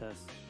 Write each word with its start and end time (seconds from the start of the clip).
test. 0.00 0.49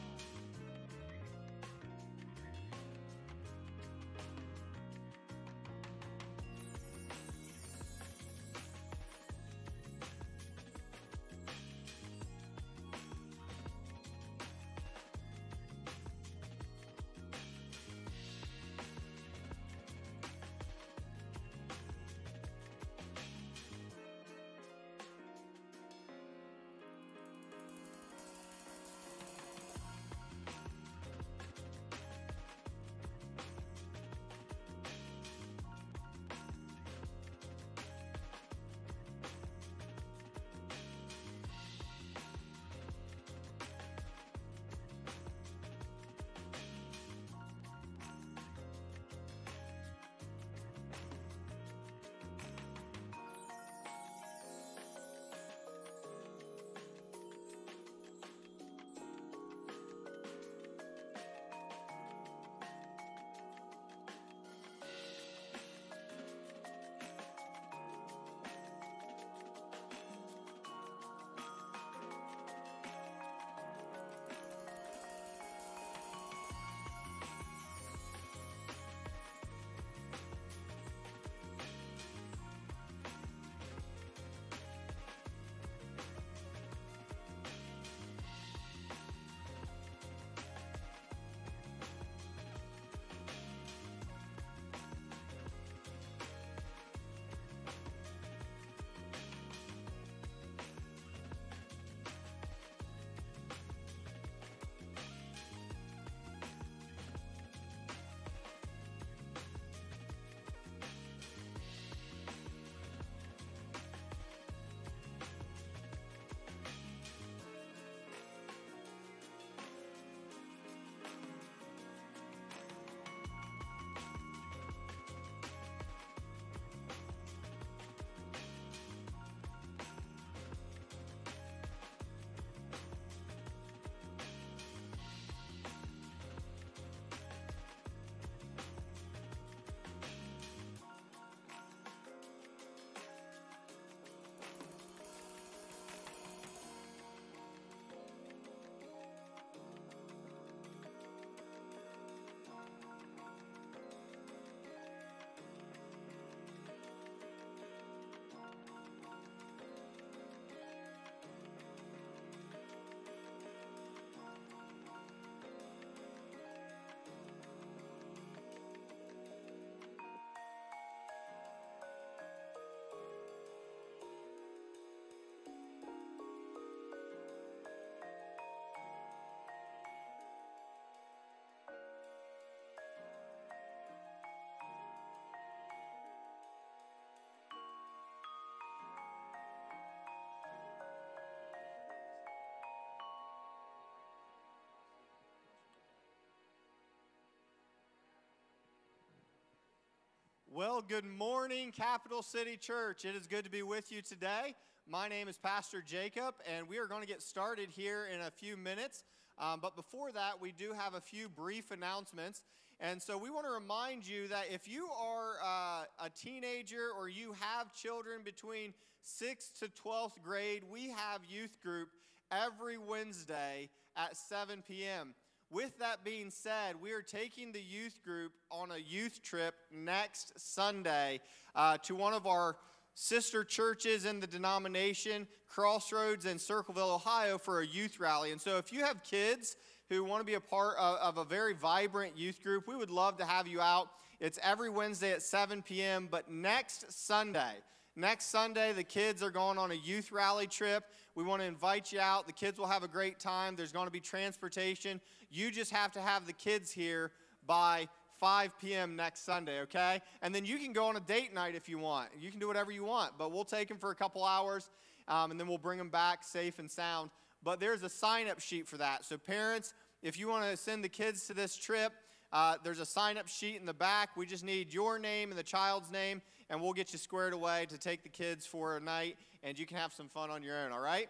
Well, 200.53 200.81
good 200.81 201.05
morning, 201.05 201.71
Capital 201.71 202.21
City 202.21 202.57
Church. 202.57 203.05
It 203.05 203.15
is 203.15 203.25
good 203.25 203.45
to 203.45 203.49
be 203.49 203.63
with 203.63 203.89
you 203.89 204.01
today. 204.01 204.53
My 204.85 205.07
name 205.07 205.29
is 205.29 205.37
Pastor 205.37 205.81
Jacob, 205.81 206.35
and 206.45 206.67
we 206.67 206.77
are 206.77 206.87
going 206.87 206.99
to 206.99 207.07
get 207.07 207.21
started 207.21 207.69
here 207.69 208.09
in 208.13 208.19
a 208.19 208.29
few 208.29 208.57
minutes. 208.57 209.05
Um, 209.39 209.59
but 209.61 209.77
before 209.77 210.11
that, 210.11 210.41
we 210.41 210.51
do 210.51 210.73
have 210.77 210.93
a 210.93 210.99
few 210.99 211.29
brief 211.29 211.71
announcements. 211.71 212.43
And 212.81 213.01
so 213.01 213.17
we 213.17 213.29
want 213.29 213.45
to 213.45 213.53
remind 213.53 214.05
you 214.05 214.27
that 214.27 214.47
if 214.51 214.67
you 214.67 214.89
are 215.01 215.35
uh, 215.41 216.05
a 216.05 216.09
teenager 216.09 216.89
or 216.99 217.07
you 217.07 217.33
have 217.39 217.73
children 217.73 218.19
between 218.25 218.73
6th 219.05 219.57
to 219.59 219.69
12th 219.69 220.21
grade, 220.21 220.63
we 220.69 220.89
have 220.89 221.21
youth 221.29 221.61
group 221.63 221.87
every 222.29 222.77
Wednesday 222.77 223.69
at 223.95 224.17
7 224.17 224.65
p.m. 224.67 225.13
With 225.51 225.79
that 225.79 226.05
being 226.05 226.29
said, 226.29 226.75
we 226.81 226.93
are 226.93 227.01
taking 227.01 227.51
the 227.51 227.59
youth 227.59 227.99
group 228.05 228.31
on 228.49 228.71
a 228.71 228.77
youth 228.77 229.21
trip 229.21 229.53
next 229.69 230.39
Sunday 230.39 231.19
uh, 231.53 231.77
to 231.79 231.93
one 231.93 232.13
of 232.13 232.25
our 232.25 232.55
sister 232.95 233.43
churches 233.43 234.05
in 234.05 234.21
the 234.21 234.27
denomination, 234.27 235.27
Crossroads 235.49 236.25
in 236.25 236.39
Circleville, 236.39 236.93
Ohio, 236.93 237.37
for 237.37 237.59
a 237.59 237.67
youth 237.67 237.99
rally. 237.99 238.31
And 238.31 238.39
so, 238.39 238.59
if 238.59 238.71
you 238.71 238.85
have 238.85 239.03
kids 239.03 239.57
who 239.89 240.05
want 240.05 240.21
to 240.21 240.25
be 240.25 240.35
a 240.35 240.39
part 240.39 240.77
of, 240.79 240.95
of 240.99 241.17
a 241.17 241.25
very 241.25 241.53
vibrant 241.53 242.17
youth 242.17 242.41
group, 242.41 242.65
we 242.65 242.77
would 242.77 242.89
love 242.89 243.17
to 243.17 243.25
have 243.25 243.45
you 243.45 243.59
out. 243.59 243.89
It's 244.21 244.39
every 244.41 244.69
Wednesday 244.69 245.11
at 245.11 245.21
7 245.21 245.63
p.m., 245.63 246.07
but 246.09 246.31
next 246.31 246.89
Sunday, 246.93 247.55
Next 247.95 248.27
Sunday, 248.29 248.71
the 248.71 248.85
kids 248.85 249.21
are 249.21 249.31
going 249.31 249.57
on 249.57 249.71
a 249.71 249.75
youth 249.75 250.13
rally 250.13 250.47
trip. 250.47 250.85
We 251.13 251.25
want 251.25 251.41
to 251.41 251.47
invite 251.47 251.91
you 251.91 251.99
out. 251.99 252.25
The 252.25 252.31
kids 252.31 252.57
will 252.57 252.67
have 252.67 252.83
a 252.83 252.87
great 252.87 253.19
time. 253.19 253.57
There's 253.57 253.73
going 253.73 253.87
to 253.87 253.91
be 253.91 253.99
transportation. 253.99 255.01
You 255.29 255.51
just 255.51 255.71
have 255.71 255.91
to 255.93 256.01
have 256.01 256.25
the 256.25 256.31
kids 256.31 256.71
here 256.71 257.11
by 257.45 257.89
5 258.21 258.57
p.m. 258.59 258.95
next 258.95 259.25
Sunday, 259.25 259.59
okay? 259.61 260.01
And 260.21 260.33
then 260.33 260.45
you 260.45 260.57
can 260.57 260.71
go 260.71 260.85
on 260.85 260.95
a 260.95 261.01
date 261.01 261.33
night 261.33 261.53
if 261.53 261.67
you 261.67 261.79
want. 261.79 262.07
You 262.17 262.31
can 262.31 262.39
do 262.39 262.47
whatever 262.47 262.71
you 262.71 262.85
want, 262.85 263.17
but 263.17 263.31
we'll 263.31 263.43
take 263.43 263.67
them 263.67 263.77
for 263.77 263.91
a 263.91 263.95
couple 263.95 264.23
hours 264.23 264.69
um, 265.09 265.31
and 265.31 265.39
then 265.39 265.47
we'll 265.47 265.57
bring 265.57 265.77
them 265.77 265.89
back 265.89 266.23
safe 266.23 266.59
and 266.59 266.71
sound. 266.71 267.09
But 267.43 267.59
there's 267.59 267.83
a 267.83 267.89
sign 267.89 268.29
up 268.29 268.39
sheet 268.39 268.69
for 268.69 268.77
that. 268.77 269.03
So, 269.03 269.17
parents, 269.17 269.73
if 270.01 270.17
you 270.17 270.29
want 270.29 270.49
to 270.49 270.55
send 270.55 270.83
the 270.83 270.89
kids 270.89 271.27
to 271.27 271.33
this 271.33 271.57
trip, 271.57 271.91
uh, 272.31 272.55
there's 272.63 272.79
a 272.79 272.85
sign 272.85 273.17
up 273.17 273.27
sheet 273.27 273.57
in 273.59 273.65
the 273.65 273.73
back. 273.73 274.15
We 274.15 274.25
just 274.25 274.45
need 274.45 274.73
your 274.73 274.97
name 274.97 275.31
and 275.31 275.37
the 275.37 275.43
child's 275.43 275.91
name, 275.91 276.21
and 276.51 276.61
we'll 276.61 276.73
get 276.73 276.91
you 276.91 276.99
squared 276.99 277.31
away 277.31 277.65
to 277.69 277.77
take 277.77 278.03
the 278.03 278.09
kids 278.09 278.45
for 278.45 278.75
a 278.75 278.79
night, 278.81 279.15
and 279.41 279.57
you 279.57 279.65
can 279.65 279.77
have 279.77 279.93
some 279.93 280.09
fun 280.09 280.29
on 280.29 280.43
your 280.43 280.57
own, 280.57 280.73
all 280.73 280.81
right? 280.81 281.07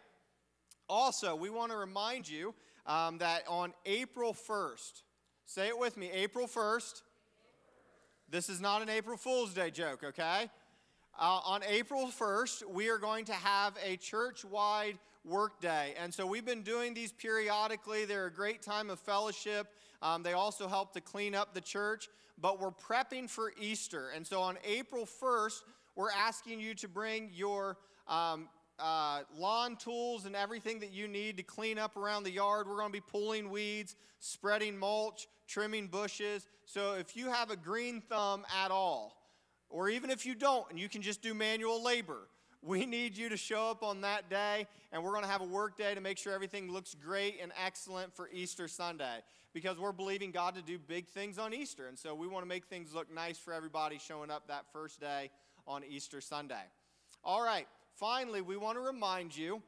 Also, 0.88 1.36
we 1.36 1.50
want 1.50 1.72
to 1.72 1.78
remind 1.78 2.30
you 2.30 2.54
um, 2.86 3.18
that 3.18 3.42
on 3.48 3.74
April 3.88 4.36
1st, 4.36 5.02
say 5.48 5.68
it 5.68 5.78
with 5.78 5.98
me, 5.98 6.12
April 6.14 6.48
1st, 6.48 7.02
this 8.30 8.50
is 8.50 8.62
not 8.62 8.84
an 8.84 8.90
April 8.90 9.18
Fool's 9.18 9.52
Day 9.52 9.72
joke, 9.72 10.04
okay? 10.04 10.48
Uh, 11.20 11.40
on 11.44 11.64
April 11.68 12.08
1st, 12.08 12.70
we 12.70 12.90
are 12.90 13.00
going 13.00 13.26
to 13.26 13.34
have 13.34 13.74
a 13.84 13.98
church 13.98 14.46
wide 14.46 15.00
work 15.26 15.60
day. 15.60 15.96
And 16.00 16.14
so 16.14 16.26
we've 16.28 16.46
been 16.46 16.62
doing 16.62 16.94
these 16.94 17.12
periodically. 17.12 18.06
They're 18.06 18.28
a 18.28 18.32
great 18.32 18.62
time 18.62 18.92
of 18.92 19.00
fellowship. 19.00 19.68
Um, 20.02 20.24
they 20.24 20.34
also 20.34 20.68
help 20.68 20.94
to 20.94 21.02
clean 21.02 21.36
up 21.36 21.54
the 21.54 21.62
church. 21.62 22.10
But 22.40 22.60
we're 22.60 22.72
prepping 22.72 23.30
for 23.30 23.54
Easter. 23.60 24.10
And 24.16 24.26
so 24.26 24.42
on 24.42 24.58
April 24.66 25.06
1st, 25.06 25.62
we're 25.96 26.12
asking 26.12 26.60
you 26.60 26.74
to 26.76 26.88
bring 26.88 27.30
your 27.34 27.78
um, 28.08 28.50
uh, 28.80 29.22
lawn 29.36 29.76
tools 29.76 30.26
and 30.26 30.36
everything 30.36 30.80
that 30.80 30.92
you 30.92 31.08
need 31.08 31.38
to 31.38 31.44
clean 31.44 31.78
up 31.78 31.96
around 31.96 32.24
the 32.24 32.32
yard. 32.32 32.68
We're 32.68 32.78
going 32.78 32.88
to 32.88 32.94
be 32.94 33.02
pulling 33.02 33.50
weeds, 33.52 33.96
spreading 34.20 34.78
mulch, 34.78 35.28
trimming 35.48 35.88
bushes. 35.88 36.48
So 36.66 36.94
if 36.94 37.16
you 37.16 37.30
have 37.30 37.52
a 37.52 37.56
green 37.56 38.02
thumb 38.02 38.46
at 38.64 38.72
all, 38.72 39.18
or 39.70 39.90
even 39.90 40.10
if 40.10 40.26
you 40.26 40.34
don't 40.34 40.70
and 40.70 40.80
you 40.80 40.90
can 40.90 41.02
just 41.02 41.22
do 41.22 41.34
manual 41.34 41.84
labor, 41.84 42.28
we 42.62 42.86
need 42.86 43.18
you 43.18 43.30
to 43.30 43.38
show 43.38 43.72
up 43.72 43.82
on 43.82 44.02
that 44.02 44.30
day, 44.30 44.68
and 44.92 45.04
we're 45.04 45.12
going 45.12 45.24
to 45.24 45.30
have 45.30 45.42
a 45.42 45.46
work 45.46 45.78
day 45.78 45.96
to 45.96 46.02
make 46.02 46.18
sure 46.18 46.34
everything 46.34 46.72
looks 46.72 46.96
great 46.96 47.40
and 47.42 47.52
excellent 47.64 48.16
for 48.16 48.30
Easter 48.32 48.68
Sunday 48.68 49.20
because 49.54 49.80
we're 49.80 49.92
believing 49.92 50.32
God 50.32 50.56
to 50.56 50.62
do 50.62 50.78
big 50.78 51.08
things 51.08 51.40
on 51.40 51.54
Easter. 51.54 51.88
And 51.88 51.98
so 51.98 52.14
we 52.14 52.28
want 52.28 52.44
to 52.44 52.48
make 52.48 52.66
things 52.66 52.94
look 52.94 53.14
nice 53.14 53.38
for 53.38 53.54
everybody 53.54 53.98
showing 53.98 54.30
up 54.30 54.48
that 54.48 54.66
first 54.72 55.00
day 55.00 55.32
on 55.68 55.84
Easter 55.84 56.22
Sunday. 56.22 56.64
All 57.24 57.44
right, 57.44 57.68
finally, 57.96 58.42
we 58.42 58.58
want 58.58 58.78
to 58.78 58.82
remind 58.82 59.36
you 59.36 59.62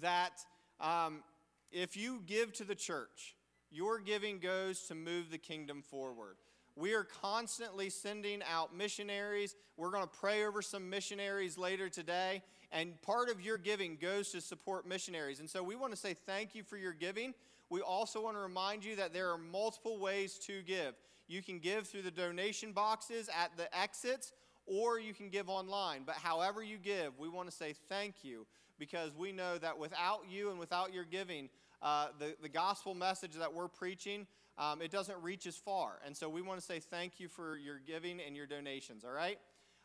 that 0.00 0.32
um, 0.80 1.22
if 1.70 1.96
you 1.96 2.22
give 2.26 2.52
to 2.54 2.64
the 2.64 2.74
church, 2.74 3.36
your 3.70 3.98
giving 4.00 4.38
goes 4.38 4.82
to 4.88 4.94
move 4.94 5.30
the 5.30 5.38
kingdom 5.38 5.82
forward. 5.82 6.36
We 6.76 6.94
are 6.94 7.04
constantly 7.04 7.90
sending 7.90 8.42
out 8.50 8.74
missionaries. 8.74 9.54
We're 9.76 9.90
going 9.90 10.04
to 10.04 10.18
pray 10.20 10.44
over 10.44 10.62
some 10.62 10.88
missionaries 10.88 11.58
later 11.58 11.88
today. 11.88 12.42
And 12.70 13.00
part 13.02 13.28
of 13.28 13.40
your 13.40 13.58
giving 13.58 13.96
goes 13.96 14.30
to 14.32 14.40
support 14.40 14.86
missionaries. 14.86 15.40
And 15.40 15.50
so 15.50 15.62
we 15.62 15.76
want 15.76 15.92
to 15.92 15.98
say 15.98 16.14
thank 16.14 16.54
you 16.54 16.62
for 16.62 16.78
your 16.78 16.94
giving. 16.94 17.34
We 17.68 17.80
also 17.80 18.22
want 18.22 18.36
to 18.36 18.40
remind 18.40 18.84
you 18.84 18.96
that 18.96 19.12
there 19.12 19.30
are 19.30 19.38
multiple 19.38 19.98
ways 19.98 20.38
to 20.46 20.62
give. 20.62 20.94
You 21.28 21.42
can 21.42 21.58
give 21.58 21.86
through 21.86 22.02
the 22.02 22.10
donation 22.10 22.72
boxes 22.72 23.28
at 23.28 23.56
the 23.56 23.74
exits, 23.78 24.32
or 24.66 24.98
you 24.98 25.12
can 25.12 25.28
give 25.28 25.48
online. 25.48 26.02
But 26.06 26.16
however 26.16 26.62
you 26.62 26.78
give, 26.78 27.18
we 27.18 27.28
want 27.28 27.50
to 27.50 27.54
say 27.54 27.74
thank 27.88 28.16
you 28.22 28.46
because 28.78 29.14
we 29.14 29.32
know 29.32 29.58
that 29.58 29.78
without 29.78 30.22
you 30.30 30.50
and 30.50 30.58
without 30.58 30.92
your 30.92 31.04
giving, 31.04 31.48
uh, 31.82 32.08
the, 32.18 32.34
the 32.40 32.48
gospel 32.48 32.94
message 32.94 33.32
that 33.34 33.52
we're 33.52 33.68
preaching 33.68 34.26
um, 34.58 34.82
it 34.82 34.90
doesn't 34.90 35.20
reach 35.22 35.46
as 35.46 35.56
far. 35.56 35.98
And 36.04 36.16
so 36.16 36.28
we 36.28 36.42
want 36.42 36.60
to 36.60 36.64
say 36.64 36.80
thank 36.80 37.20
you 37.20 37.28
for 37.28 37.56
your 37.56 37.78
giving 37.78 38.20
and 38.20 38.36
your 38.36 38.46
donations, 38.46 39.04
all 39.04 39.12
right? 39.12 39.38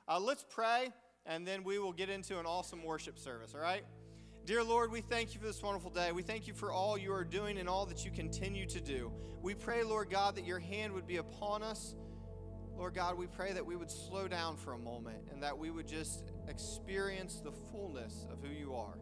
Uh, 0.07 0.19
let's 0.19 0.45
pray, 0.49 0.91
and 1.25 1.47
then 1.47 1.63
we 1.63 1.79
will 1.79 1.93
get 1.93 2.09
into 2.09 2.39
an 2.39 2.45
awesome 2.45 2.83
worship 2.83 3.17
service, 3.19 3.53
all 3.53 3.61
right? 3.61 3.83
Dear 4.45 4.63
Lord, 4.63 4.91
we 4.91 5.01
thank 5.01 5.33
you 5.33 5.41
for 5.41 5.47
this 5.47 5.61
wonderful 5.61 5.91
day. 5.91 6.13
We 6.13 6.23
thank 6.23 6.47
you 6.47 6.53
for 6.53 6.71
all 6.71 6.97
you 6.97 7.11
are 7.11 7.25
doing 7.25 7.57
and 7.57 7.67
all 7.67 7.85
that 7.87 8.05
you 8.05 8.11
continue 8.11 8.65
to 8.67 8.79
do. 8.79 9.11
We 9.41 9.53
pray, 9.53 9.83
Lord 9.83 10.09
God, 10.09 10.35
that 10.35 10.45
your 10.45 10.59
hand 10.59 10.93
would 10.93 11.05
be 11.05 11.17
upon 11.17 11.63
us. 11.63 11.95
Lord 12.77 12.93
God, 12.93 13.17
we 13.17 13.27
pray 13.27 13.51
that 13.51 13.65
we 13.65 13.75
would 13.75 13.91
slow 13.91 14.27
down 14.29 14.55
for 14.55 14.71
a 14.73 14.77
moment 14.77 15.17
and 15.31 15.43
that 15.43 15.57
we 15.57 15.69
would 15.69 15.87
just 15.87 16.31
experience 16.47 17.41
the 17.43 17.51
fullness 17.51 18.25
of 18.31 18.39
who 18.41 18.53
you 18.53 18.73
are. 18.73 18.97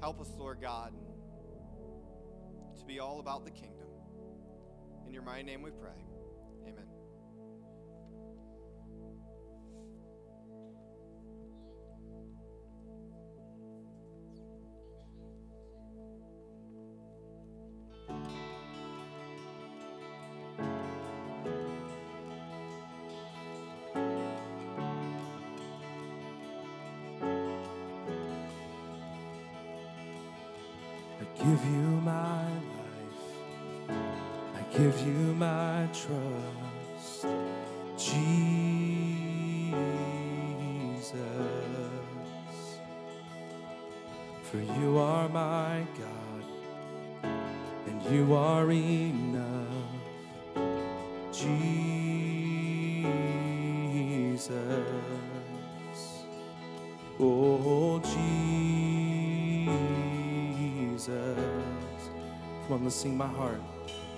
Help 0.00 0.20
us, 0.20 0.34
Lord 0.36 0.60
God, 0.60 0.92
to 2.78 2.84
be 2.84 2.98
all 2.98 3.20
about 3.20 3.44
the 3.44 3.52
kingdom. 3.52 3.77
In 5.08 5.14
your 5.14 5.22
mighty 5.22 5.42
name 5.42 5.62
we 5.62 5.70
pray. 5.70 6.07
Trust, 35.92 37.26
Jesus. 37.96 38.32
For 44.42 44.58
you 44.80 44.98
are 44.98 45.28
my 45.28 45.86
God, 45.98 46.44
and 47.86 48.02
you 48.12 48.34
are 48.34 48.70
enough, 48.72 49.66
Jesus. 51.32 51.58
Oh, 57.20 58.00
Jesus. 58.00 58.16
Come 62.64 62.72
on, 62.72 62.84
let's 62.84 62.96
sing 62.96 63.16
my 63.16 63.26
heart. 63.26 63.60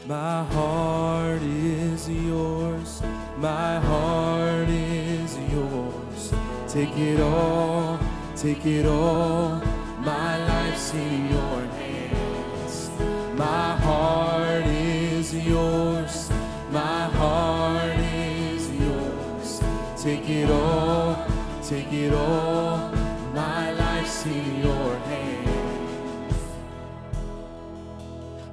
My 0.06 0.44
heart 0.44 1.42
is 1.42 2.08
yours, 2.08 3.02
my 3.36 3.78
heart 3.78 4.68
is 4.68 5.38
yours. 5.52 6.32
Take 6.66 6.96
it 6.96 7.20
all, 7.20 8.00
take 8.34 8.64
it 8.64 8.86
all. 8.86 9.60
My 10.00 10.38
life's 10.48 10.94
in 10.94 11.28
your 11.28 11.60
hands. 11.76 12.90
My 13.36 13.76
heart 13.76 14.64
is 14.66 15.34
yours, 15.34 16.30
my 16.70 17.04
heart 17.04 17.98
is 17.98 18.70
yours. 18.70 19.60
Take 20.02 20.28
it 20.30 20.50
all, 20.50 21.26
take 21.62 21.92
it 21.92 22.14
all. 22.14 22.90
My 23.34 23.70
life's 23.72 24.24
in 24.24 24.62
your 24.62 24.96
hands. 24.96 26.34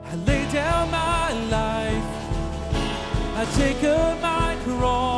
I 0.06 0.16
lay 0.16 0.52
down 0.52 0.92
my 0.92 1.17
life. 1.46 2.04
I 3.36 3.46
take 3.56 3.84
up 3.84 4.20
my 4.22 4.58
cross. 4.64 5.17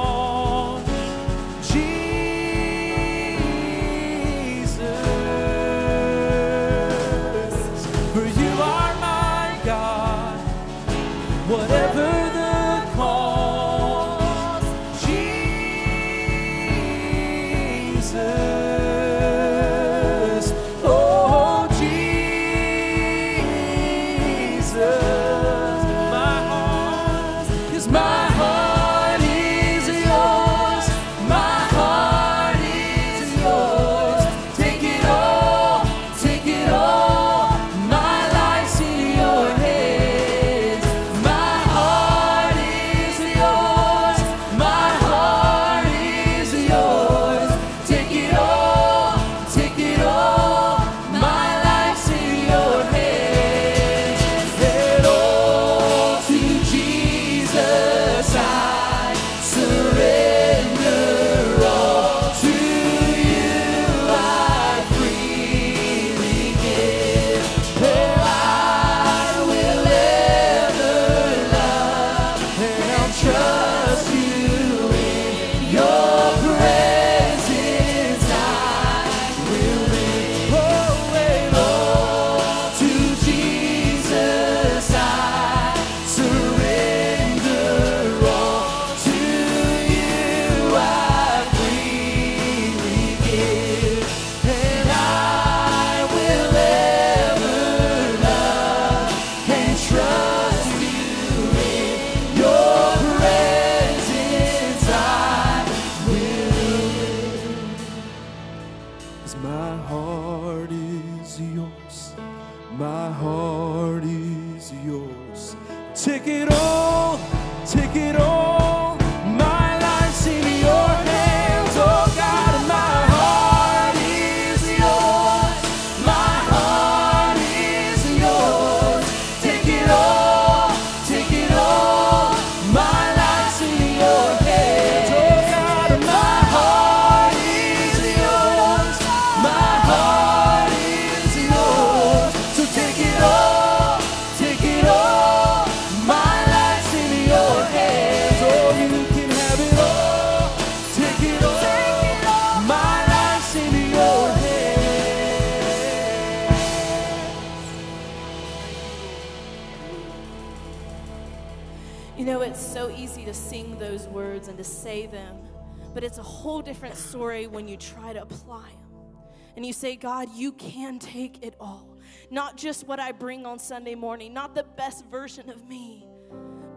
But 165.99 166.05
it's 166.05 166.17
a 166.17 166.23
whole 166.23 166.61
different 166.61 166.95
story 166.95 167.45
when 167.45 167.67
you 167.67 167.75
try 167.75 168.13
to 168.13 168.21
apply 168.21 168.69
them. 168.69 169.21
And 169.57 169.65
you 169.65 169.73
say, 169.73 169.97
God, 169.97 170.29
you 170.33 170.53
can 170.53 170.97
take 170.97 171.43
it 171.45 171.55
all. 171.59 171.97
Not 172.31 172.55
just 172.55 172.87
what 172.87 173.01
I 173.01 173.11
bring 173.11 173.45
on 173.45 173.59
Sunday 173.59 173.95
morning, 173.95 174.33
not 174.33 174.55
the 174.55 174.63
best 174.63 175.05
version 175.07 175.49
of 175.49 175.67
me, 175.67 176.07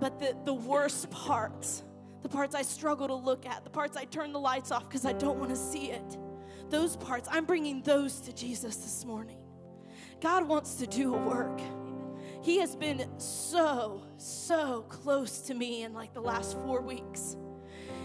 but 0.01 0.19
the, 0.19 0.37
the 0.45 0.53
worst 0.53 1.09
parts, 1.13 1.85
the 2.23 2.29
parts 2.29 2.57
I 2.57 2.63
struggle 2.63 3.07
to 3.07 3.15
look 3.15 3.47
at, 3.47 3.63
the 3.63 3.71
parts 3.71 3.97
I 3.97 4.07
turn 4.07 4.33
the 4.33 4.41
lights 4.41 4.73
off 4.73 4.89
because 4.89 5.07
I 5.07 5.13
don't 5.13 5.39
want 5.39 5.51
to 5.51 5.57
see 5.57 5.93
it. 5.93 6.19
Those 6.69 6.97
parts, 6.97 7.29
I'm 7.31 7.45
bringing 7.45 7.81
those 7.83 8.19
to 8.23 8.33
Jesus 8.33 8.75
this 8.75 9.05
morning. 9.05 9.39
God 10.21 10.49
wants 10.49 10.75
to 10.75 10.87
do 10.89 11.15
a 11.15 11.19
work. 11.19 11.61
He 12.43 12.59
has 12.59 12.75
been 12.75 13.09
so, 13.21 14.03
so 14.17 14.83
close 14.89 15.43
to 15.43 15.55
me 15.55 15.85
in 15.85 15.95
like 15.95 16.13
the 16.13 16.21
last 16.21 16.59
four 16.63 16.81
weeks. 16.81 17.37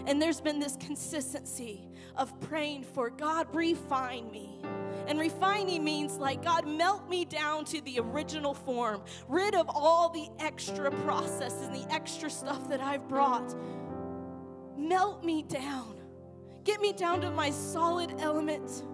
And 0.06 0.20
there's 0.20 0.40
been 0.40 0.58
this 0.58 0.76
consistency 0.76 1.88
of 2.16 2.38
praying 2.40 2.84
for 2.84 3.10
God, 3.10 3.54
refine 3.54 4.30
me. 4.30 4.60
And 5.06 5.18
refining 5.18 5.84
means 5.84 6.16
like, 6.16 6.44
God, 6.44 6.66
melt 6.66 7.08
me 7.08 7.24
down 7.24 7.64
to 7.66 7.80
the 7.80 8.00
original 8.00 8.54
form, 8.54 9.02
rid 9.28 9.54
of 9.54 9.68
all 9.68 10.10
the 10.10 10.28
extra 10.38 10.90
processes 10.90 11.62
and 11.62 11.74
the 11.74 11.92
extra 11.92 12.30
stuff 12.30 12.68
that 12.68 12.80
I've 12.80 13.08
brought. 13.08 13.54
Melt 14.76 15.24
me 15.24 15.42
down. 15.42 15.96
Get 16.64 16.80
me 16.80 16.92
down 16.92 17.20
to 17.22 17.30
my 17.30 17.50
solid 17.50 18.14
element 18.18 18.84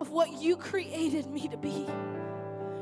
of 0.00 0.10
what 0.10 0.32
you 0.40 0.56
created 0.56 1.26
me 1.26 1.48
to 1.48 1.56
be 1.56 1.86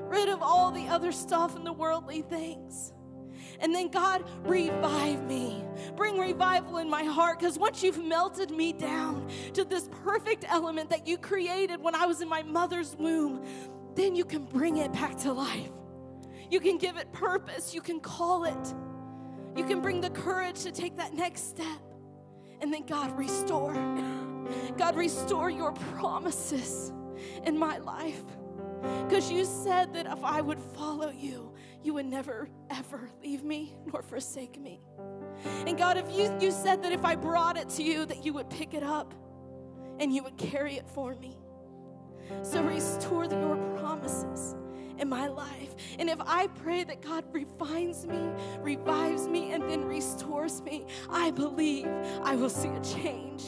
rid 0.09 0.29
of 0.29 0.43
all 0.43 0.71
the 0.71 0.87
other 0.89 1.13
stuff 1.13 1.57
and 1.57 1.67
the 1.67 1.73
worldly 1.73 2.23
things. 2.23 2.93
And 3.61 3.75
then, 3.75 3.89
God, 3.89 4.25
revive 4.45 5.23
me. 5.25 5.65
Bring 5.97 6.19
revival 6.19 6.79
in 6.79 6.89
my 6.89 7.05
heart 7.05 7.39
because 7.39 7.59
once 7.59 7.83
you've 7.83 8.03
melted 8.03 8.51
me 8.51 8.73
down 8.73 9.29
to 9.55 9.65
this 9.65 9.89
perfect 10.05 10.45
element 10.49 10.91
that 10.91 11.07
you 11.07 11.19
created 11.19 11.81
when 11.81 11.95
I 11.95 12.07
was 12.07 12.21
in 12.21 12.29
my 12.29 12.43
mother's 12.43 12.97
womb, 12.97 13.45
then 13.95 14.15
you 14.15 14.25
can 14.25 14.45
bring 14.45 14.79
it 14.79 14.93
back 14.93 15.17
to 15.19 15.33
life. 15.33 15.71
You 16.51 16.61
can 16.61 16.79
give 16.79 16.97
it 16.97 17.13
purpose. 17.13 17.75
You 17.75 17.81
can 17.81 18.01
call 18.01 18.45
it. 18.45 18.75
You 19.57 19.65
can 19.65 19.81
bring 19.81 20.01
the 20.01 20.11
courage 20.11 20.63
to 20.63 20.73
take 20.73 20.97
that 20.97 21.15
next 21.15 21.49
step. 21.49 21.81
And 22.61 22.73
then, 22.73 22.87
God, 22.87 23.17
restore. 23.17 23.75
God, 24.77 24.97
restore 24.97 25.51
your 25.51 25.73
promises 25.73 26.93
in 27.45 27.59
my 27.59 27.79
life. 27.79 28.23
Because 29.09 29.31
you 29.31 29.45
said 29.45 29.93
that 29.95 30.07
if 30.07 30.23
I 30.23 30.41
would 30.41 30.59
follow 30.59 31.11
you, 31.11 31.53
you 31.83 31.95
would 31.95 32.07
never, 32.07 32.49
ever 32.71 33.11
leave 33.23 33.45
me 33.45 33.75
nor 33.93 34.03
forsake 34.03 34.61
me. 34.61 34.81
And 35.67 35.77
God, 35.77 35.97
if 35.97 36.11
you, 36.11 36.35
you 36.41 36.51
said 36.51 36.83
that 36.83 36.93
if 36.93 37.05
I 37.05 37.15
brought 37.15 37.57
it 37.57 37.69
to 37.71 37.83
you, 37.83 38.07
that 38.07 38.25
you 38.25 38.33
would 38.33 38.51
pick 38.51 38.75
it 38.75 38.83
up 38.83 39.15
and 39.99 40.15
you 40.15 40.23
would 40.23 40.37
carry 40.37 40.77
it 40.77 40.89
for 40.89 41.15
me. 41.15 41.37
So 42.43 42.63
restore 42.63 43.25
your 43.27 43.57
promises 43.77 44.57
in 44.99 45.09
my 45.09 45.29
life. 45.29 45.75
And 45.99 46.09
if 46.09 46.19
I 46.21 46.47
pray 46.49 46.85
that 46.85 47.03
God 47.03 47.25
refines 47.33 48.07
me, 48.07 48.31
revives 48.61 49.29
me, 49.29 49.53
and 49.53 49.63
then 49.69 49.85
restores 49.85 50.63
me, 50.63 50.87
I 51.11 51.31
believe 51.31 51.87
I 52.23 52.35
will 52.37 52.51
see 52.51 52.69
a 52.69 52.81
change. 52.81 53.45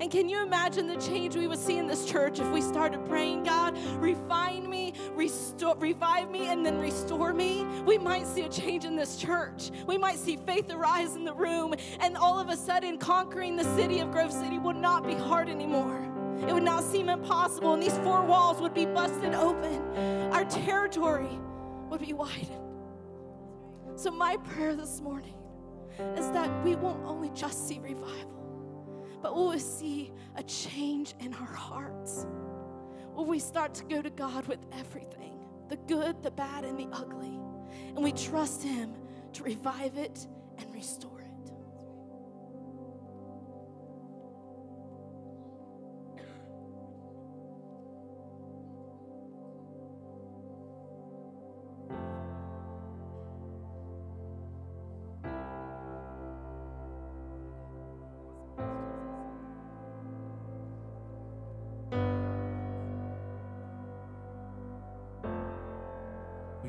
And 0.00 0.10
can 0.10 0.28
you 0.28 0.42
imagine 0.42 0.86
the 0.86 0.96
change 0.96 1.36
we 1.36 1.46
would 1.46 1.58
see 1.58 1.78
in 1.78 1.86
this 1.86 2.04
church 2.04 2.40
if 2.40 2.50
we 2.50 2.60
started 2.60 3.04
praying, 3.06 3.44
God, 3.44 3.76
refine 3.98 4.68
me, 4.68 4.94
restore, 5.14 5.76
revive 5.76 6.30
me, 6.30 6.48
and 6.48 6.64
then 6.64 6.78
restore 6.78 7.32
me? 7.32 7.64
We 7.84 7.98
might 7.98 8.26
see 8.26 8.42
a 8.42 8.48
change 8.48 8.84
in 8.84 8.96
this 8.96 9.16
church. 9.16 9.70
We 9.86 9.98
might 9.98 10.18
see 10.18 10.36
faith 10.36 10.70
arise 10.70 11.14
in 11.16 11.24
the 11.24 11.34
room, 11.34 11.74
and 12.00 12.16
all 12.16 12.38
of 12.38 12.48
a 12.48 12.56
sudden, 12.56 12.98
conquering 12.98 13.56
the 13.56 13.64
city 13.76 14.00
of 14.00 14.10
Grove 14.10 14.32
City 14.32 14.58
would 14.58 14.76
not 14.76 15.06
be 15.06 15.14
hard 15.14 15.48
anymore. 15.48 16.08
It 16.46 16.52
would 16.52 16.64
not 16.64 16.82
seem 16.82 17.08
impossible, 17.08 17.74
and 17.74 17.82
these 17.82 17.96
four 17.98 18.24
walls 18.24 18.60
would 18.60 18.74
be 18.74 18.86
busted 18.86 19.34
open. 19.34 19.80
Our 20.32 20.44
territory 20.44 21.38
would 21.88 22.00
be 22.00 22.12
widened. 22.12 22.48
So, 23.94 24.10
my 24.10 24.38
prayer 24.38 24.74
this 24.74 25.00
morning 25.00 25.34
is 26.16 26.30
that 26.30 26.50
we 26.64 26.74
won't 26.74 27.04
only 27.04 27.30
just 27.34 27.68
see 27.68 27.78
revival 27.78 28.41
but 29.22 29.34
will 29.34 29.50
we 29.50 29.58
see 29.58 30.12
a 30.36 30.42
change 30.42 31.14
in 31.20 31.32
our 31.34 31.54
hearts? 31.54 32.26
Will 33.14 33.26
we 33.26 33.38
start 33.38 33.72
to 33.74 33.84
go 33.84 34.02
to 34.02 34.10
God 34.10 34.46
with 34.46 34.60
everything 34.72 35.38
the 35.68 35.76
good, 35.76 36.22
the 36.22 36.30
bad, 36.30 36.64
and 36.64 36.78
the 36.78 36.88
ugly? 36.92 37.38
And 37.94 38.02
we 38.02 38.12
trust 38.12 38.62
Him 38.62 38.94
to 39.34 39.42
revive 39.42 39.96
it 39.96 40.26
and 40.58 40.74
restore 40.74 41.21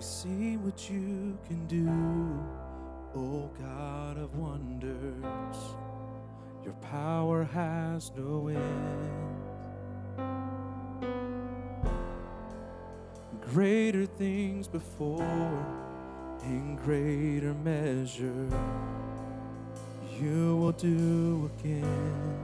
it. 0.04 0.26
We 0.28 0.32
see 0.32 0.58
what 0.58 0.90
you 0.90 1.38
can 1.48 1.66
do, 1.68 1.90
oh 3.16 3.50
God 3.60 4.18
of 4.18 4.36
wonders. 4.36 5.56
Your 6.64 6.74
power 6.82 7.44
has 7.46 8.12
no 8.16 8.48
end. 8.48 8.62
Greater 13.42 14.06
things 14.06 14.68
before, 14.68 15.66
in 16.44 16.76
greater 16.78 17.54
measure, 17.54 18.48
you 20.20 20.58
will 20.58 20.72
do 20.72 21.52
again. 21.60 22.40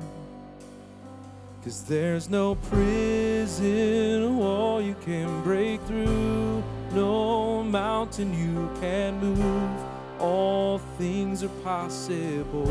Cause 1.64 1.84
there's 1.84 2.30
no 2.30 2.56
prison 2.56 4.38
wall 4.38 4.82
you 4.82 4.96
can 5.06 5.44
break 5.44 5.82
through, 5.82 6.64
no 6.94 7.39
mountain 7.70 8.34
you 8.34 8.70
can 8.82 9.20
move. 9.20 9.80
All 10.20 10.80
things 10.98 11.44
are 11.44 11.56
possible. 11.64 12.68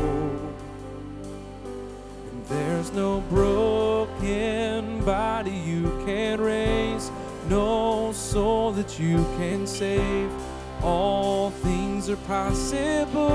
And 2.31 2.45
there's 2.47 2.91
no 2.91 3.21
broken 3.29 5.03
body 5.05 5.51
you 5.51 5.89
can 6.05 6.41
raise, 6.41 7.09
no 7.49 8.11
soul 8.11 8.71
that 8.73 8.99
you 8.99 9.23
can 9.37 9.65
save. 9.65 10.29
All 10.83 11.51
things 11.51 12.09
are 12.09 12.17
possible. 12.17 13.29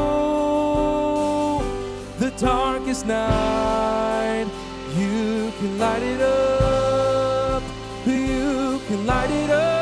The 2.19 2.31
darkest 2.39 3.07
night, 3.07 4.47
you 4.97 5.53
can 5.59 5.79
light 5.79 6.03
it 6.03 6.21
up. 6.21 7.63
You 8.07 8.81
can 8.87 9.07
light 9.07 9.31
it 9.31 9.51
up. 9.51 9.74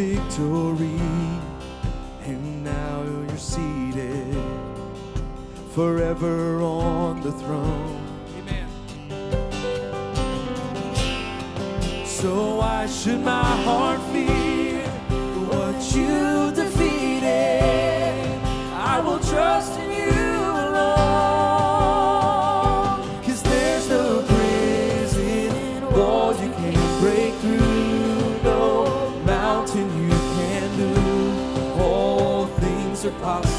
Victory, 0.00 0.98
and 2.24 2.64
now 2.64 3.02
you're 3.02 3.36
seated 3.36 4.34
forever 5.74 6.62
on 6.62 7.20
the 7.20 7.32
throne. 7.32 7.98
So 12.06 12.56
why 12.56 12.86
should 12.86 13.20
my 13.20 13.44
heart 13.66 14.00
fear 14.12 14.39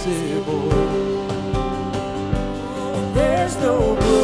are 0.02 0.42
possible. 0.42 0.74
And 2.96 3.16
there's 3.16 3.56
no 3.58 3.96
broken 3.96 4.20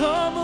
Come 0.00 0.39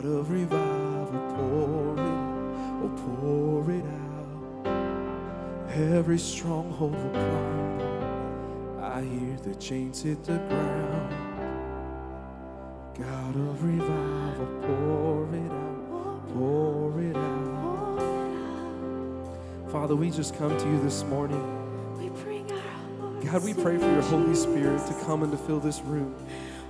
God 0.00 0.12
of 0.12 0.30
revival, 0.30 1.20
pour 1.36 1.92
it, 1.98 2.16
oh 2.82 2.90
pour 3.04 3.70
it 3.70 3.84
out. 3.84 4.66
Every 5.76 6.18
stronghold 6.18 6.94
will 6.94 7.10
crumble. 7.10 8.80
I 8.82 9.02
hear 9.02 9.36
the 9.42 9.54
chains 9.56 10.00
hit 10.00 10.24
the 10.24 10.38
ground. 10.38 11.14
God 12.94 13.36
of 13.36 13.62
revival, 13.62 14.46
pour 14.62 15.28
it 15.34 15.52
out, 15.52 16.28
pour 16.32 16.98
it 17.02 17.16
out. 17.16 18.00
Father, 19.70 19.96
we 19.96 20.10
just 20.10 20.34
come 20.34 20.56
to 20.56 20.66
you 20.66 20.80
this 20.80 21.04
morning. 21.04 21.44
God, 23.22 23.44
we 23.44 23.52
pray 23.52 23.76
for 23.76 23.84
your 23.84 24.00
Holy 24.02 24.34
Spirit 24.34 24.86
to 24.86 24.94
come 25.04 25.22
and 25.22 25.30
to 25.30 25.36
fill 25.36 25.60
this 25.60 25.82
room, 25.82 26.14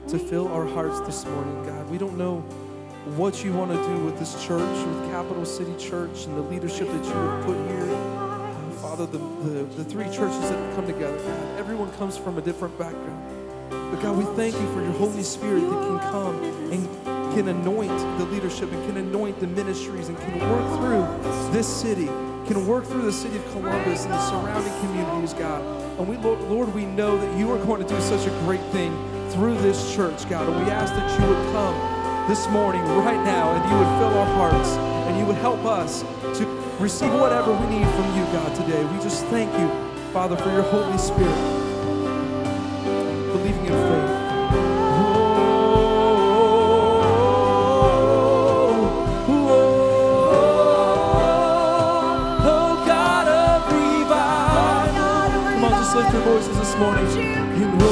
to 0.09 0.19
fill 0.19 0.49
our 0.49 0.67
hearts 0.67 0.99
this 1.03 1.25
morning. 1.27 1.63
God, 1.65 1.89
we 1.91 1.97
don't 1.97 2.19
know 2.19 2.45
what 3.17 3.43
you 3.43 3.53
want 3.53 3.71
to 3.71 3.77
do 3.89 4.05
with 4.05 4.19
this 4.19 4.35
church, 4.45 4.87
with 4.87 5.11
Capital 5.11 5.45
City 5.47 5.75
Church 5.79 6.27
and 6.27 6.37
the 6.37 6.43
leadership 6.43 6.87
that 6.89 7.05
you 7.05 7.13
have 7.13 7.47
put 7.47 7.57
here. 7.69 7.89
Uh, 7.91 8.71
Father, 8.73 9.07
the, 9.07 9.19
the, 9.19 9.65
the 9.77 9.85
three 9.85 10.05
churches 10.05 10.41
that 10.41 10.59
have 10.59 10.77
come 10.77 10.87
together, 10.87 11.17
God, 11.17 11.59
everyone 11.59 11.91
comes 11.93 12.19
from 12.19 12.37
a 12.37 12.43
different 12.43 12.79
background. 12.79 13.71
But 13.71 14.03
God, 14.03 14.19
we 14.19 14.25
thank 14.37 14.55
you 14.55 14.73
for 14.73 14.83
your 14.83 14.93
Holy 14.93 15.23
Spirit 15.23 15.61
that 15.61 15.71
can 15.71 15.99
come 16.11 16.43
and 16.71 17.35
can 17.35 17.49
anoint 17.49 17.97
the 18.19 18.27
leadership 18.27 18.71
and 18.71 18.87
can 18.87 18.99
anoint 18.99 19.41
the 19.41 19.47
ministries 19.47 20.09
and 20.09 20.19
can 20.19 20.39
work 20.51 20.79
through 20.79 21.53
this 21.53 21.67
city, 21.67 22.07
can 22.47 22.67
work 22.67 22.85
through 22.85 23.03
the 23.03 23.13
city 23.13 23.37
of 23.37 23.51
Columbus 23.53 24.05
and 24.05 24.13
the 24.13 24.29
surrounding 24.29 24.73
communities, 24.81 25.33
God. 25.35 25.63
And 25.99 26.07
we, 26.07 26.17
Lord, 26.19 26.41
Lord, 26.43 26.75
we 26.75 26.85
know 26.85 27.17
that 27.17 27.39
you 27.39 27.51
are 27.51 27.65
going 27.65 27.83
to 27.83 27.89
do 27.89 28.01
such 28.01 28.27
a 28.27 28.31
great 28.41 28.63
thing 28.73 28.93
through 29.31 29.57
this 29.59 29.95
church, 29.95 30.29
God. 30.29 30.49
And 30.49 30.65
we 30.67 30.71
ask 30.71 30.93
that 30.95 31.21
you 31.21 31.27
would 31.27 31.53
come 31.53 32.00
this 32.29 32.49
morning, 32.49 32.83
right 32.83 33.23
now, 33.25 33.53
and 33.53 33.71
you 33.71 33.77
would 33.77 33.99
fill 33.99 34.19
our 34.19 34.27
hearts 34.37 34.71
and 35.09 35.19
you 35.19 35.25
would 35.25 35.37
help 35.37 35.65
us 35.65 36.03
to 36.39 36.47
receive 36.79 37.13
whatever 37.15 37.53
we 37.53 37.67
need 37.67 37.87
from 37.89 38.17
you, 38.17 38.25
God, 38.33 38.55
today. 38.55 38.85
We 38.85 39.03
just 39.03 39.25
thank 39.27 39.53
you, 39.59 39.69
Father, 40.13 40.37
for 40.37 40.51
your 40.53 40.63
Holy 40.63 40.99
Spirit, 40.99 41.35
believing 43.33 43.67
in 43.67 43.73
faith. 43.73 44.21
voices 56.25 56.57
this 56.59 56.77
morning. 56.77 57.90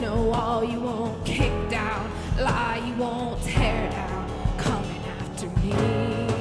No 0.00 0.22
wall 0.22 0.64
you 0.64 0.80
won't 0.80 1.24
kick 1.24 1.52
down, 1.70 2.10
lie 2.38 2.82
you 2.86 2.94
won't 2.94 3.40
tear 3.42 3.90
down, 3.90 4.28
coming 4.58 5.02
after 5.20 5.48
me. 5.60 6.33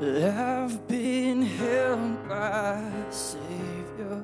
I've 0.00 0.86
been 0.86 1.42
held 1.42 2.28
by 2.28 2.78
a 2.78 3.12
Savior. 3.12 4.22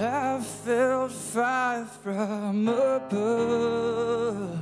I've 0.00 0.44
felt 0.44 1.12
fire 1.12 1.84
from 1.84 2.66
above. 2.68 4.58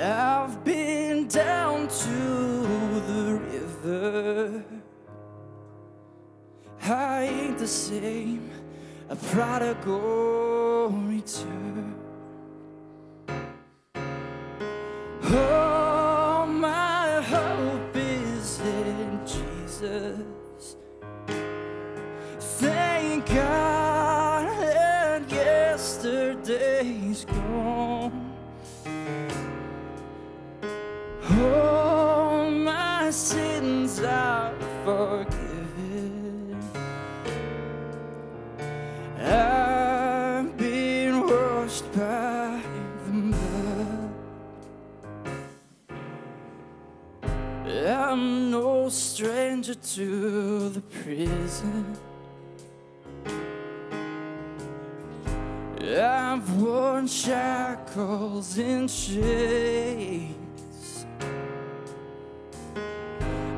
I've 0.00 0.64
been 0.64 1.28
down 1.28 1.88
to 1.88 2.66
the 3.08 3.40
river. 3.52 4.64
I 6.82 7.24
ain't 7.24 7.58
the 7.58 7.68
same, 7.68 8.50
a 9.10 9.16
prodigal 9.16 10.88
return. 10.88 11.65
I've 55.98 56.50
worn 56.60 57.06
shackles 57.06 58.58
and 58.58 58.90
chains, 58.90 60.26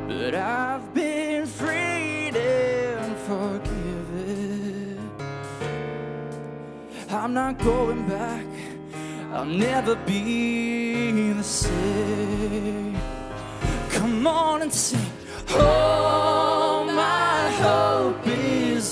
but 0.07 0.35
I've 0.35 0.93
been 0.93 1.47
freed 1.47 2.37
and 2.37 3.17
forgiven. 3.27 5.11
I'm 7.09 7.33
not 7.33 7.59
going 7.59 8.07
back. 8.07 8.45
I'll 9.33 9.47
never 9.47 9.97
be 9.97 11.33
the 11.33 11.43
same. 11.43 12.99
Come 13.89 14.27
on 14.27 14.61
and 14.61 14.75
sing. 14.75 15.11
Oh 15.53 16.58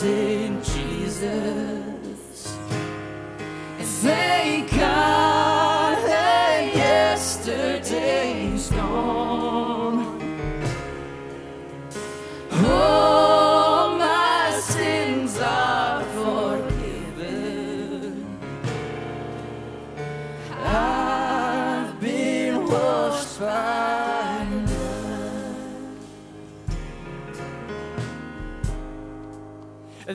in 0.02 0.62
Jesus. 0.62 1.26
And 3.78 3.86
thank 3.86 4.70
God. 4.70 5.25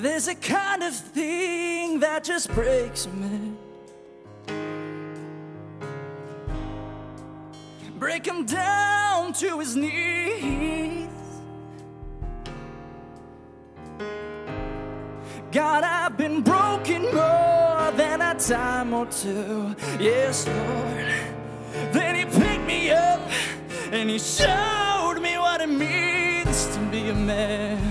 There's 0.02 0.28
a 0.28 0.34
kind 0.34 0.82
of 0.82 0.96
thing 0.96 2.00
that 2.00 2.24
just 2.24 2.52
breaks 2.56 3.06
me. 3.06 3.54
Break 8.00 8.26
him 8.26 8.48
down 8.48 9.34
to 9.34 9.60
his 9.60 9.76
knees. 9.76 11.08
God, 15.52 15.84
I've 15.84 16.18
been 16.18 16.42
broken 16.42 17.04
more 17.04 17.92
than 17.92 18.22
a 18.22 18.34
time 18.40 18.96
or 18.96 19.06
two. 19.06 19.76
Yes, 20.00 20.48
Lord. 20.48 21.94
Then 21.94 22.16
he 22.16 22.26
picked 22.26 22.66
me 22.66 22.90
up 22.90 23.22
and 23.92 24.10
he 24.10 24.18
showed 24.18 25.20
me 25.22 25.38
what 25.38 25.62
it 25.62 25.70
means 25.70 26.66
to 26.74 26.80
be 26.90 27.10
a 27.10 27.14
man. 27.14 27.91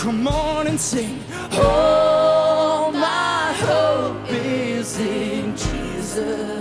Come 0.00 0.26
on 0.28 0.66
and 0.66 0.80
sing. 0.80 1.22
Oh, 1.52 2.90
my 2.90 3.52
hope 3.52 4.30
is 4.30 4.98
in 4.98 5.54
Jesus. 5.54 6.59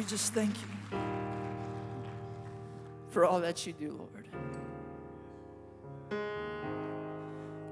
We 0.00 0.06
just 0.06 0.32
thank 0.32 0.54
you 0.62 0.98
for 3.10 3.26
all 3.26 3.38
that 3.38 3.66
you 3.66 3.74
do, 3.74 3.90
Lord. 3.98 4.28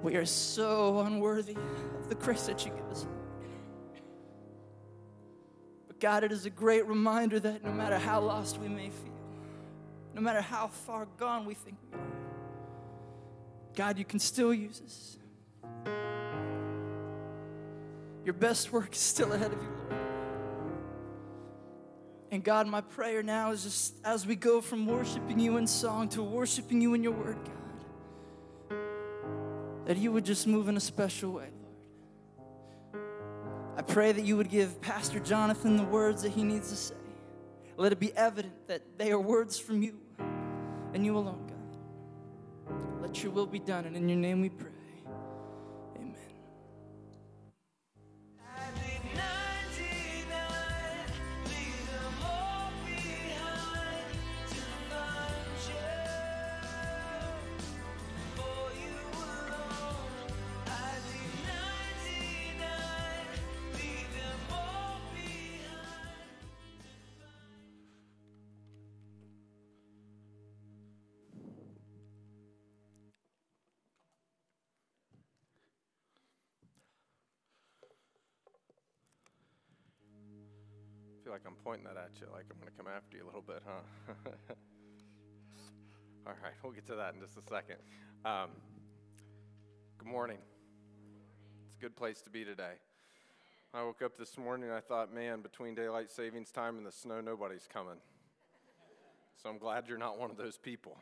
We 0.03 0.15
are 0.17 0.27
so 0.27 0.99
unworthy 0.99 1.57
of 1.99 2.11
the 2.11 2.15
grace 2.17 2.43
that 2.43 2.67
you 2.67 2.73
give 2.73 2.85
us. 2.91 3.07
But 5.87 6.01
God, 6.01 6.23
it 6.23 6.31
is 6.31 6.45
a 6.45 6.51
great 6.51 6.87
reminder 6.87 7.41
that 7.41 7.65
no 7.65 7.73
matter 7.73 7.97
how 7.97 8.21
lost 8.21 8.59
we 8.59 8.69
may 8.69 8.91
feel, 8.91 9.17
no 10.13 10.21
matter 10.21 10.43
how 10.43 10.67
far 10.67 11.07
gone 11.17 11.47
we 11.47 11.55
think 11.55 11.79
we 11.91 11.99
are, 11.99 12.05
God, 13.75 13.97
you 13.97 14.05
can 14.05 14.19
still 14.19 14.53
use 14.53 14.83
us. 14.85 15.17
Your 18.23 18.35
best 18.35 18.71
work 18.71 18.93
is 18.93 18.99
still 18.99 19.33
ahead 19.33 19.51
of 19.51 19.63
you, 19.63 19.69
Lord. 19.89 19.98
And 22.31 22.45
God, 22.45 22.67
my 22.67 22.83
prayer 22.83 23.23
now 23.23 23.53
is 23.53 23.63
just 23.63 23.95
as 24.05 24.27
we 24.27 24.37
go 24.37 24.61
from 24.61 24.87
worshiping 24.87 25.39
you 25.39 25.57
in 25.57 25.67
song 25.67 26.09
to 26.11 26.23
worshiping 26.23 26.81
you 26.81 26.95
in 26.95 27.03
your 27.03 27.13
word, 27.13 27.39
God 27.45 27.59
that 29.89 29.97
you 29.97 30.13
would 30.13 30.25
just 30.25 30.47
move 30.47 30.69
in 30.69 30.77
a 30.77 30.81
special 30.81 31.33
way, 31.33 31.49
Lord. 32.93 33.03
I 33.79 33.81
pray 33.81 34.13
that 34.13 34.23
you 34.23 34.37
would 34.37 34.51
give 34.51 34.79
Pastor 34.83 35.19
Jonathan 35.19 35.79
the 35.79 35.85
words 35.85 36.21
that 36.23 36.29
he 36.29 36.45
needs 36.45 36.69
to 36.69 36.77
say. 36.77 36.95
Let 37.79 37.93
it 37.93 37.99
be 37.99 38.15
evident 38.15 38.69
that 38.69 38.83
they 38.99 39.13
are 39.13 39.19
words 39.19 39.59
from 39.59 39.83
you 39.83 39.99
and 40.93 41.07
you 41.07 41.17
alone, 41.17 41.51
God. 42.67 43.01
Let 43.01 43.23
your 43.23 43.33
will 43.33 43.47
be 43.47 43.61
done, 43.61 43.87
and 43.87 43.97
in 43.97 44.11
your 44.11 44.19
name 44.19 44.43
we 44.43 44.51
pray. 44.51 44.78
Like 81.39 81.47
I'm 81.47 81.57
pointing 81.63 81.85
that 81.85 81.97
at 81.97 82.11
you, 82.21 82.27
like 82.33 82.47
I'm 82.51 82.59
going 82.59 82.73
to 82.73 82.77
come 82.77 82.89
after 82.91 83.17
you 83.17 83.23
a 83.23 83.27
little 83.27 83.43
bit, 83.47 83.63
huh? 83.65 83.83
All 86.27 86.33
right, 86.43 86.53
we'll 86.65 86.73
get 86.73 86.85
to 86.89 86.97
that 86.97 87.15
in 87.15 87.21
just 87.21 87.37
a 87.37 87.43
second. 87.49 87.77
Um, 88.25 88.51
good 89.99 90.09
morning. 90.09 90.39
It's 91.69 91.77
a 91.77 91.81
good 91.81 91.95
place 91.95 92.21
to 92.23 92.31
be 92.31 92.45
today. 92.45 92.73
I 93.73 93.85
woke 93.85 94.03
up 94.03 94.19
this 94.19 94.37
morning 94.37 94.69
and 94.69 94.77
I 94.77 94.81
thought, 94.81 95.15
man, 95.15 95.41
between 95.41 95.77
daylight 95.77 96.11
savings 96.11 96.51
time 96.51 96.77
and 96.77 96.85
the 96.85 96.91
snow, 96.91 97.21
nobody's 97.21 97.69
coming. 97.73 97.99
So 99.41 99.49
I'm 99.49 99.59
glad 99.59 99.85
you're 99.87 99.97
not 99.97 100.19
one 100.19 100.33
of 100.33 100.37
those 100.37 100.59
people. 100.59 100.99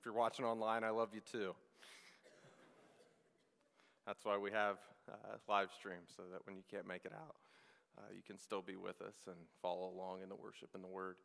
If 0.00 0.04
you're 0.04 0.14
watching 0.14 0.44
online, 0.44 0.82
I 0.82 0.90
love 0.90 1.10
you 1.14 1.20
too. 1.20 1.54
That's 4.04 4.24
why 4.24 4.36
we 4.36 4.50
have 4.50 4.78
uh, 5.08 5.36
live 5.48 5.68
stream, 5.78 6.00
so 6.16 6.24
that 6.32 6.44
when 6.44 6.56
you 6.56 6.64
can't 6.68 6.88
make 6.88 7.04
it 7.04 7.12
out, 7.14 7.36
uh, 7.98 8.02
you 8.14 8.22
can 8.26 8.38
still 8.38 8.62
be 8.62 8.76
with 8.76 9.00
us 9.02 9.16
and 9.26 9.36
follow 9.60 9.90
along 9.94 10.22
in 10.22 10.28
the 10.28 10.36
worship 10.36 10.70
and 10.74 10.82
the 10.82 10.88
word. 10.88 11.16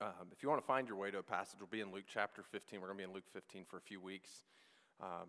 Um, 0.00 0.28
if 0.32 0.42
you 0.42 0.48
want 0.48 0.60
to 0.60 0.66
find 0.66 0.88
your 0.88 0.96
way 0.96 1.10
to 1.10 1.18
a 1.18 1.22
passage, 1.22 1.60
we'll 1.60 1.68
be 1.68 1.80
in 1.80 1.92
Luke 1.92 2.06
chapter 2.12 2.42
15. 2.42 2.80
We're 2.80 2.88
going 2.88 2.98
to 2.98 3.04
be 3.04 3.08
in 3.08 3.14
Luke 3.14 3.28
15 3.32 3.64
for 3.64 3.76
a 3.76 3.80
few 3.80 4.00
weeks. 4.00 4.30
Um, 5.00 5.28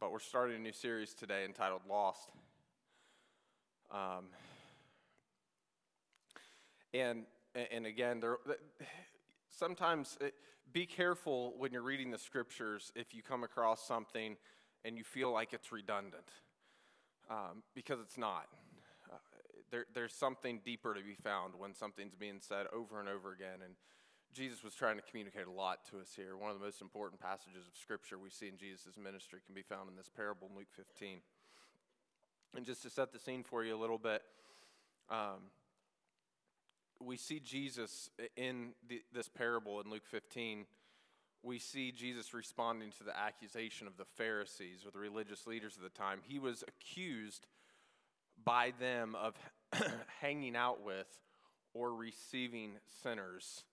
but 0.00 0.12
we're 0.12 0.18
starting 0.18 0.56
a 0.56 0.58
new 0.58 0.72
series 0.72 1.14
today 1.14 1.44
entitled 1.44 1.82
Lost. 1.88 2.28
Um, 3.90 4.26
and, 6.92 7.24
and 7.72 7.86
again, 7.86 8.20
there, 8.20 8.36
sometimes 9.48 10.18
it, 10.20 10.34
be 10.72 10.84
careful 10.86 11.54
when 11.56 11.72
you're 11.72 11.82
reading 11.82 12.10
the 12.10 12.18
scriptures 12.18 12.92
if 12.94 13.14
you 13.14 13.22
come 13.22 13.44
across 13.44 13.86
something 13.86 14.36
and 14.84 14.98
you 14.98 15.04
feel 15.04 15.32
like 15.32 15.52
it's 15.52 15.72
redundant, 15.72 16.28
um, 17.30 17.62
because 17.74 18.00
it's 18.00 18.18
not 18.18 18.48
there, 19.74 19.86
there's 19.92 20.14
something 20.14 20.60
deeper 20.64 20.94
to 20.94 21.02
be 21.02 21.16
found 21.16 21.54
when 21.58 21.74
something's 21.74 22.14
being 22.14 22.38
said 22.38 22.66
over 22.72 23.00
and 23.00 23.08
over 23.08 23.32
again. 23.32 23.58
And 23.64 23.74
Jesus 24.32 24.62
was 24.62 24.72
trying 24.72 24.94
to 24.94 25.02
communicate 25.02 25.48
a 25.48 25.50
lot 25.50 25.80
to 25.90 25.98
us 25.98 26.12
here. 26.14 26.36
One 26.36 26.52
of 26.52 26.56
the 26.56 26.64
most 26.64 26.80
important 26.80 27.20
passages 27.20 27.66
of 27.66 27.76
Scripture 27.76 28.16
we 28.16 28.30
see 28.30 28.46
in 28.46 28.56
Jesus' 28.56 28.96
ministry 28.96 29.40
can 29.44 29.52
be 29.52 29.62
found 29.62 29.90
in 29.90 29.96
this 29.96 30.08
parable 30.08 30.48
in 30.48 30.56
Luke 30.56 30.70
15. 30.76 31.18
And 32.56 32.64
just 32.64 32.82
to 32.82 32.90
set 32.90 33.12
the 33.12 33.18
scene 33.18 33.42
for 33.42 33.64
you 33.64 33.74
a 33.74 33.80
little 33.80 33.98
bit, 33.98 34.22
um, 35.10 35.50
we 37.00 37.16
see 37.16 37.40
Jesus 37.40 38.10
in 38.36 38.74
the, 38.88 39.02
this 39.12 39.28
parable 39.28 39.80
in 39.80 39.90
Luke 39.90 40.06
15. 40.08 40.66
We 41.42 41.58
see 41.58 41.90
Jesus 41.90 42.32
responding 42.32 42.92
to 42.98 43.02
the 43.02 43.18
accusation 43.18 43.88
of 43.88 43.96
the 43.96 44.04
Pharisees 44.04 44.86
or 44.86 44.92
the 44.92 45.00
religious 45.00 45.48
leaders 45.48 45.76
of 45.76 45.82
the 45.82 45.88
time. 45.88 46.20
He 46.22 46.38
was 46.38 46.62
accused 46.68 47.48
by 48.42 48.72
them 48.78 49.14
of 49.14 49.34
hanging 50.20 50.56
out 50.56 50.84
with 50.84 51.06
or 51.72 51.94
receiving 51.94 52.72
sinners 53.02 53.64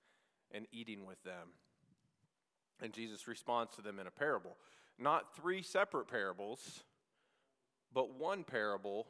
and 0.52 0.66
eating 0.72 1.06
with 1.06 1.22
them. 1.24 1.50
And 2.82 2.94
Jesus 2.94 3.28
responds 3.28 3.76
to 3.76 3.82
them 3.82 4.00
in 4.00 4.08
a 4.08 4.12
parable. 4.12 4.58
Not 4.98 5.36
three 5.36 5.62
separate 5.62 6.08
parables, 6.08 6.84
but 7.94 8.20
one 8.20 8.44
parable 8.44 9.08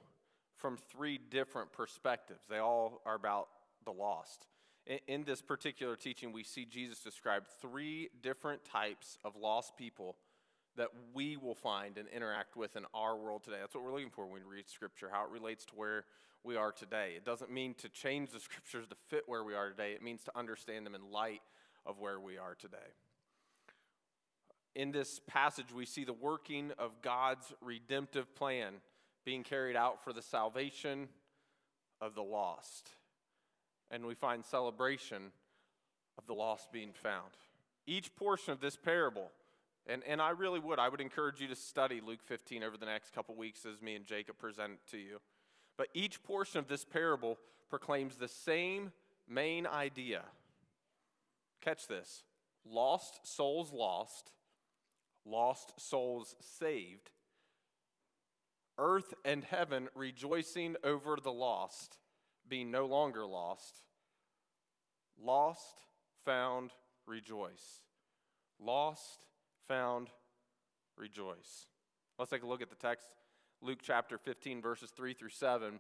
from 0.58 0.78
three 0.92 1.18
different 1.18 1.72
perspectives. 1.72 2.42
They 2.50 2.60
all 2.60 3.02
are 3.06 3.16
about 3.16 3.48
the 3.86 3.92
lost. 3.92 4.46
In, 5.08 5.24
this 5.24 5.42
particular 5.42 5.96
teaching, 5.96 6.32
we 6.32 6.44
see 6.44 6.66
Jesus 6.66 7.00
describe 7.00 7.44
three 7.62 8.10
different 8.22 8.66
types 8.66 9.18
of 9.24 9.36
lost 9.36 9.78
people 9.78 10.16
that 10.78 10.90
we 11.14 11.38
will 11.38 11.56
find 11.56 11.98
and 11.98 12.08
interact 12.10 12.56
with 12.56 12.76
in 12.76 12.86
our 12.94 13.18
world 13.18 13.44
today. 13.44 13.58
That's 13.60 13.76
what 13.76 13.84
we're 13.84 13.94
looking 13.94 14.10
for 14.10 14.26
when 14.26 14.44
we 14.44 14.56
read 14.56 14.70
Scripture, 14.70 15.10
how 15.12 15.26
it 15.26 15.32
relates 15.32 15.66
to 15.66 15.76
where 15.76 16.06
we 16.44 16.56
are 16.56 16.72
today. 16.72 17.14
It 17.16 17.26
doesn't 17.26 17.52
mean 17.52 17.74
to 17.76 17.90
change 17.90 18.32
the 18.32 18.40
Scriptures 18.40 18.86
to 18.90 18.96
fit 19.08 19.24
where 19.28 19.44
we 19.44 19.54
are 19.54 19.70
today, 19.70 19.92
it 19.94 20.02
means 20.02 20.24
to 20.24 20.38
understand 20.38 20.86
them 20.86 20.96
in 20.96 21.12
light 21.12 21.42
of 21.86 22.00
where 22.00 22.20
we 22.20 22.38
are 22.38 22.56
today. 22.56 22.78
In 24.74 24.92
this 24.92 25.20
passage, 25.28 25.74
we 25.76 25.86
see 25.86 26.06
the 26.06 26.14
working 26.14 26.72
of 26.80 27.02
God's 27.02 27.54
redemptive 27.60 28.34
plan 28.36 28.76
being 29.26 29.44
carried 29.44 29.76
out 29.76 30.04
for 30.04 30.14
the 30.14 30.22
salvation 30.22 31.10
of 32.00 32.16
the 32.16 32.24
lost. 32.24 32.90
And 33.92 34.06
we 34.06 34.16
find 34.16 34.46
celebration 34.46 35.32
of 36.18 36.26
the 36.26 36.34
lost 36.34 36.72
being 36.72 36.94
found. 36.94 37.32
Each 37.86 38.16
portion 38.16 38.54
of 38.54 38.62
this 38.62 38.78
parable, 38.78 39.30
and, 39.88 40.04
and 40.08 40.22
I 40.22 40.30
really 40.30 40.60
would, 40.60 40.80
I 40.80 40.90
would 40.90 41.02
encourage 41.02 41.42
you 41.42 41.48
to 41.48 41.56
study 41.56 42.02
Luke 42.06 42.22
15 42.24 42.64
over 42.64 42.78
the 42.78 42.86
next 42.86 43.14
couple 43.14 43.36
weeks 43.36 43.66
as 43.66 43.82
me 43.82 43.96
and 43.96 44.06
Jacob 44.06 44.38
present 44.38 44.74
it 44.74 44.92
to 44.92 44.98
you. 44.98 45.20
But 45.78 45.88
each 45.94 46.22
portion 46.24 46.60
of 46.60 46.68
this 46.68 46.86
parable 46.86 47.38
proclaims 47.70 48.16
the 48.16 48.28
same 48.28 48.92
main 49.28 49.66
idea. 49.66 50.24
Catch 51.62 51.88
this 51.88 52.24
lost 52.66 53.26
souls 53.26 53.72
lost, 53.74 54.32
lost 55.26 55.74
souls 55.80 56.36
saved, 56.40 57.10
earth 58.78 59.14
and 59.26 59.44
heaven 59.44 59.90
rejoicing 59.96 60.76
over 60.84 61.18
the 61.22 61.32
lost, 61.32 61.98
being 62.48 62.70
no 62.70 62.86
longer 62.86 63.26
lost, 63.26 63.82
lost, 65.20 65.86
found, 66.26 66.72
rejoice. 67.08 67.82
Lost, 68.60 69.26
found, 69.72 70.10
rejoice. 70.98 71.68
Let's 72.20 72.30
take 72.30 72.44
a 72.44 72.46
look 72.46 72.62
at 72.62 72.70
the 72.70 72.76
text, 72.76 73.06
Luke 73.62 73.80
chapter 73.82 74.18
15, 74.18 74.62
verses 74.62 74.90
3 74.90 75.14
through 75.14 75.30
7. 75.30 75.80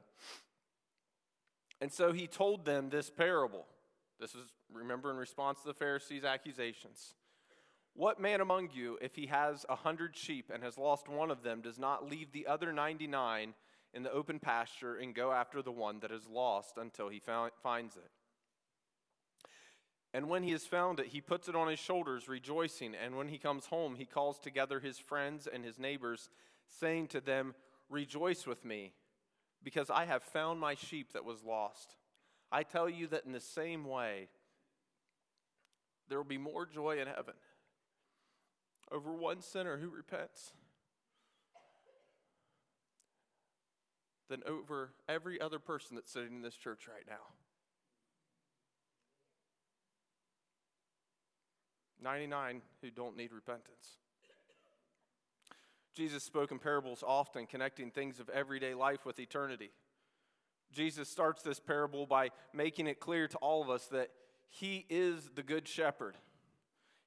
And 1.81 1.91
so 1.91 2.13
he 2.13 2.25
told 2.25 2.63
them 2.63 2.89
this 2.89 3.09
parable. 3.09 3.65
This 4.17 4.33
is, 4.33 4.47
remember, 4.71 5.11
in 5.11 5.17
response 5.17 5.59
to 5.61 5.67
the 5.67 5.73
Pharisees' 5.73 6.23
accusations. 6.23 7.15
What 7.93 8.17
man 8.17 8.39
among 8.39 8.69
you, 8.73 8.97
if 9.01 9.15
he 9.15 9.25
has 9.25 9.65
a 9.67 9.75
hundred 9.75 10.15
sheep 10.15 10.49
and 10.53 10.63
has 10.63 10.77
lost 10.77 11.09
one 11.09 11.29
of 11.29 11.43
them, 11.43 11.59
does 11.59 11.77
not 11.77 12.09
leave 12.09 12.31
the 12.31 12.47
other 12.47 12.71
99 12.71 13.53
in 13.93 14.03
the 14.03 14.11
open 14.13 14.39
pasture 14.39 14.95
and 14.95 15.13
go 15.13 15.33
after 15.33 15.61
the 15.61 15.73
one 15.73 15.99
that 15.99 16.11
is 16.11 16.29
lost 16.29 16.77
until 16.77 17.09
he 17.09 17.19
finds 17.19 17.97
it? 17.97 18.09
And 20.14 20.28
when 20.28 20.43
he 20.43 20.51
has 20.51 20.66
found 20.66 20.99
it, 20.99 21.07
he 21.07 21.22
puts 21.22 21.47
it 21.47 21.55
on 21.55 21.70
his 21.70 21.80
shoulders, 21.80 22.28
rejoicing. 22.28 22.95
And 22.95 23.16
when 23.16 23.30
he 23.30 23.38
comes 23.38 23.68
home, 23.68 23.95
he 23.95 24.05
calls 24.05 24.39
together 24.39 24.80
his 24.80 24.99
friends 24.99 25.47
and 25.51 25.64
his 25.64 25.80
neighbors, 25.80 26.30
saying 26.68 27.07
to 27.09 27.22
them, 27.22 27.55
Rejoice 27.89 28.45
with 28.45 28.66
me, 28.66 28.93
because 29.64 29.89
I 29.89 30.05
have 30.05 30.24
found 30.24 30.59
my 30.59 30.76
sheep 30.76 31.14
that 31.14 31.26
was 31.26 31.43
lost. 31.43 31.95
I 32.51 32.64
tell 32.64 32.89
you 32.89 33.07
that 33.07 33.26
in 33.26 33.32
the 33.32 33.39
same 33.39 33.86
way, 33.86 34.28
there 36.09 36.18
will 36.18 36.26
be 36.26 36.38
more 36.38 36.66
joy 36.66 36.99
in 36.99 37.07
heaven 37.07 37.36
over 38.91 39.14
one 39.14 39.41
sinner 39.41 39.78
who 39.78 39.89
repents 39.89 40.51
than 44.30 44.41
over 44.45 44.91
every 45.07 45.39
other 45.39 45.59
person 45.59 45.95
that's 45.95 46.12
sitting 46.12 46.36
in 46.36 46.41
this 46.41 46.55
church 46.55 46.88
right 46.88 47.05
now. 47.07 47.34
99 52.01 52.61
who 52.81 52.91
don't 52.91 53.17
need 53.17 53.31
repentance. 53.31 53.97
Jesus 55.93 56.23
spoke 56.23 56.51
in 56.51 56.59
parables 56.59 57.03
often, 57.05 57.45
connecting 57.45 57.91
things 57.91 58.19
of 58.19 58.29
everyday 58.29 58.73
life 58.73 59.05
with 59.05 59.19
eternity. 59.19 59.71
Jesus 60.71 61.09
starts 61.09 61.43
this 61.43 61.59
parable 61.59 62.05
by 62.05 62.29
making 62.53 62.87
it 62.87 62.99
clear 62.99 63.27
to 63.27 63.37
all 63.37 63.61
of 63.61 63.69
us 63.69 63.87
that 63.87 64.09
he 64.49 64.85
is 64.89 65.29
the 65.35 65.43
good 65.43 65.67
shepherd. 65.67 66.15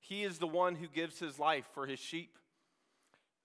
He 0.01 0.22
is 0.22 0.38
the 0.38 0.47
one 0.47 0.74
who 0.74 0.86
gives 0.86 1.18
his 1.18 1.38
life 1.38 1.66
for 1.72 1.86
his 1.86 1.99
sheep. 1.99 2.38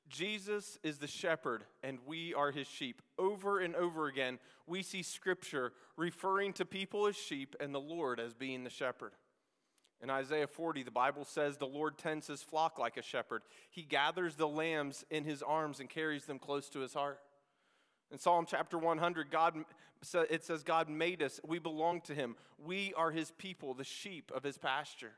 Jesus 0.09 0.77
is 0.83 0.97
the 0.97 1.07
shepherd, 1.07 1.63
and 1.83 1.99
we 2.05 2.33
are 2.33 2.51
his 2.51 2.67
sheep. 2.67 3.01
Over 3.17 3.59
and 3.59 3.75
over 3.75 4.07
again, 4.07 4.39
we 4.67 4.81
see 4.81 5.03
scripture 5.03 5.71
referring 5.95 6.51
to 6.53 6.65
people 6.65 7.07
as 7.07 7.15
sheep 7.15 7.55
and 7.59 7.73
the 7.73 7.79
Lord 7.79 8.19
as 8.19 8.33
being 8.33 8.63
the 8.63 8.69
shepherd. 8.69 9.13
In 10.01 10.09
Isaiah 10.09 10.47
40, 10.47 10.83
the 10.83 10.91
Bible 10.91 11.25
says, 11.25 11.57
The 11.57 11.65
Lord 11.65 11.97
tends 11.97 12.27
his 12.27 12.41
flock 12.41 12.79
like 12.79 12.95
a 12.97 13.01
shepherd. 13.01 13.41
He 13.69 13.83
gathers 13.83 14.35
the 14.35 14.47
lambs 14.47 15.05
in 15.09 15.25
his 15.25 15.43
arms 15.43 15.79
and 15.79 15.89
carries 15.89 16.25
them 16.25 16.39
close 16.39 16.69
to 16.69 16.79
his 16.79 16.93
heart. 16.93 17.19
In 18.11 18.17
Psalm 18.17 18.45
chapter 18.47 18.77
100, 18.77 19.29
God, 19.29 19.55
it 20.29 20.43
says, 20.43 20.63
God 20.63 20.89
made 20.89 21.21
us. 21.21 21.39
We 21.45 21.59
belong 21.59 22.01
to 22.01 22.15
him. 22.15 22.35
We 22.57 22.93
are 22.95 23.11
his 23.11 23.31
people, 23.31 23.73
the 23.73 23.83
sheep 23.83 24.31
of 24.33 24.43
his 24.43 24.57
pasture. 24.57 25.11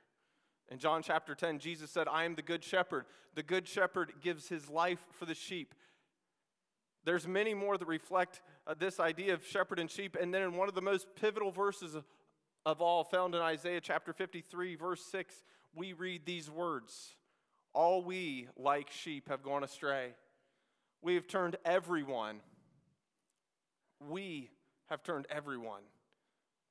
In 0.70 0.80
John 0.80 1.04
chapter 1.04 1.36
10, 1.36 1.60
Jesus 1.60 1.92
said, 1.92 2.08
I 2.08 2.24
am 2.24 2.36
the 2.36 2.42
good 2.42 2.64
shepherd. 2.64 3.06
The 3.36 3.44
good 3.44 3.68
shepherd 3.68 4.14
gives 4.22 4.50
his 4.50 4.70
life 4.70 5.06
for 5.12 5.26
the 5.26 5.36
sheep. 5.36 5.76
There's 7.04 7.28
many 7.28 7.54
more 7.54 7.78
that 7.78 7.88
reflect 7.88 8.42
uh, 8.68 8.76
this 8.78 9.00
idea 9.00 9.34
of 9.34 9.46
shepherd 9.46 9.80
and 9.80 9.90
sheep. 9.90 10.16
And 10.20 10.34
then 10.34 10.44
in 10.44 10.56
one 10.56 10.68
of 10.68 10.76
the 10.76 10.82
most 10.82 11.08
pivotal 11.20 11.52
verses 11.52 11.96
of 12.66 12.82
all, 12.82 13.04
found 13.04 13.36
in 13.36 13.42
Isaiah 13.42 13.82
chapter 13.82 14.14
53, 14.14 14.76
verse 14.76 15.04
6, 15.12 15.44
we 15.74 15.94
read 15.94 16.26
these 16.26 16.50
words 16.50 17.16
All 17.74 18.04
we, 18.04 18.48
like 18.58 18.92
sheep, 18.92 19.30
have 19.30 19.44
gone 19.44 19.64
astray. 19.64 20.14
We 21.02 21.16
have 21.16 21.28
turned 21.28 21.56
everyone, 21.66 22.42
we 24.00 24.52
have 24.90 25.04
turned 25.04 25.26
everyone 25.30 25.82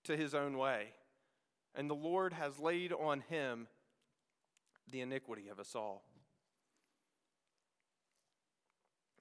to 0.04 0.16
his 0.16 0.34
own 0.34 0.56
way. 0.56 0.88
And 1.74 1.88
the 1.88 1.94
Lord 1.94 2.32
has 2.32 2.58
laid 2.58 2.92
on 2.92 3.20
him 3.28 3.68
the 4.90 5.00
iniquity 5.00 5.48
of 5.48 5.60
us 5.60 5.74
all. 5.74 6.02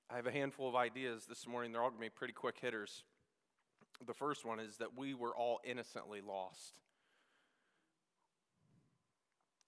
I 0.09 0.15
have 0.15 0.25
a 0.25 0.31
handful 0.31 0.67
of 0.67 0.75
ideas 0.75 1.25
this 1.27 1.45
morning. 1.45 1.71
They're 1.71 1.81
all 1.83 1.89
going 1.89 1.99
to 1.99 2.05
be 2.05 2.09
pretty 2.09 2.33
quick 2.33 2.57
hitters. 2.59 3.03
The 4.05 4.13
first 4.13 4.45
one 4.45 4.59
is 4.59 4.77
that 4.77 4.97
we 4.97 5.13
were 5.13 5.35
all 5.35 5.59
innocently 5.63 6.21
lost. 6.21 6.73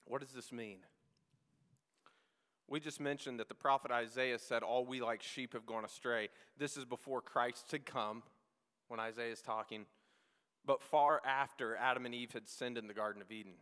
What 0.05 0.21
does 0.21 0.31
this 0.31 0.51
mean? 0.51 0.79
We 2.67 2.79
just 2.79 3.01
mentioned 3.01 3.39
that 3.39 3.49
the 3.49 3.55
prophet 3.55 3.91
Isaiah 3.91 4.39
said, 4.39 4.63
All 4.63 4.85
we 4.85 5.01
like 5.01 5.21
sheep 5.21 5.53
have 5.53 5.65
gone 5.65 5.83
astray. 5.83 6.29
This 6.57 6.77
is 6.77 6.85
before 6.85 7.21
Christ 7.21 7.71
had 7.71 7.85
come, 7.85 8.23
when 8.87 8.99
Isaiah 8.99 9.31
is 9.31 9.41
talking, 9.41 9.85
but 10.65 10.81
far 10.81 11.21
after 11.25 11.75
Adam 11.75 12.05
and 12.05 12.15
Eve 12.15 12.33
had 12.33 12.47
sinned 12.47 12.77
in 12.77 12.87
the 12.87 12.93
Garden 12.93 13.21
of 13.21 13.31
Eden. 13.31 13.53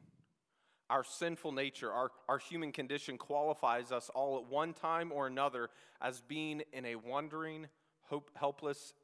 Our 0.90 1.04
sinful 1.04 1.52
nature, 1.52 1.92
our, 1.92 2.10
our 2.28 2.40
human 2.40 2.72
condition 2.72 3.18
qualifies 3.18 3.92
us 3.92 4.10
all 4.16 4.40
at 4.40 4.46
one 4.46 4.74
time 4.74 5.12
or 5.12 5.28
another 5.28 5.70
as 6.02 6.22
being 6.22 6.64
in 6.74 6.86
a 6.86 6.96
wandering, 6.96 7.68
hope, 8.08 8.32
helpless, 8.36 8.96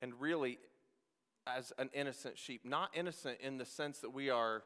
and 0.00 0.12
really 0.20 0.58
as 1.46 1.72
an 1.78 1.90
innocent 1.92 2.38
sheep. 2.38 2.64
Not 2.64 2.90
innocent 2.94 3.38
in 3.40 3.58
the 3.58 3.64
sense 3.64 3.98
that 4.00 4.10
we 4.10 4.30
are 4.30 4.62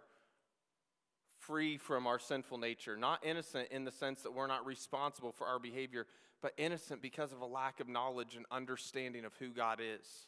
free 1.39 1.77
from 1.77 2.07
our 2.07 2.18
sinful 2.18 2.59
nature, 2.59 2.97
not 2.97 3.25
innocent 3.25 3.68
in 3.70 3.85
the 3.85 3.91
sense 3.91 4.22
that 4.22 4.33
we're 4.33 4.47
not 4.47 4.64
responsible 4.64 5.33
for 5.33 5.47
our 5.47 5.59
behavior, 5.59 6.07
but 6.41 6.53
innocent 6.57 7.03
because 7.03 7.33
of 7.33 7.41
a 7.41 7.47
lack 7.47 7.81
of 7.81 7.89
knowledge 7.89 8.37
and 8.37 8.47
understanding 8.51 9.25
of 9.25 9.35
who 9.39 9.51
God 9.51 9.81
is. 9.81 10.27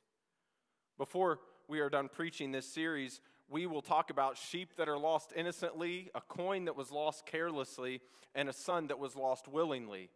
Before 0.99 1.41
we 1.69 1.81
are 1.81 1.91
done 1.91 2.09
preaching 2.09 2.53
this 2.53 2.67
series, 2.67 3.21
we 3.49 3.67
will 3.67 3.83
talk 3.83 4.11
about 4.11 4.37
sheep 4.37 4.77
that 4.77 4.89
are 4.89 4.99
lost 4.99 5.33
innocently, 5.37 6.11
a 6.15 6.21
coin 6.21 6.65
that 6.65 6.77
was 6.77 6.91
lost 6.91 7.27
carelessly, 7.27 8.01
and 8.35 8.49
a 8.49 8.53
son 8.53 8.89
that 8.89 8.99
was 8.99 9.15
lost 9.17 9.49
willingly. 9.49 10.11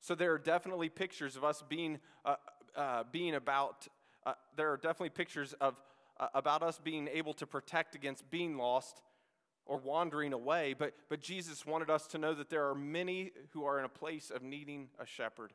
So 0.00 0.14
there 0.14 0.32
are 0.32 0.38
definitely 0.38 0.88
pictures 0.88 1.36
of 1.36 1.44
us 1.44 1.62
being, 1.68 1.98
uh, 2.24 2.36
uh, 2.76 3.04
being 3.10 3.34
about 3.34 3.86
uh, 4.24 4.34
there 4.56 4.72
are 4.72 4.76
definitely 4.76 5.10
pictures 5.10 5.54
of 5.60 5.76
uh, 6.20 6.28
about 6.34 6.62
us 6.62 6.78
being 6.82 7.08
able 7.12 7.34
to 7.34 7.46
protect 7.46 7.94
against 7.94 8.30
being 8.30 8.56
lost 8.56 9.00
or 9.64 9.78
wandering 9.78 10.32
away, 10.32 10.74
but, 10.76 10.92
but 11.08 11.20
Jesus 11.20 11.64
wanted 11.64 11.88
us 11.88 12.06
to 12.08 12.18
know 12.18 12.34
that 12.34 12.50
there 12.50 12.68
are 12.68 12.74
many 12.74 13.30
who 13.50 13.64
are 13.64 13.78
in 13.78 13.84
a 13.84 13.88
place 13.88 14.30
of 14.30 14.42
needing 14.42 14.88
a 14.98 15.06
shepherd. 15.06 15.52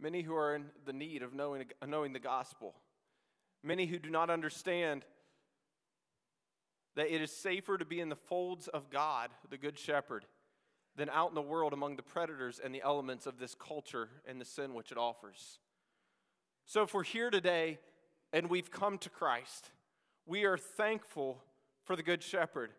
Many 0.00 0.22
who 0.22 0.34
are 0.34 0.54
in 0.54 0.66
the 0.86 0.92
need 0.92 1.22
of 1.22 1.34
knowing, 1.34 1.64
knowing 1.86 2.12
the 2.12 2.18
gospel. 2.18 2.74
Many 3.62 3.86
who 3.86 3.98
do 3.98 4.08
not 4.08 4.30
understand 4.30 5.04
that 6.96 7.14
it 7.14 7.20
is 7.20 7.30
safer 7.30 7.76
to 7.76 7.84
be 7.84 8.00
in 8.00 8.08
the 8.08 8.16
folds 8.16 8.66
of 8.68 8.90
God, 8.90 9.30
the 9.50 9.58
Good 9.58 9.78
Shepherd, 9.78 10.24
than 10.96 11.10
out 11.10 11.28
in 11.28 11.34
the 11.34 11.42
world 11.42 11.72
among 11.72 11.96
the 11.96 12.02
predators 12.02 12.60
and 12.62 12.74
the 12.74 12.82
elements 12.82 13.26
of 13.26 13.38
this 13.38 13.54
culture 13.54 14.08
and 14.26 14.40
the 14.40 14.44
sin 14.44 14.74
which 14.74 14.90
it 14.90 14.98
offers. 14.98 15.58
So 16.66 16.82
if 16.82 16.94
we're 16.94 17.02
here 17.02 17.30
today 17.30 17.78
and 18.32 18.48
we've 18.48 18.70
come 18.70 18.98
to 18.98 19.10
Christ, 19.10 19.70
we 20.26 20.44
are 20.44 20.56
thankful 20.56 21.42
for 21.82 21.96
the 21.96 22.02
Good 22.02 22.22
Shepherd, 22.22 22.70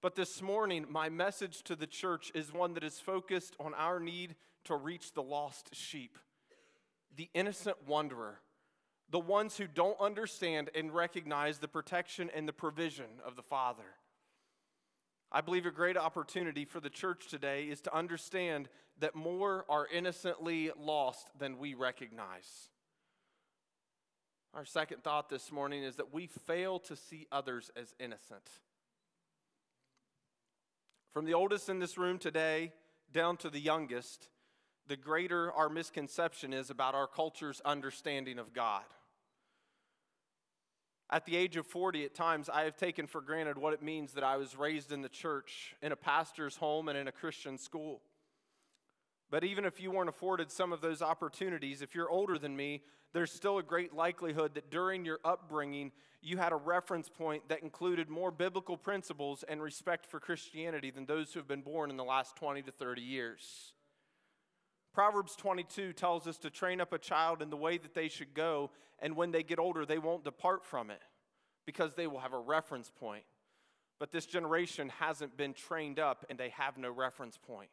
But 0.00 0.14
this 0.14 0.40
morning, 0.40 0.86
my 0.88 1.08
message 1.08 1.62
to 1.64 1.74
the 1.74 1.86
church 1.86 2.30
is 2.32 2.52
one 2.52 2.74
that 2.74 2.84
is 2.84 3.00
focused 3.00 3.56
on 3.58 3.74
our 3.74 3.98
need 3.98 4.36
to 4.64 4.76
reach 4.76 5.12
the 5.12 5.22
lost 5.22 5.74
sheep, 5.74 6.18
the 7.16 7.28
innocent 7.34 7.76
wanderer, 7.84 8.38
the 9.10 9.18
ones 9.18 9.56
who 9.56 9.66
don't 9.66 9.98
understand 10.00 10.70
and 10.72 10.94
recognize 10.94 11.58
the 11.58 11.66
protection 11.66 12.30
and 12.32 12.46
the 12.46 12.52
provision 12.52 13.06
of 13.26 13.34
the 13.34 13.42
Father. 13.42 13.96
I 15.32 15.40
believe 15.40 15.66
a 15.66 15.72
great 15.72 15.96
opportunity 15.96 16.64
for 16.64 16.78
the 16.78 16.90
church 16.90 17.26
today 17.26 17.64
is 17.64 17.80
to 17.82 17.94
understand 17.94 18.68
that 19.00 19.16
more 19.16 19.64
are 19.68 19.88
innocently 19.92 20.70
lost 20.78 21.28
than 21.38 21.58
we 21.58 21.74
recognize. 21.74 22.70
Our 24.54 24.64
second 24.64 25.04
thought 25.04 25.28
this 25.28 25.52
morning 25.52 25.82
is 25.82 25.96
that 25.96 26.12
we 26.12 26.26
fail 26.26 26.78
to 26.80 26.96
see 26.96 27.26
others 27.30 27.70
as 27.76 27.94
innocent. 28.00 28.48
From 31.12 31.26
the 31.26 31.34
oldest 31.34 31.68
in 31.68 31.78
this 31.78 31.98
room 31.98 32.18
today 32.18 32.72
down 33.12 33.36
to 33.38 33.50
the 33.50 33.60
youngest, 33.60 34.28
the 34.86 34.96
greater 34.96 35.52
our 35.52 35.68
misconception 35.68 36.52
is 36.52 36.70
about 36.70 36.94
our 36.94 37.06
culture's 37.06 37.60
understanding 37.64 38.38
of 38.38 38.52
God. 38.52 38.84
At 41.10 41.24
the 41.24 41.36
age 41.36 41.56
of 41.56 41.66
40, 41.66 42.04
at 42.04 42.14
times, 42.14 42.50
I 42.50 42.64
have 42.64 42.76
taken 42.76 43.06
for 43.06 43.22
granted 43.22 43.56
what 43.56 43.72
it 43.72 43.82
means 43.82 44.12
that 44.12 44.24
I 44.24 44.36
was 44.36 44.56
raised 44.56 44.92
in 44.92 45.00
the 45.00 45.08
church, 45.08 45.74
in 45.80 45.92
a 45.92 45.96
pastor's 45.96 46.56
home, 46.56 46.88
and 46.88 46.98
in 46.98 47.08
a 47.08 47.12
Christian 47.12 47.56
school. 47.56 48.02
But 49.30 49.44
even 49.44 49.64
if 49.64 49.80
you 49.80 49.90
weren't 49.90 50.08
afforded 50.08 50.50
some 50.50 50.72
of 50.72 50.80
those 50.80 51.02
opportunities, 51.02 51.82
if 51.82 51.94
you're 51.94 52.10
older 52.10 52.38
than 52.38 52.56
me, 52.56 52.82
there's 53.12 53.32
still 53.32 53.58
a 53.58 53.62
great 53.62 53.94
likelihood 53.94 54.54
that 54.54 54.70
during 54.70 55.04
your 55.04 55.18
upbringing, 55.24 55.92
you 56.22 56.36
had 56.38 56.52
a 56.52 56.56
reference 56.56 57.08
point 57.08 57.48
that 57.48 57.62
included 57.62 58.08
more 58.08 58.30
biblical 58.30 58.76
principles 58.76 59.44
and 59.48 59.62
respect 59.62 60.06
for 60.06 60.18
Christianity 60.18 60.90
than 60.90 61.06
those 61.06 61.32
who 61.32 61.40
have 61.40 61.48
been 61.48 61.62
born 61.62 61.90
in 61.90 61.96
the 61.96 62.04
last 62.04 62.36
20 62.36 62.62
to 62.62 62.72
30 62.72 63.02
years. 63.02 63.72
Proverbs 64.92 65.36
22 65.36 65.92
tells 65.92 66.26
us 66.26 66.38
to 66.38 66.50
train 66.50 66.80
up 66.80 66.92
a 66.92 66.98
child 66.98 67.40
in 67.40 67.50
the 67.50 67.56
way 67.56 67.78
that 67.78 67.94
they 67.94 68.08
should 68.08 68.34
go, 68.34 68.70
and 68.98 69.14
when 69.14 69.30
they 69.30 69.42
get 69.42 69.58
older, 69.58 69.86
they 69.86 69.98
won't 69.98 70.24
depart 70.24 70.64
from 70.64 70.90
it 70.90 71.02
because 71.66 71.94
they 71.94 72.06
will 72.06 72.18
have 72.18 72.32
a 72.32 72.38
reference 72.38 72.90
point. 72.90 73.24
But 74.00 74.10
this 74.10 74.26
generation 74.26 74.90
hasn't 75.00 75.36
been 75.36 75.54
trained 75.54 75.98
up 75.98 76.24
and 76.30 76.38
they 76.38 76.50
have 76.50 76.78
no 76.78 76.90
reference 76.90 77.36
point. 77.36 77.70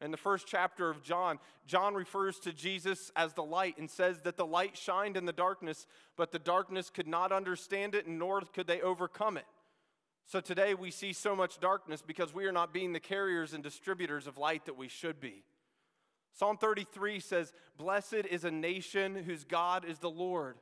In 0.00 0.10
the 0.10 0.16
first 0.16 0.46
chapter 0.46 0.88
of 0.88 1.02
John, 1.02 1.38
John 1.66 1.94
refers 1.94 2.38
to 2.40 2.52
Jesus 2.52 3.12
as 3.16 3.34
the 3.34 3.44
light 3.44 3.76
and 3.76 3.90
says 3.90 4.22
that 4.22 4.36
the 4.36 4.46
light 4.46 4.76
shined 4.76 5.16
in 5.16 5.26
the 5.26 5.32
darkness, 5.32 5.86
but 6.16 6.32
the 6.32 6.38
darkness 6.38 6.88
could 6.88 7.06
not 7.06 7.32
understand 7.32 7.94
it, 7.94 8.08
nor 8.08 8.40
could 8.40 8.66
they 8.66 8.80
overcome 8.80 9.36
it. 9.36 9.44
So 10.26 10.40
today 10.40 10.74
we 10.74 10.90
see 10.90 11.12
so 11.12 11.36
much 11.36 11.60
darkness 11.60 12.02
because 12.06 12.32
we 12.32 12.46
are 12.46 12.52
not 12.52 12.72
being 12.72 12.92
the 12.92 13.00
carriers 13.00 13.52
and 13.52 13.62
distributors 13.62 14.26
of 14.26 14.38
light 14.38 14.64
that 14.66 14.78
we 14.78 14.88
should 14.88 15.20
be. 15.20 15.42
Psalm 16.32 16.56
33 16.56 17.20
says, 17.20 17.52
Blessed 17.76 18.24
is 18.30 18.44
a 18.44 18.50
nation 18.50 19.16
whose 19.16 19.44
God 19.44 19.84
is 19.84 19.98
the 19.98 20.10
Lord. 20.10 20.56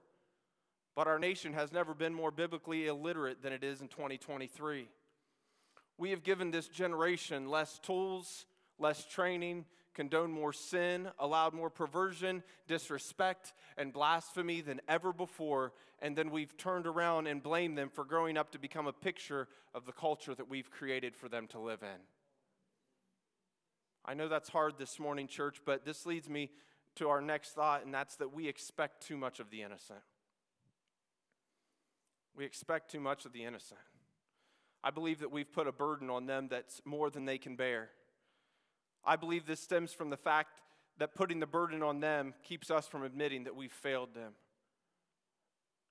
But 0.96 1.06
our 1.06 1.18
nation 1.18 1.52
has 1.52 1.70
never 1.70 1.94
been 1.94 2.12
more 2.12 2.32
biblically 2.32 2.86
illiterate 2.86 3.42
than 3.42 3.52
it 3.52 3.62
is 3.62 3.80
in 3.80 3.88
2023. 3.88 4.88
We 5.96 6.10
have 6.10 6.24
given 6.24 6.50
this 6.50 6.66
generation 6.66 7.48
less 7.48 7.78
tools, 7.78 8.46
less 8.78 9.04
training, 9.04 9.64
condoned 9.94 10.32
more 10.32 10.52
sin, 10.52 11.08
allowed 11.18 11.54
more 11.54 11.70
perversion, 11.70 12.42
disrespect, 12.66 13.52
and 13.76 13.92
blasphemy 13.92 14.60
than 14.60 14.80
ever 14.88 15.12
before, 15.12 15.72
and 16.00 16.16
then 16.16 16.30
we've 16.30 16.56
turned 16.56 16.86
around 16.86 17.26
and 17.26 17.42
blamed 17.42 17.76
them 17.76 17.90
for 17.92 18.04
growing 18.04 18.36
up 18.36 18.52
to 18.52 18.58
become 18.58 18.86
a 18.86 18.92
picture 18.92 19.48
of 19.74 19.86
the 19.86 19.92
culture 19.92 20.34
that 20.34 20.48
we've 20.48 20.70
created 20.70 21.16
for 21.16 21.28
them 21.28 21.46
to 21.48 21.58
live 21.58 21.82
in. 21.82 22.00
I 24.04 24.14
know 24.14 24.28
that's 24.28 24.48
hard 24.48 24.74
this 24.78 24.98
morning, 24.98 25.26
church, 25.26 25.60
but 25.66 25.84
this 25.84 26.06
leads 26.06 26.28
me 26.28 26.50
to 26.94 27.08
our 27.08 27.20
next 27.20 27.50
thought, 27.50 27.84
and 27.84 27.92
that's 27.92 28.16
that 28.16 28.32
we 28.32 28.48
expect 28.48 29.06
too 29.06 29.16
much 29.16 29.40
of 29.40 29.50
the 29.50 29.62
innocent. 29.62 30.00
We 32.36 32.44
expect 32.44 32.90
too 32.90 33.00
much 33.00 33.24
of 33.24 33.32
the 33.32 33.44
innocent. 33.44 33.80
I 34.82 34.90
believe 34.90 35.18
that 35.20 35.32
we've 35.32 35.52
put 35.52 35.66
a 35.66 35.72
burden 35.72 36.08
on 36.08 36.26
them 36.26 36.46
that's 36.48 36.80
more 36.84 37.10
than 37.10 37.24
they 37.24 37.36
can 37.36 37.56
bear. 37.56 37.90
I 39.04 39.16
believe 39.16 39.46
this 39.46 39.60
stems 39.60 39.92
from 39.92 40.10
the 40.10 40.16
fact 40.16 40.60
that 40.98 41.14
putting 41.14 41.40
the 41.40 41.46
burden 41.46 41.82
on 41.82 42.00
them 42.00 42.34
keeps 42.42 42.70
us 42.70 42.86
from 42.86 43.02
admitting 43.02 43.44
that 43.44 43.54
we've 43.54 43.72
failed 43.72 44.14
them. 44.14 44.32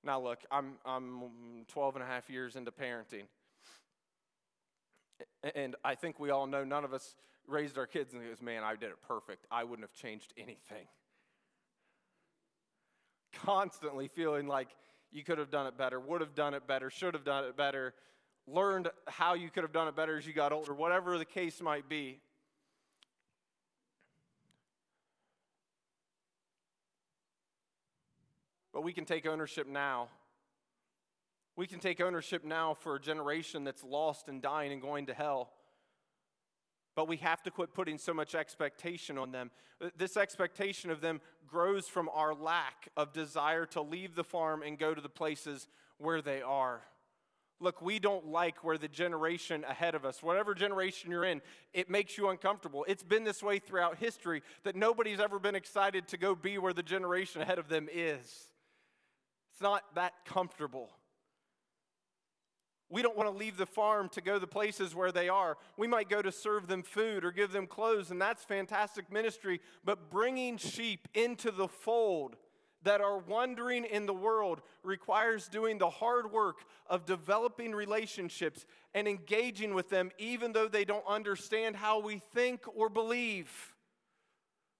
Now, 0.03 0.21
look, 0.21 0.39
I'm, 0.51 0.73
I'm 0.85 1.65
12 1.67 1.95
and 1.95 2.03
a 2.03 2.07
half 2.07 2.29
years 2.29 2.55
into 2.55 2.71
parenting. 2.71 3.23
And 5.55 5.75
I 5.83 5.95
think 5.95 6.19
we 6.19 6.29
all 6.29 6.47
know 6.47 6.63
none 6.63 6.83
of 6.83 6.93
us 6.93 7.15
raised 7.47 7.77
our 7.77 7.87
kids 7.87 8.13
and 8.13 8.23
goes, 8.23 8.41
man, 8.41 8.63
I 8.63 8.75
did 8.75 8.89
it 8.89 9.01
perfect. 9.07 9.45
I 9.49 9.63
wouldn't 9.63 9.87
have 9.87 9.93
changed 9.93 10.33
anything. 10.37 10.87
Constantly 13.33 14.07
feeling 14.07 14.47
like 14.47 14.69
you 15.11 15.23
could 15.23 15.37
have 15.37 15.49
done 15.49 15.67
it 15.67 15.77
better, 15.77 15.99
would 15.99 16.21
have 16.21 16.35
done 16.35 16.53
it 16.53 16.67
better, 16.67 16.89
should 16.89 17.13
have 17.13 17.23
done 17.23 17.45
it 17.45 17.55
better, 17.55 17.93
learned 18.47 18.89
how 19.07 19.33
you 19.33 19.49
could 19.49 19.63
have 19.63 19.73
done 19.73 19.87
it 19.87 19.95
better 19.95 20.17
as 20.17 20.27
you 20.27 20.33
got 20.33 20.51
older, 20.51 20.73
whatever 20.73 21.17
the 21.17 21.25
case 21.25 21.61
might 21.61 21.87
be. 21.87 22.19
But 28.77 28.83
we 28.83 28.93
can 28.93 29.05
take 29.05 29.25
ownership 29.25 29.65
now. 29.65 30.09
We 31.55 31.65
can 31.65 31.79
take 31.79 31.99
ownership 31.99 32.45
now 32.45 32.75
for 32.75 32.93
a 32.93 33.01
generation 33.01 33.63
that's 33.63 33.83
lost 33.83 34.27
and 34.27 34.39
dying 34.39 34.71
and 34.71 34.79
going 34.79 35.07
to 35.07 35.15
hell. 35.15 35.49
But 36.95 37.07
we 37.07 37.17
have 37.17 37.41
to 37.41 37.49
quit 37.49 37.73
putting 37.73 37.97
so 37.97 38.13
much 38.13 38.35
expectation 38.35 39.17
on 39.17 39.31
them. 39.31 39.49
This 39.97 40.15
expectation 40.15 40.91
of 40.91 41.01
them 41.01 41.21
grows 41.47 41.87
from 41.87 42.07
our 42.13 42.35
lack 42.35 42.89
of 42.95 43.13
desire 43.13 43.65
to 43.65 43.81
leave 43.81 44.13
the 44.13 44.23
farm 44.23 44.61
and 44.61 44.77
go 44.77 44.93
to 44.93 45.01
the 45.01 45.09
places 45.09 45.67
where 45.97 46.21
they 46.21 46.43
are. 46.43 46.83
Look, 47.59 47.81
we 47.81 47.97
don't 47.97 48.27
like 48.27 48.63
where 48.63 48.77
the 48.77 48.87
generation 48.87 49.65
ahead 49.67 49.95
of 49.95 50.05
us, 50.05 50.21
whatever 50.21 50.53
generation 50.53 51.09
you're 51.09 51.25
in, 51.25 51.41
it 51.73 51.89
makes 51.89 52.15
you 52.15 52.29
uncomfortable. 52.29 52.85
It's 52.87 53.01
been 53.01 53.23
this 53.23 53.41
way 53.41 53.57
throughout 53.57 53.97
history 53.97 54.43
that 54.65 54.75
nobody's 54.75 55.19
ever 55.19 55.39
been 55.39 55.55
excited 55.55 56.07
to 56.09 56.17
go 56.17 56.35
be 56.35 56.59
where 56.59 56.73
the 56.73 56.83
generation 56.83 57.41
ahead 57.41 57.57
of 57.57 57.69
them 57.69 57.89
is. 57.91 58.51
It's 59.57 59.61
not 59.63 59.95
that 59.95 60.13
comfortable. 60.23 60.91
We 62.91 63.01
don't 63.01 63.17
want 63.17 63.27
to 63.27 63.35
leave 63.35 63.57
the 63.57 63.65
farm 63.65 64.07
to 64.09 64.21
go 64.21 64.35
to 64.35 64.39
the 64.39 64.45
places 64.45 64.93
where 64.93 65.11
they 65.11 65.29
are. 65.29 65.57
We 65.77 65.87
might 65.87 66.09
go 66.09 66.21
to 66.21 66.31
serve 66.31 66.67
them 66.67 66.83
food 66.83 67.25
or 67.25 67.31
give 67.31 67.51
them 67.51 67.65
clothes, 67.65 68.11
and 68.11 68.21
that's 68.21 68.43
fantastic 68.43 69.11
ministry. 69.11 69.59
But 69.83 70.11
bringing 70.11 70.57
sheep 70.57 71.07
into 71.15 71.49
the 71.49 71.67
fold 71.67 72.35
that 72.83 73.01
are 73.01 73.17
wandering 73.17 73.83
in 73.83 74.05
the 74.05 74.13
world 74.13 74.61
requires 74.83 75.47
doing 75.47 75.79
the 75.79 75.89
hard 75.89 76.31
work 76.31 76.57
of 76.85 77.07
developing 77.07 77.73
relationships 77.73 78.63
and 78.93 79.07
engaging 79.07 79.73
with 79.73 79.89
them, 79.89 80.11
even 80.19 80.51
though 80.51 80.67
they 80.67 80.85
don't 80.85 81.07
understand 81.07 81.75
how 81.75 81.99
we 81.99 82.19
think 82.19 82.61
or 82.75 82.89
believe. 82.89 83.73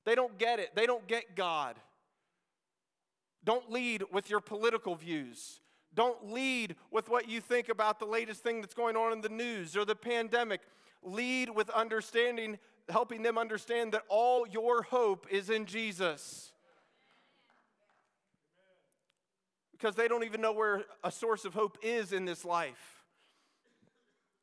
They 0.05 0.13
don't 0.13 0.37
get 0.37 0.59
it, 0.59 0.75
they 0.75 0.85
don't 0.85 1.07
get 1.07 1.35
God. 1.35 1.77
Don't 3.43 3.71
lead 3.71 4.03
with 4.11 4.29
your 4.29 4.39
political 4.39 4.95
views. 4.95 5.61
Don't 5.93 6.31
lead 6.31 6.75
with 6.91 7.09
what 7.09 7.27
you 7.27 7.41
think 7.41 7.69
about 7.69 7.99
the 7.99 8.05
latest 8.05 8.43
thing 8.43 8.61
that's 8.61 8.73
going 8.73 8.95
on 8.95 9.13
in 9.13 9.21
the 9.21 9.29
news 9.29 9.75
or 9.75 9.85
the 9.85 9.95
pandemic. 9.95 10.61
Lead 11.01 11.49
with 11.49 11.69
understanding, 11.69 12.59
helping 12.89 13.23
them 13.23 13.37
understand 13.37 13.93
that 13.93 14.03
all 14.09 14.47
your 14.47 14.83
hope 14.83 15.25
is 15.31 15.49
in 15.49 15.65
Jesus. 15.65 16.51
Because 19.71 19.95
they 19.95 20.07
don't 20.07 20.23
even 20.23 20.41
know 20.41 20.53
where 20.53 20.83
a 21.03 21.11
source 21.11 21.45
of 21.45 21.53
hope 21.53 21.77
is 21.81 22.13
in 22.13 22.25
this 22.25 22.43
life. 22.43 22.96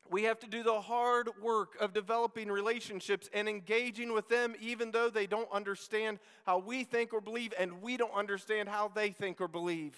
We 0.09 0.23
have 0.23 0.39
to 0.39 0.47
do 0.47 0.61
the 0.61 0.81
hard 0.81 1.29
work 1.41 1.75
of 1.79 1.93
developing 1.93 2.49
relationships 2.51 3.29
and 3.33 3.49
engaging 3.49 4.13
with 4.13 4.29
them, 4.29 4.55
even 4.61 4.91
though 4.91 5.09
they 5.09 5.25
don't 5.25 5.51
understand 5.51 6.19
how 6.45 6.59
we 6.59 6.83
think 6.83 7.11
or 7.11 7.21
believe, 7.21 7.53
and 7.57 7.81
we 7.81 7.97
don't 7.97 8.13
understand 8.13 8.69
how 8.69 8.91
they 8.93 9.09
think 9.09 9.41
or 9.41 9.47
believe. 9.47 9.97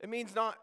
It 0.00 0.08
means 0.08 0.34
not 0.34 0.56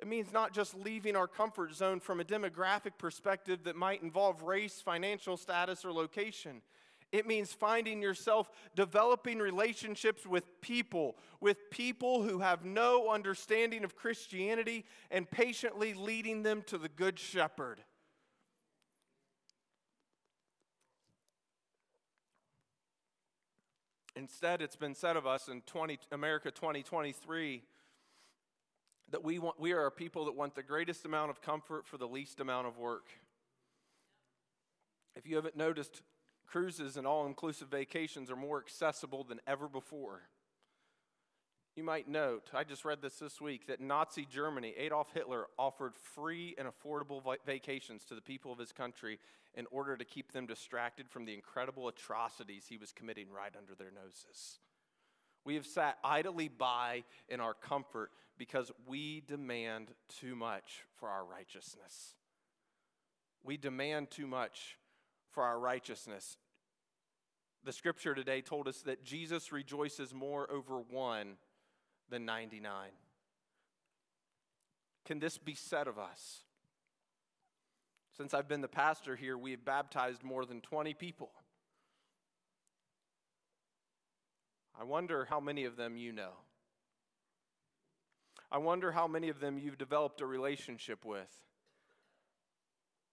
it 0.00 0.06
means 0.06 0.32
not 0.32 0.52
just 0.52 0.76
leaving 0.76 1.16
our 1.16 1.26
comfort 1.26 1.74
zone 1.74 1.98
from 1.98 2.20
a 2.20 2.24
demographic 2.24 2.92
perspective 2.98 3.64
that 3.64 3.74
might 3.74 4.00
involve 4.00 4.44
race, 4.44 4.80
financial 4.80 5.36
status, 5.36 5.84
or 5.84 5.92
location. 5.92 6.62
It 7.10 7.26
means 7.26 7.52
finding 7.52 8.02
yourself 8.02 8.50
developing 8.74 9.38
relationships 9.38 10.26
with 10.26 10.60
people, 10.60 11.16
with 11.40 11.70
people 11.70 12.22
who 12.22 12.40
have 12.40 12.64
no 12.64 13.10
understanding 13.10 13.82
of 13.82 13.96
Christianity, 13.96 14.84
and 15.10 15.30
patiently 15.30 15.94
leading 15.94 16.42
them 16.42 16.62
to 16.66 16.76
the 16.76 16.88
Good 16.88 17.18
Shepherd. 17.18 17.80
Instead, 24.14 24.60
it's 24.60 24.76
been 24.76 24.96
said 24.96 25.16
of 25.16 25.26
us 25.26 25.48
in 25.48 25.62
20, 25.62 25.98
America 26.12 26.50
2023 26.50 27.62
that 29.10 29.24
we, 29.24 29.38
want, 29.38 29.58
we 29.58 29.72
are 29.72 29.86
a 29.86 29.90
people 29.92 30.24
that 30.26 30.34
want 30.34 30.54
the 30.54 30.62
greatest 30.62 31.06
amount 31.06 31.30
of 31.30 31.40
comfort 31.40 31.86
for 31.86 31.96
the 31.96 32.08
least 32.08 32.40
amount 32.40 32.66
of 32.66 32.76
work. 32.76 33.10
If 35.16 35.26
you 35.26 35.36
haven't 35.36 35.56
noticed, 35.56 36.02
cruises 36.50 36.96
and 36.96 37.06
all 37.06 37.26
inclusive 37.26 37.68
vacations 37.68 38.30
are 38.30 38.36
more 38.36 38.58
accessible 38.58 39.24
than 39.24 39.40
ever 39.46 39.68
before. 39.68 40.22
You 41.76 41.84
might 41.84 42.08
note, 42.08 42.50
I 42.52 42.64
just 42.64 42.84
read 42.84 43.02
this 43.02 43.20
this 43.20 43.40
week, 43.40 43.68
that 43.68 43.80
Nazi 43.80 44.26
Germany, 44.28 44.74
Adolf 44.76 45.12
Hitler, 45.14 45.46
offered 45.56 45.94
free 45.94 46.56
and 46.58 46.66
affordable 46.66 47.22
vacations 47.46 48.04
to 48.06 48.16
the 48.16 48.20
people 48.20 48.50
of 48.50 48.58
his 48.58 48.72
country 48.72 49.20
in 49.54 49.64
order 49.70 49.96
to 49.96 50.04
keep 50.04 50.32
them 50.32 50.46
distracted 50.46 51.08
from 51.08 51.24
the 51.24 51.34
incredible 51.34 51.86
atrocities 51.86 52.64
he 52.68 52.78
was 52.78 52.90
committing 52.90 53.30
right 53.30 53.52
under 53.56 53.76
their 53.76 53.92
noses. 53.92 54.58
We 55.44 55.54
have 55.54 55.66
sat 55.66 55.98
idly 56.02 56.48
by 56.48 57.04
in 57.28 57.40
our 57.40 57.54
comfort 57.54 58.10
because 58.36 58.72
we 58.86 59.20
demand 59.20 59.92
too 60.08 60.34
much 60.34 60.84
for 60.98 61.08
our 61.08 61.24
righteousness. 61.24 62.14
We 63.44 63.56
demand 63.56 64.10
too 64.10 64.26
much 64.26 64.78
for 65.38 65.44
our 65.44 65.60
righteousness. 65.60 66.36
The 67.64 67.72
scripture 67.72 68.12
today 68.12 68.40
told 68.40 68.66
us 68.66 68.78
that 68.78 69.04
Jesus 69.04 69.52
rejoices 69.52 70.12
more 70.12 70.50
over 70.50 70.80
one 70.80 71.36
than 72.10 72.24
99. 72.24 72.88
Can 75.04 75.20
this 75.20 75.38
be 75.38 75.54
said 75.54 75.86
of 75.86 75.96
us? 75.96 76.40
Since 78.16 78.34
I've 78.34 78.48
been 78.48 78.62
the 78.62 78.66
pastor 78.66 79.14
here, 79.14 79.38
we 79.38 79.52
have 79.52 79.64
baptized 79.64 80.24
more 80.24 80.44
than 80.44 80.60
20 80.60 80.92
people. 80.94 81.30
I 84.76 84.82
wonder 84.82 85.24
how 85.30 85.38
many 85.38 85.66
of 85.66 85.76
them 85.76 85.96
you 85.96 86.10
know. 86.10 86.32
I 88.50 88.58
wonder 88.58 88.90
how 88.90 89.06
many 89.06 89.28
of 89.28 89.38
them 89.38 89.56
you've 89.56 89.78
developed 89.78 90.20
a 90.20 90.26
relationship 90.26 91.04
with. 91.04 91.30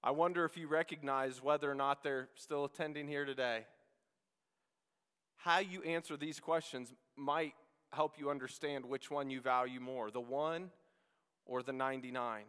I 0.05 0.11
wonder 0.11 0.45
if 0.45 0.55
you 0.55 0.67
recognize 0.67 1.41
whether 1.41 1.69
or 1.69 1.73
not 1.73 2.03
they're 2.03 2.29
still 2.35 2.63
attending 2.63 3.07
here 3.07 3.25
today. 3.25 3.65
How 5.37 5.57
you 5.57 5.81
answer 5.81 6.15
these 6.15 6.39
questions 6.39 6.93
might 7.15 7.55
help 7.91 8.19
you 8.19 8.29
understand 8.29 8.85
which 8.85 9.09
one 9.09 9.31
you 9.31 9.41
value 9.41 9.79
more 9.79 10.11
the 10.11 10.21
one 10.21 10.69
or 11.47 11.63
the 11.63 11.73
99. 11.73 12.43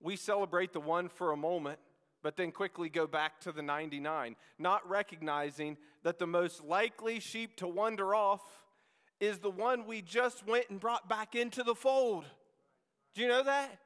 We 0.00 0.14
celebrate 0.14 0.72
the 0.72 0.78
one 0.78 1.08
for 1.08 1.32
a 1.32 1.36
moment, 1.36 1.80
but 2.22 2.36
then 2.36 2.52
quickly 2.52 2.88
go 2.90 3.08
back 3.08 3.40
to 3.40 3.50
the 3.50 3.62
99, 3.62 4.36
not 4.56 4.88
recognizing 4.88 5.76
that 6.04 6.20
the 6.20 6.28
most 6.28 6.62
likely 6.62 7.18
sheep 7.18 7.56
to 7.56 7.66
wander 7.66 8.14
off 8.14 8.42
is 9.18 9.38
the 9.38 9.50
one 9.50 9.84
we 9.84 10.00
just 10.00 10.46
went 10.46 10.70
and 10.70 10.78
brought 10.78 11.08
back 11.08 11.34
into 11.34 11.64
the 11.64 11.74
fold. 11.74 12.24
Do 13.14 13.22
you 13.22 13.26
know 13.26 13.42
that? 13.42 13.80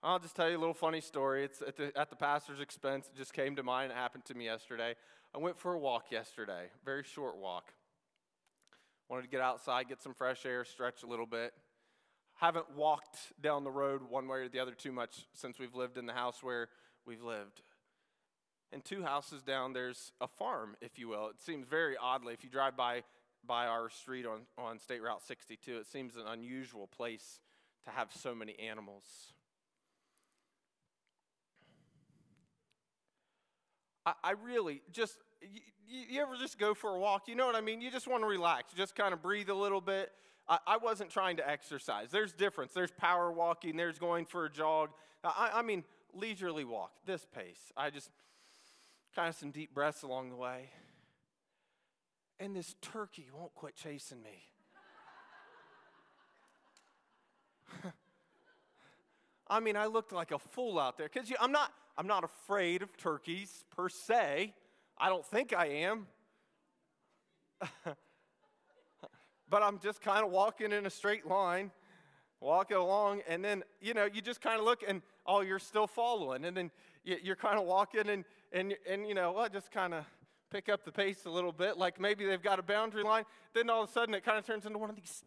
I'll 0.00 0.20
just 0.20 0.36
tell 0.36 0.48
you 0.48 0.56
a 0.56 0.60
little 0.60 0.74
funny 0.74 1.00
story. 1.00 1.44
It's 1.44 1.60
at 1.60 1.76
the, 1.76 1.96
at 1.98 2.08
the 2.08 2.14
pastor's 2.14 2.60
expense. 2.60 3.10
It 3.12 3.16
just 3.16 3.32
came 3.32 3.56
to 3.56 3.64
mind. 3.64 3.90
It 3.90 3.96
happened 3.96 4.24
to 4.26 4.34
me 4.34 4.44
yesterday. 4.44 4.94
I 5.34 5.38
went 5.38 5.58
for 5.58 5.74
a 5.74 5.78
walk 5.78 6.12
yesterday, 6.12 6.66
very 6.84 7.02
short 7.02 7.36
walk. 7.36 7.72
Wanted 9.08 9.22
to 9.22 9.28
get 9.28 9.40
outside, 9.40 9.88
get 9.88 10.00
some 10.00 10.14
fresh 10.14 10.46
air, 10.46 10.64
stretch 10.64 11.02
a 11.02 11.06
little 11.06 11.26
bit. 11.26 11.52
Haven't 12.36 12.76
walked 12.76 13.18
down 13.42 13.64
the 13.64 13.70
road 13.70 14.02
one 14.08 14.28
way 14.28 14.38
or 14.38 14.48
the 14.48 14.60
other 14.60 14.72
too 14.72 14.92
much 14.92 15.26
since 15.34 15.58
we've 15.58 15.74
lived 15.74 15.98
in 15.98 16.06
the 16.06 16.12
house 16.12 16.42
where 16.42 16.68
we've 17.04 17.22
lived. 17.22 17.62
And 18.70 18.84
two 18.84 19.02
houses 19.02 19.42
down, 19.42 19.72
there's 19.72 20.12
a 20.20 20.28
farm, 20.28 20.76
if 20.80 20.98
you 20.98 21.08
will. 21.08 21.28
It 21.28 21.40
seems 21.40 21.66
very 21.66 21.96
oddly, 22.00 22.34
if 22.34 22.44
you 22.44 22.50
drive 22.50 22.76
by, 22.76 23.02
by 23.44 23.66
our 23.66 23.90
street 23.90 24.26
on, 24.26 24.42
on 24.56 24.78
State 24.78 25.02
Route 25.02 25.22
62, 25.26 25.78
it 25.78 25.86
seems 25.86 26.14
an 26.14 26.26
unusual 26.28 26.86
place 26.86 27.40
to 27.84 27.90
have 27.90 28.12
so 28.12 28.34
many 28.34 28.56
animals. 28.58 29.32
I, 34.08 34.30
I 34.30 34.32
really 34.44 34.80
just, 34.92 35.18
you, 35.42 35.60
you, 36.10 36.22
ever 36.22 36.36
just 36.36 36.58
go 36.58 36.74
for 36.74 36.96
a 36.96 36.98
walk? 36.98 37.28
You 37.28 37.34
know 37.34 37.46
what 37.46 37.54
I 37.54 37.60
mean? 37.60 37.80
You 37.80 37.90
just 37.90 38.08
want 38.08 38.22
to 38.22 38.26
relax, 38.26 38.72
just 38.72 38.94
kind 38.94 39.12
of 39.12 39.20
breathe 39.22 39.50
a 39.50 39.54
little 39.54 39.80
bit. 39.80 40.10
I, 40.48 40.58
I 40.66 40.76
wasn't 40.78 41.10
trying 41.10 41.36
to 41.36 41.48
exercise. 41.48 42.10
There's 42.10 42.32
difference. 42.32 42.72
There's 42.72 42.90
power 42.90 43.30
walking, 43.30 43.76
there's 43.76 43.98
going 43.98 44.24
for 44.24 44.46
a 44.46 44.50
jog. 44.50 44.90
I, 45.22 45.50
I 45.54 45.62
mean, 45.62 45.84
leisurely 46.14 46.64
walk, 46.64 46.92
this 47.04 47.26
pace. 47.34 47.72
I 47.76 47.90
just 47.90 48.10
kind 49.14 49.28
of 49.28 49.34
some 49.34 49.50
deep 49.50 49.74
breaths 49.74 50.02
along 50.02 50.30
the 50.30 50.36
way. 50.36 50.70
And 52.40 52.54
this 52.56 52.76
turkey 52.80 53.26
won't 53.34 53.54
quit 53.54 53.74
chasing 53.74 54.22
me. 54.22 54.44
I 59.48 59.60
mean, 59.60 59.76
I 59.76 59.86
looked 59.86 60.12
like 60.12 60.30
a 60.30 60.38
fool 60.38 60.78
out 60.78 60.96
there 60.96 61.10
because 61.12 61.30
I'm 61.40 61.52
not, 61.52 61.72
I'm 61.98 62.06
not 62.06 62.22
afraid 62.22 62.82
of 62.82 62.96
turkeys 62.96 63.64
per 63.74 63.88
se. 63.88 64.54
I 64.96 65.08
don't 65.08 65.26
think 65.26 65.52
I 65.52 65.66
am. 65.66 66.06
but 69.50 69.64
I'm 69.64 69.80
just 69.80 70.00
kind 70.00 70.24
of 70.24 70.30
walking 70.30 70.70
in 70.70 70.86
a 70.86 70.90
straight 70.90 71.26
line, 71.26 71.72
walking 72.40 72.76
along, 72.76 73.22
and 73.28 73.44
then, 73.44 73.64
you 73.80 73.94
know, 73.94 74.04
you 74.04 74.22
just 74.22 74.40
kind 74.40 74.60
of 74.60 74.64
look 74.64 74.84
and, 74.86 75.02
oh, 75.26 75.40
you're 75.40 75.58
still 75.58 75.88
following. 75.88 76.44
And 76.44 76.56
then 76.56 76.70
you're 77.02 77.34
kind 77.34 77.58
of 77.58 77.66
walking 77.66 78.08
and, 78.08 78.24
and, 78.52 78.76
and 78.88 79.04
you 79.04 79.14
know, 79.14 79.32
well, 79.32 79.48
just 79.48 79.72
kind 79.72 79.92
of 79.92 80.04
pick 80.52 80.68
up 80.68 80.84
the 80.84 80.92
pace 80.92 81.26
a 81.26 81.30
little 81.30 81.50
bit, 81.50 81.78
like 81.78 82.00
maybe 82.00 82.24
they've 82.24 82.40
got 82.40 82.60
a 82.60 82.62
boundary 82.62 83.02
line. 83.02 83.24
Then 83.54 83.68
all 83.68 83.82
of 83.82 83.88
a 83.88 83.92
sudden 83.92 84.14
it 84.14 84.24
kind 84.24 84.38
of 84.38 84.46
turns 84.46 84.66
into 84.66 84.78
one 84.78 84.88
of 84.88 84.94
these. 84.94 85.24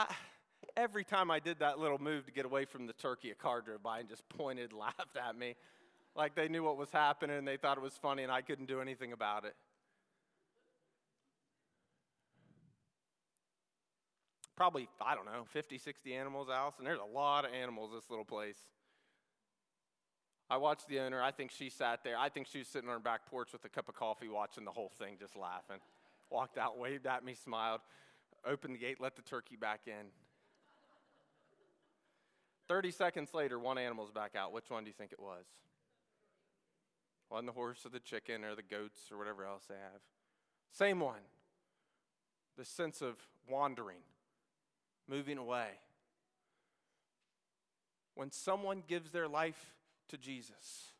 I, 0.00 0.14
every 0.76 1.04
time 1.04 1.30
I 1.30 1.40
did 1.40 1.58
that 1.58 1.78
little 1.78 1.98
move 1.98 2.24
to 2.26 2.32
get 2.32 2.44
away 2.44 2.64
from 2.64 2.86
the 2.86 2.92
turkey, 2.94 3.30
a 3.30 3.34
car 3.34 3.60
drove 3.60 3.82
by 3.82 4.00
and 4.00 4.08
just 4.08 4.26
pointed, 4.30 4.72
laughed 4.78 5.16
at 5.16 5.36
me. 5.36 5.56
Like 6.16 6.34
they 6.34 6.48
knew 6.48 6.62
what 6.62 6.76
was 6.76 6.90
happening 6.90 7.36
and 7.36 7.46
they 7.46 7.56
thought 7.56 7.76
it 7.76 7.82
was 7.82 7.94
funny 8.00 8.22
and 8.22 8.32
I 8.32 8.40
couldn't 8.40 8.66
do 8.66 8.80
anything 8.80 9.12
about 9.12 9.44
it. 9.44 9.54
Probably, 14.56 14.88
I 15.00 15.14
don't 15.14 15.24
know, 15.24 15.44
50, 15.46 15.78
60 15.78 16.14
animals 16.14 16.48
and 16.78 16.86
there's 16.86 16.98
a 16.98 17.16
lot 17.16 17.44
of 17.44 17.52
animals 17.52 17.92
this 17.94 18.10
little 18.10 18.24
place. 18.24 18.58
I 20.50 20.56
watched 20.56 20.88
the 20.88 20.98
owner. 20.98 21.22
I 21.22 21.30
think 21.30 21.52
she 21.52 21.70
sat 21.70 22.02
there. 22.02 22.18
I 22.18 22.28
think 22.28 22.48
she 22.48 22.58
was 22.58 22.66
sitting 22.66 22.88
on 22.88 22.94
her 22.94 23.00
back 23.00 23.24
porch 23.26 23.52
with 23.52 23.64
a 23.64 23.68
cup 23.68 23.88
of 23.88 23.94
coffee 23.94 24.28
watching 24.28 24.64
the 24.64 24.72
whole 24.72 24.90
thing, 24.98 25.14
just 25.18 25.36
laughing. 25.36 25.76
Walked 26.28 26.58
out, 26.58 26.76
waved 26.76 27.06
at 27.06 27.24
me, 27.24 27.34
smiled, 27.34 27.80
opened 28.46 28.74
the 28.74 28.78
gate, 28.78 29.00
let 29.00 29.16
the 29.16 29.22
turkey 29.22 29.56
back 29.56 29.82
in. 29.86 30.10
30 32.68 32.90
seconds 32.92 33.34
later, 33.34 33.58
one 33.58 33.78
animal's 33.78 34.12
back 34.12 34.36
out. 34.36 34.52
Which 34.52 34.70
one 34.70 34.84
do 34.84 34.88
you 34.88 34.94
think 34.94 35.12
it 35.12 35.20
was? 35.20 35.44
Wasn't 37.30 37.46
the 37.46 37.52
horse 37.52 37.84
or 37.84 37.90
the 37.90 38.00
chicken 38.00 38.44
or 38.44 38.54
the 38.54 38.62
goats 38.62 39.00
or 39.10 39.18
whatever 39.18 39.44
else 39.44 39.64
they 39.68 39.74
have. 39.74 40.00
Same 40.72 41.00
one. 41.00 41.22
The 42.56 42.64
sense 42.64 43.02
of 43.02 43.16
wandering, 43.48 44.02
moving 45.08 45.38
away. 45.38 45.68
When 48.14 48.30
someone 48.30 48.82
gives 48.86 49.12
their 49.12 49.28
life 49.28 49.74
to 50.08 50.18
Jesus, 50.18 50.92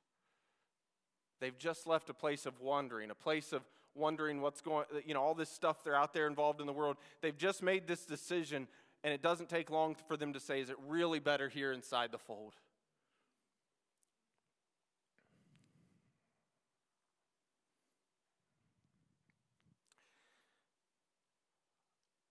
they've 1.40 1.58
just 1.58 1.86
left 1.86 2.08
a 2.10 2.14
place 2.14 2.46
of 2.46 2.60
wandering, 2.60 3.10
a 3.10 3.14
place 3.14 3.52
of 3.52 3.62
wondering 3.94 4.40
what's 4.40 4.60
going 4.60 4.84
uh, 4.94 4.98
you 5.04 5.14
know 5.14 5.20
all 5.20 5.34
this 5.34 5.50
stuff 5.50 5.82
they're 5.84 5.96
out 5.96 6.12
there 6.12 6.26
involved 6.26 6.60
in 6.60 6.66
the 6.66 6.72
world 6.72 6.96
they've 7.20 7.38
just 7.38 7.62
made 7.62 7.86
this 7.86 8.04
decision 8.04 8.68
and 9.02 9.12
it 9.12 9.22
doesn't 9.22 9.48
take 9.48 9.70
long 9.70 9.96
for 10.06 10.16
them 10.16 10.32
to 10.32 10.40
say 10.40 10.60
is 10.60 10.70
it 10.70 10.76
really 10.86 11.18
better 11.18 11.48
here 11.48 11.72
inside 11.72 12.12
the 12.12 12.18
fold 12.18 12.54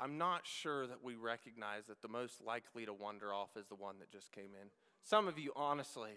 I'm 0.02 0.18
not 0.18 0.48
sure 0.48 0.88
that 0.88 1.04
we 1.04 1.16
recognize 1.16 1.88
that 1.88 2.02
the 2.02 2.08
most 2.08 2.42
likely 2.42 2.86
to 2.86 2.94
wander 2.94 3.34
off 3.34 3.50
is 3.58 3.68
the 3.68 3.76
one 3.76 4.00
that 4.00 4.10
just 4.10 4.32
came 4.32 4.52
in. 4.62 4.70
Some 5.04 5.28
of 5.28 5.38
you, 5.38 5.52
honestly, 5.56 6.12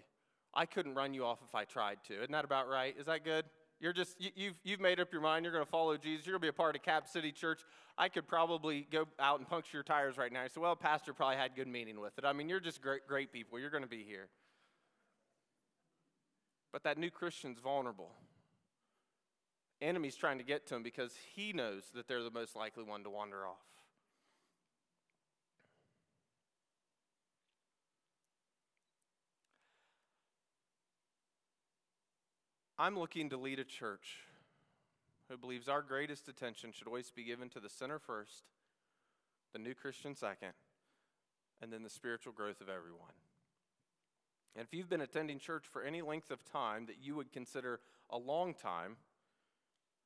I 0.53 0.65
couldn't 0.65 0.95
run 0.95 1.13
you 1.13 1.25
off 1.25 1.39
if 1.45 1.53
I 1.53 1.65
tried 1.65 1.97
to. 2.07 2.15
Isn't 2.15 2.31
that 2.31 2.45
about 2.45 2.69
right? 2.69 2.95
Is 2.97 3.07
that 3.07 3.25
good? 3.25 3.45
You're 3.83 3.91
just, 3.91 4.15
you, 4.17 4.29
you've, 4.33 4.55
you've 4.63 4.79
made 4.79 5.01
up 5.01 5.11
your 5.11 5.21
mind. 5.21 5.43
You're 5.43 5.51
going 5.51 5.65
to 5.65 5.69
follow 5.69 5.97
Jesus. 5.97 6.25
You're 6.25 6.35
going 6.35 6.39
to 6.39 6.45
be 6.45 6.49
a 6.49 6.53
part 6.53 6.77
of 6.77 6.83
Cap 6.83 7.05
City 7.05 7.33
Church. 7.33 7.59
I 7.97 8.07
could 8.07 8.25
probably 8.25 8.87
go 8.89 9.03
out 9.19 9.39
and 9.39 9.49
puncture 9.49 9.75
your 9.75 9.83
tires 9.83 10.17
right 10.17 10.31
now. 10.31 10.43
You 10.43 10.47
say, 10.47 10.61
well, 10.61 10.77
Pastor 10.77 11.11
probably 11.11 11.35
had 11.35 11.53
good 11.53 11.67
meaning 11.67 11.99
with 11.99 12.17
it. 12.17 12.23
I 12.23 12.31
mean, 12.31 12.47
you're 12.47 12.61
just 12.61 12.81
great, 12.81 13.05
great 13.09 13.33
people. 13.33 13.59
You're 13.59 13.69
going 13.69 13.83
to 13.83 13.89
be 13.89 14.05
here. 14.07 14.29
But 16.71 16.83
that 16.85 16.97
new 16.97 17.11
Christian's 17.11 17.59
vulnerable. 17.59 18.11
Enemy's 19.81 20.15
trying 20.15 20.37
to 20.37 20.45
get 20.45 20.65
to 20.67 20.75
him 20.75 20.83
because 20.83 21.13
he 21.35 21.51
knows 21.51 21.83
that 21.93 22.07
they're 22.07 22.23
the 22.23 22.31
most 22.31 22.55
likely 22.55 22.85
one 22.85 23.03
to 23.03 23.09
wander 23.09 23.45
off. 23.45 23.57
I'm 32.77 32.97
looking 32.97 33.29
to 33.29 33.37
lead 33.37 33.59
a 33.59 33.63
church 33.63 34.17
who 35.29 35.37
believes 35.37 35.67
our 35.67 35.83
greatest 35.83 36.27
attention 36.27 36.71
should 36.71 36.87
always 36.87 37.11
be 37.11 37.23
given 37.23 37.47
to 37.49 37.59
the 37.59 37.69
sinner 37.69 37.99
first, 37.99 38.45
the 39.53 39.59
new 39.59 39.75
Christian 39.75 40.15
second, 40.15 40.53
and 41.61 41.71
then 41.71 41.83
the 41.83 41.89
spiritual 41.89 42.33
growth 42.33 42.61
of 42.61 42.69
everyone. 42.69 43.13
And 44.55 44.65
if 44.65 44.73
you've 44.73 44.89
been 44.89 45.01
attending 45.01 45.37
church 45.37 45.65
for 45.71 45.83
any 45.83 46.01
length 46.01 46.31
of 46.31 46.43
time 46.43 46.87
that 46.87 46.97
you 46.99 47.15
would 47.15 47.31
consider 47.31 47.79
a 48.09 48.17
long 48.17 48.55
time, 48.55 48.97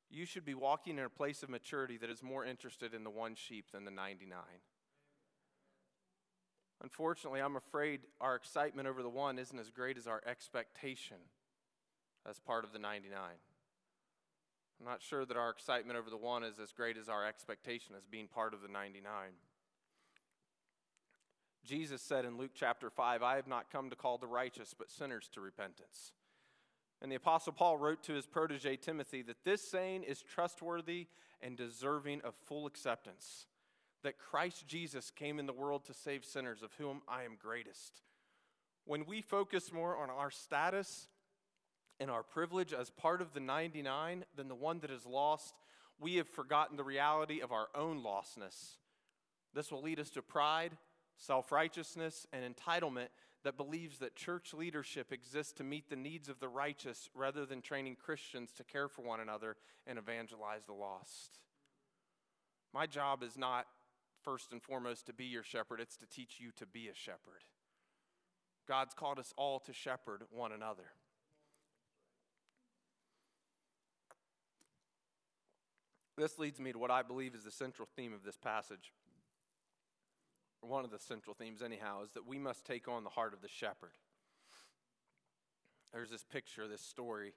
you 0.09 0.25
should 0.25 0.45
be 0.45 0.53
walking 0.53 0.97
in 0.97 1.05
a 1.05 1.09
place 1.09 1.43
of 1.43 1.49
maturity 1.49 1.97
that 1.97 2.09
is 2.09 2.21
more 2.21 2.45
interested 2.45 2.93
in 2.93 3.03
the 3.03 3.09
one 3.09 3.35
sheep 3.35 3.71
than 3.71 3.85
the 3.85 3.91
99. 3.91 4.37
Unfortunately, 6.81 7.41
I'm 7.41 7.55
afraid 7.55 8.01
our 8.19 8.35
excitement 8.35 8.87
over 8.87 9.01
the 9.01 9.09
one 9.09 9.39
isn't 9.39 9.57
as 9.57 9.71
great 9.71 9.97
as 9.97 10.05
our 10.05 10.21
expectation 10.25 11.17
as 12.27 12.39
part 12.39 12.63
of 12.63 12.73
the 12.73 12.79
99. 12.79 13.19
I'm 14.79 14.85
not 14.85 15.01
sure 15.01 15.25
that 15.25 15.37
our 15.37 15.49
excitement 15.49 15.97
over 15.97 16.09
the 16.09 16.17
one 16.17 16.43
is 16.43 16.59
as 16.59 16.71
great 16.71 16.97
as 16.97 17.09
our 17.09 17.25
expectation 17.25 17.95
as 17.97 18.05
being 18.05 18.27
part 18.27 18.53
of 18.53 18.61
the 18.61 18.67
99. 18.67 19.03
Jesus 21.65 22.01
said 22.01 22.25
in 22.25 22.37
Luke 22.37 22.51
chapter 22.53 22.89
5, 22.89 23.23
I 23.23 23.35
have 23.35 23.47
not 23.47 23.71
come 23.71 23.89
to 23.89 23.95
call 23.95 24.17
the 24.17 24.27
righteous, 24.27 24.73
but 24.77 24.91
sinners 24.91 25.29
to 25.33 25.41
repentance. 25.41 26.11
And 27.01 27.11
the 27.11 27.15
Apostle 27.15 27.53
Paul 27.53 27.77
wrote 27.77 28.03
to 28.03 28.13
his 28.13 28.25
protege 28.25 28.77
Timothy 28.77 29.21
that 29.23 29.43
this 29.43 29.61
saying 29.61 30.03
is 30.03 30.21
trustworthy 30.21 31.07
and 31.41 31.57
deserving 31.57 32.21
of 32.21 32.35
full 32.35 32.65
acceptance 32.65 33.47
that 34.03 34.17
Christ 34.17 34.67
Jesus 34.67 35.11
came 35.11 35.39
in 35.39 35.47
the 35.47 35.53
world 35.53 35.85
to 35.85 35.93
save 35.93 36.23
sinners, 36.23 36.61
of 36.61 36.73
whom 36.77 37.01
I 37.07 37.23
am 37.23 37.37
greatest. 37.41 38.01
When 38.85 39.05
we 39.05 39.21
focus 39.21 39.73
more 39.73 39.97
on 39.97 40.09
our 40.09 40.31
status 40.31 41.07
and 41.99 42.11
our 42.11 42.23
privilege 42.23 42.73
as 42.73 42.89
part 42.89 43.21
of 43.21 43.33
the 43.33 43.39
99 43.39 44.25
than 44.35 44.47
the 44.47 44.55
one 44.55 44.79
that 44.79 44.91
is 44.91 45.05
lost, 45.05 45.55
we 45.99 46.15
have 46.15 46.27
forgotten 46.27 46.77
the 46.77 46.83
reality 46.83 47.41
of 47.41 47.51
our 47.51 47.67
own 47.73 48.03
lostness. 48.03 48.77
This 49.53 49.71
will 49.71 49.81
lead 49.81 49.99
us 49.99 50.09
to 50.11 50.21
pride, 50.21 50.77
self 51.17 51.51
righteousness, 51.51 52.27
and 52.31 52.43
entitlement 52.55 53.07
that 53.43 53.57
believes 53.57 53.99
that 53.99 54.15
church 54.15 54.53
leadership 54.53 55.11
exists 55.11 55.53
to 55.53 55.63
meet 55.63 55.89
the 55.89 55.95
needs 55.95 56.29
of 56.29 56.39
the 56.39 56.47
righteous 56.47 57.09
rather 57.15 57.45
than 57.45 57.61
training 57.61 57.95
Christians 57.95 58.51
to 58.57 58.63
care 58.63 58.87
for 58.87 59.03
one 59.03 59.19
another 59.19 59.55
and 59.85 59.97
evangelize 59.97 60.65
the 60.65 60.73
lost. 60.73 61.39
My 62.73 62.85
job 62.85 63.23
is 63.23 63.37
not 63.37 63.65
first 64.21 64.51
and 64.51 64.61
foremost 64.61 65.05
to 65.05 65.13
be 65.13 65.25
your 65.25 65.43
shepherd, 65.43 65.79
it's 65.79 65.97
to 65.97 66.05
teach 66.05 66.35
you 66.39 66.51
to 66.57 66.65
be 66.65 66.89
a 66.89 66.93
shepherd. 66.93 67.45
God's 68.67 68.93
called 68.93 69.19
us 69.19 69.33
all 69.37 69.59
to 69.61 69.73
shepherd 69.73 70.23
one 70.29 70.51
another. 70.51 70.91
This 76.17 76.39
leads 76.39 76.59
me 76.59 76.71
to 76.71 76.79
what 76.79 76.91
I 76.91 77.03
believe 77.03 77.35
is 77.35 77.43
the 77.43 77.51
central 77.51 77.87
theme 77.95 78.13
of 78.13 78.23
this 78.23 78.37
passage. 78.37 78.91
One 80.61 80.83
of 80.83 80.91
the 80.91 80.99
central 80.99 81.35
themes, 81.35 81.61
anyhow, 81.61 82.03
is 82.03 82.11
that 82.13 82.25
we 82.25 82.39
must 82.39 82.65
take 82.65 82.87
on 82.87 83.03
the 83.03 83.09
heart 83.09 83.33
of 83.33 83.41
the 83.41 83.47
shepherd. 83.47 83.91
There's 85.93 86.09
this 86.09 86.23
picture, 86.23 86.67
this 86.67 86.81
story 86.81 87.33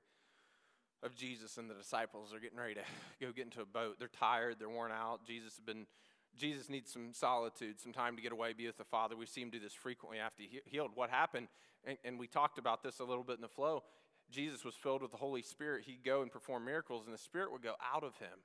of 1.03 1.14
Jesus 1.14 1.59
and 1.59 1.68
the 1.68 1.74
disciples. 1.74 2.31
They're 2.31 2.41
getting 2.41 2.59
ready 2.59 2.74
to 2.74 2.81
go 3.20 3.33
get 3.33 3.45
into 3.45 3.61
a 3.61 3.66
boat. 3.66 3.97
They're 3.99 4.09
tired, 4.09 4.57
they're 4.59 4.68
worn 4.68 4.93
out. 4.93 5.26
Jesus 5.26 5.57
has 5.57 5.64
been 5.64 5.87
Jesus 6.37 6.68
needs 6.68 6.93
some 6.93 7.12
solitude, 7.12 7.81
some 7.81 7.93
time 7.93 8.16
to 8.16 8.22
get 8.22 8.33
away, 8.33 8.53
be 8.53 8.66
with 8.66 8.78
the 8.78 8.85
Father. 8.85 9.16
We 9.16 9.26
see 9.26 9.43
him 9.43 9.51
do 9.51 9.59
this 9.59 9.74
frequently 9.74 10.18
after 10.18 10.43
he 10.43 10.61
healed. 10.64 10.93
What 10.95 11.11
happened, 11.11 11.49
and, 11.85 11.99
and 12.05 12.18
we 12.18 12.28
talked 12.28 12.57
about 12.57 12.83
this 12.83 13.01
a 13.01 13.05
little 13.05 13.24
bit 13.24 13.37
in 13.37 13.43
the 13.43 13.49
flow, 13.49 13.83
Jesus 14.31 14.64
was 14.64 14.74
filled 14.74 15.03
with 15.03 15.11
the 15.11 15.16
Holy 15.16 15.43
Spirit. 15.43 15.85
He'd 15.87 16.05
go 16.05 16.22
and 16.22 16.31
perform 16.31 16.64
miracles, 16.64 17.05
and 17.05 17.12
the 17.12 17.18
Spirit 17.18 17.51
would 17.51 17.62
go 17.62 17.74
out 17.95 18.05
of 18.05 18.16
him. 18.18 18.39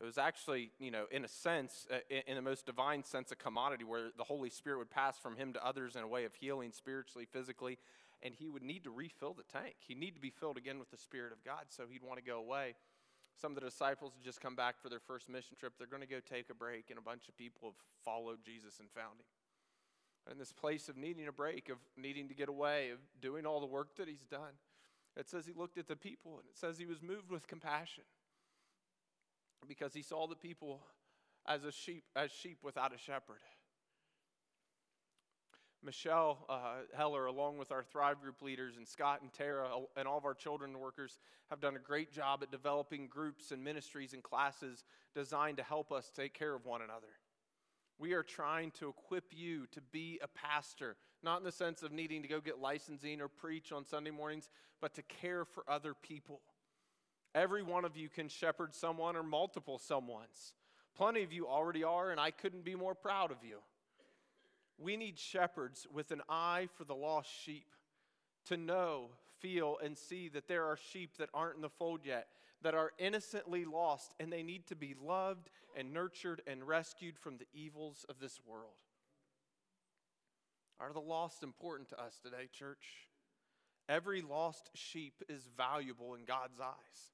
It 0.00 0.04
was 0.04 0.16
actually, 0.16 0.70
you 0.78 0.90
know, 0.90 1.04
in 1.10 1.24
a 1.24 1.28
sense, 1.28 1.86
uh, 1.92 1.98
in 2.26 2.34
the 2.34 2.42
most 2.42 2.64
divine 2.64 3.04
sense, 3.04 3.32
a 3.32 3.36
commodity 3.36 3.84
where 3.84 4.08
the 4.16 4.24
Holy 4.24 4.48
Spirit 4.48 4.78
would 4.78 4.90
pass 4.90 5.18
from 5.18 5.36
him 5.36 5.52
to 5.52 5.64
others 5.64 5.94
in 5.94 6.02
a 6.02 6.08
way 6.08 6.24
of 6.24 6.34
healing 6.34 6.72
spiritually, 6.72 7.26
physically, 7.30 7.78
and 8.22 8.34
he 8.34 8.48
would 8.48 8.62
need 8.62 8.84
to 8.84 8.90
refill 8.90 9.34
the 9.34 9.42
tank. 9.42 9.74
He'd 9.80 9.98
need 9.98 10.14
to 10.14 10.20
be 10.20 10.30
filled 10.30 10.56
again 10.56 10.78
with 10.78 10.90
the 10.90 10.96
Spirit 10.96 11.32
of 11.32 11.44
God, 11.44 11.66
so 11.68 11.84
he'd 11.90 12.02
want 12.02 12.18
to 12.18 12.24
go 12.24 12.38
away. 12.38 12.76
Some 13.38 13.52
of 13.52 13.56
the 13.56 13.68
disciples 13.68 14.14
had 14.14 14.24
just 14.24 14.40
come 14.40 14.56
back 14.56 14.80
for 14.80 14.88
their 14.88 15.00
first 15.00 15.28
mission 15.28 15.56
trip. 15.58 15.74
They're 15.76 15.86
going 15.86 16.02
to 16.02 16.08
go 16.08 16.20
take 16.20 16.48
a 16.48 16.54
break, 16.54 16.88
and 16.88 16.98
a 16.98 17.02
bunch 17.02 17.28
of 17.28 17.36
people 17.36 17.68
have 17.68 17.80
followed 18.02 18.38
Jesus 18.42 18.80
and 18.80 18.90
found 18.90 19.20
him. 19.20 20.32
In 20.32 20.38
this 20.38 20.52
place 20.52 20.88
of 20.88 20.96
needing 20.96 21.28
a 21.28 21.32
break, 21.32 21.68
of 21.68 21.76
needing 21.96 22.28
to 22.28 22.34
get 22.34 22.48
away, 22.48 22.90
of 22.90 22.98
doing 23.20 23.44
all 23.44 23.60
the 23.60 23.66
work 23.66 23.96
that 23.96 24.08
he's 24.08 24.24
done, 24.30 24.56
it 25.14 25.28
says 25.28 25.44
he 25.44 25.52
looked 25.52 25.76
at 25.76 25.88
the 25.88 25.96
people, 25.96 26.38
and 26.38 26.48
it 26.48 26.56
says 26.56 26.78
he 26.78 26.86
was 26.86 27.02
moved 27.02 27.30
with 27.30 27.46
compassion 27.46 28.04
because 29.68 29.94
he 29.94 30.02
saw 30.02 30.26
the 30.26 30.36
people 30.36 30.80
as 31.46 31.64
a 31.64 31.72
sheep 31.72 32.04
as 32.16 32.30
sheep 32.30 32.58
without 32.62 32.94
a 32.94 32.98
shepherd. 32.98 33.40
Michelle 35.82 36.44
uh, 36.50 36.82
Heller, 36.94 37.24
along 37.24 37.56
with 37.56 37.72
our 37.72 37.82
Thrive 37.82 38.20
Group 38.20 38.42
leaders, 38.42 38.76
and 38.76 38.86
Scott 38.86 39.22
and 39.22 39.32
Tara, 39.32 39.66
and 39.96 40.06
all 40.06 40.18
of 40.18 40.26
our 40.26 40.34
children 40.34 40.78
workers, 40.78 41.18
have 41.48 41.60
done 41.60 41.74
a 41.74 41.78
great 41.78 42.12
job 42.12 42.42
at 42.42 42.50
developing 42.50 43.06
groups 43.06 43.50
and 43.50 43.64
ministries 43.64 44.12
and 44.12 44.22
classes 44.22 44.84
designed 45.14 45.56
to 45.56 45.62
help 45.62 45.90
us 45.90 46.12
take 46.14 46.34
care 46.34 46.54
of 46.54 46.66
one 46.66 46.82
another. 46.82 47.08
We 47.98 48.12
are 48.12 48.22
trying 48.22 48.72
to 48.72 48.88
equip 48.88 49.24
you 49.30 49.66
to 49.72 49.80
be 49.90 50.20
a 50.22 50.28
pastor, 50.28 50.96
not 51.22 51.38
in 51.38 51.44
the 51.44 51.52
sense 51.52 51.82
of 51.82 51.92
needing 51.92 52.22
to 52.22 52.28
go 52.28 52.40
get 52.40 52.58
licensing 52.58 53.20
or 53.20 53.28
preach 53.28 53.72
on 53.72 53.84
Sunday 53.84 54.10
mornings, 54.10 54.50
but 54.82 54.94
to 54.94 55.02
care 55.02 55.44
for 55.44 55.64
other 55.68 55.94
people. 55.94 56.40
Every 57.34 57.62
one 57.62 57.84
of 57.84 57.96
you 57.96 58.08
can 58.08 58.28
shepherd 58.28 58.74
someone 58.74 59.16
or 59.16 59.22
multiple 59.22 59.78
someones. 59.78 60.52
Plenty 60.96 61.22
of 61.22 61.32
you 61.32 61.46
already 61.46 61.84
are, 61.84 62.10
and 62.10 62.18
I 62.20 62.30
couldn't 62.30 62.64
be 62.64 62.74
more 62.74 62.94
proud 62.94 63.30
of 63.30 63.38
you. 63.42 63.58
We 64.78 64.96
need 64.96 65.18
shepherds 65.18 65.86
with 65.92 66.10
an 66.10 66.22
eye 66.28 66.68
for 66.76 66.84
the 66.84 66.94
lost 66.94 67.30
sheep 67.44 67.66
to 68.46 68.56
know, 68.56 69.10
feel, 69.38 69.78
and 69.82 69.96
see 69.96 70.28
that 70.30 70.48
there 70.48 70.64
are 70.64 70.76
sheep 70.76 71.18
that 71.18 71.28
aren't 71.32 71.56
in 71.56 71.62
the 71.62 71.68
fold 71.68 72.00
yet, 72.04 72.26
that 72.62 72.74
are 72.74 72.92
innocently 72.98 73.64
lost, 73.64 74.14
and 74.18 74.32
they 74.32 74.42
need 74.42 74.66
to 74.66 74.76
be 74.76 74.94
loved 75.00 75.50
and 75.76 75.92
nurtured 75.92 76.42
and 76.46 76.66
rescued 76.66 77.18
from 77.18 77.36
the 77.36 77.46
evils 77.54 78.04
of 78.08 78.18
this 78.18 78.40
world. 78.44 78.72
Are 80.80 80.92
the 80.92 81.00
lost 81.00 81.42
important 81.42 81.90
to 81.90 82.00
us 82.00 82.18
today, 82.22 82.48
church? 82.52 83.06
Every 83.88 84.22
lost 84.22 84.70
sheep 84.74 85.22
is 85.28 85.48
valuable 85.56 86.14
in 86.14 86.24
God's 86.24 86.58
eyes. 86.60 87.12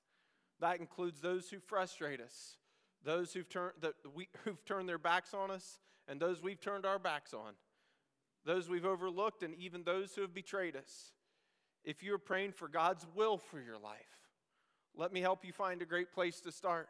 That 0.61 0.81
includes 0.81 1.21
those 1.21 1.51
who 1.51 1.59
frustrate 1.59 2.21
us, 2.21 2.57
those 3.05 3.33
who've 3.33 3.49
turned, 3.49 3.75
that 3.81 3.95
we, 4.15 4.29
who've 4.45 4.65
turned 4.65 4.89
their 4.89 4.99
backs 4.99 5.35
on 5.35 5.51
us, 5.51 5.81
and 6.09 6.21
those 6.21 6.43
we've 6.43 6.61
turned 6.61 6.87
our 6.87 6.99
backs 6.99 7.35
on, 7.35 7.55
those 8.45 8.69
we've 8.69 8.87
overlooked, 8.87 9.43
and 9.43 9.55
even 9.55 9.83
those 9.83 10.15
who 10.15 10.23
have 10.23 10.35
betrayed 10.35 10.77
us. 10.77 11.13
If 11.85 12.03
you're 12.03 12.19
praying 12.19 12.53
for 12.53 12.69
God's 12.69 13.07
will 13.15 13.39
for 13.39 13.61
your 13.61 13.79
life, 13.79 14.01
let 14.97 15.13
me 15.13 15.21
help 15.21 15.45
you 15.45 15.53
find 15.53 15.83
a 15.83 15.87
great 15.87 16.13
place 16.13 16.41
to 16.41 16.53
start. 16.53 16.89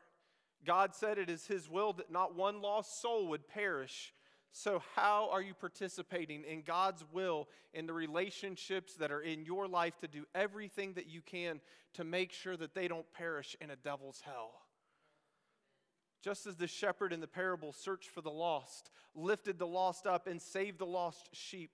God 0.64 0.94
said 0.94 1.18
it 1.18 1.28
is 1.28 1.46
His 1.46 1.68
will 1.68 1.92
that 1.94 2.10
not 2.10 2.34
one 2.34 2.62
lost 2.62 3.00
soul 3.02 3.28
would 3.28 3.48
perish. 3.48 4.14
So, 4.58 4.82
how 4.94 5.28
are 5.32 5.42
you 5.42 5.52
participating 5.52 6.42
in 6.44 6.62
God's 6.62 7.04
will 7.12 7.46
in 7.74 7.86
the 7.86 7.92
relationships 7.92 8.94
that 8.94 9.12
are 9.12 9.20
in 9.20 9.44
your 9.44 9.68
life 9.68 9.98
to 9.98 10.08
do 10.08 10.24
everything 10.34 10.94
that 10.94 11.06
you 11.06 11.20
can 11.20 11.60
to 11.92 12.04
make 12.04 12.32
sure 12.32 12.56
that 12.56 12.74
they 12.74 12.88
don't 12.88 13.04
perish 13.12 13.54
in 13.60 13.68
a 13.68 13.76
devil's 13.76 14.22
hell? 14.22 14.62
Just 16.22 16.46
as 16.46 16.56
the 16.56 16.66
shepherd 16.66 17.12
in 17.12 17.20
the 17.20 17.26
parable 17.26 17.70
searched 17.70 18.08
for 18.08 18.22
the 18.22 18.30
lost, 18.30 18.88
lifted 19.14 19.58
the 19.58 19.66
lost 19.66 20.06
up, 20.06 20.26
and 20.26 20.40
saved 20.40 20.78
the 20.78 20.86
lost 20.86 21.28
sheep, 21.34 21.72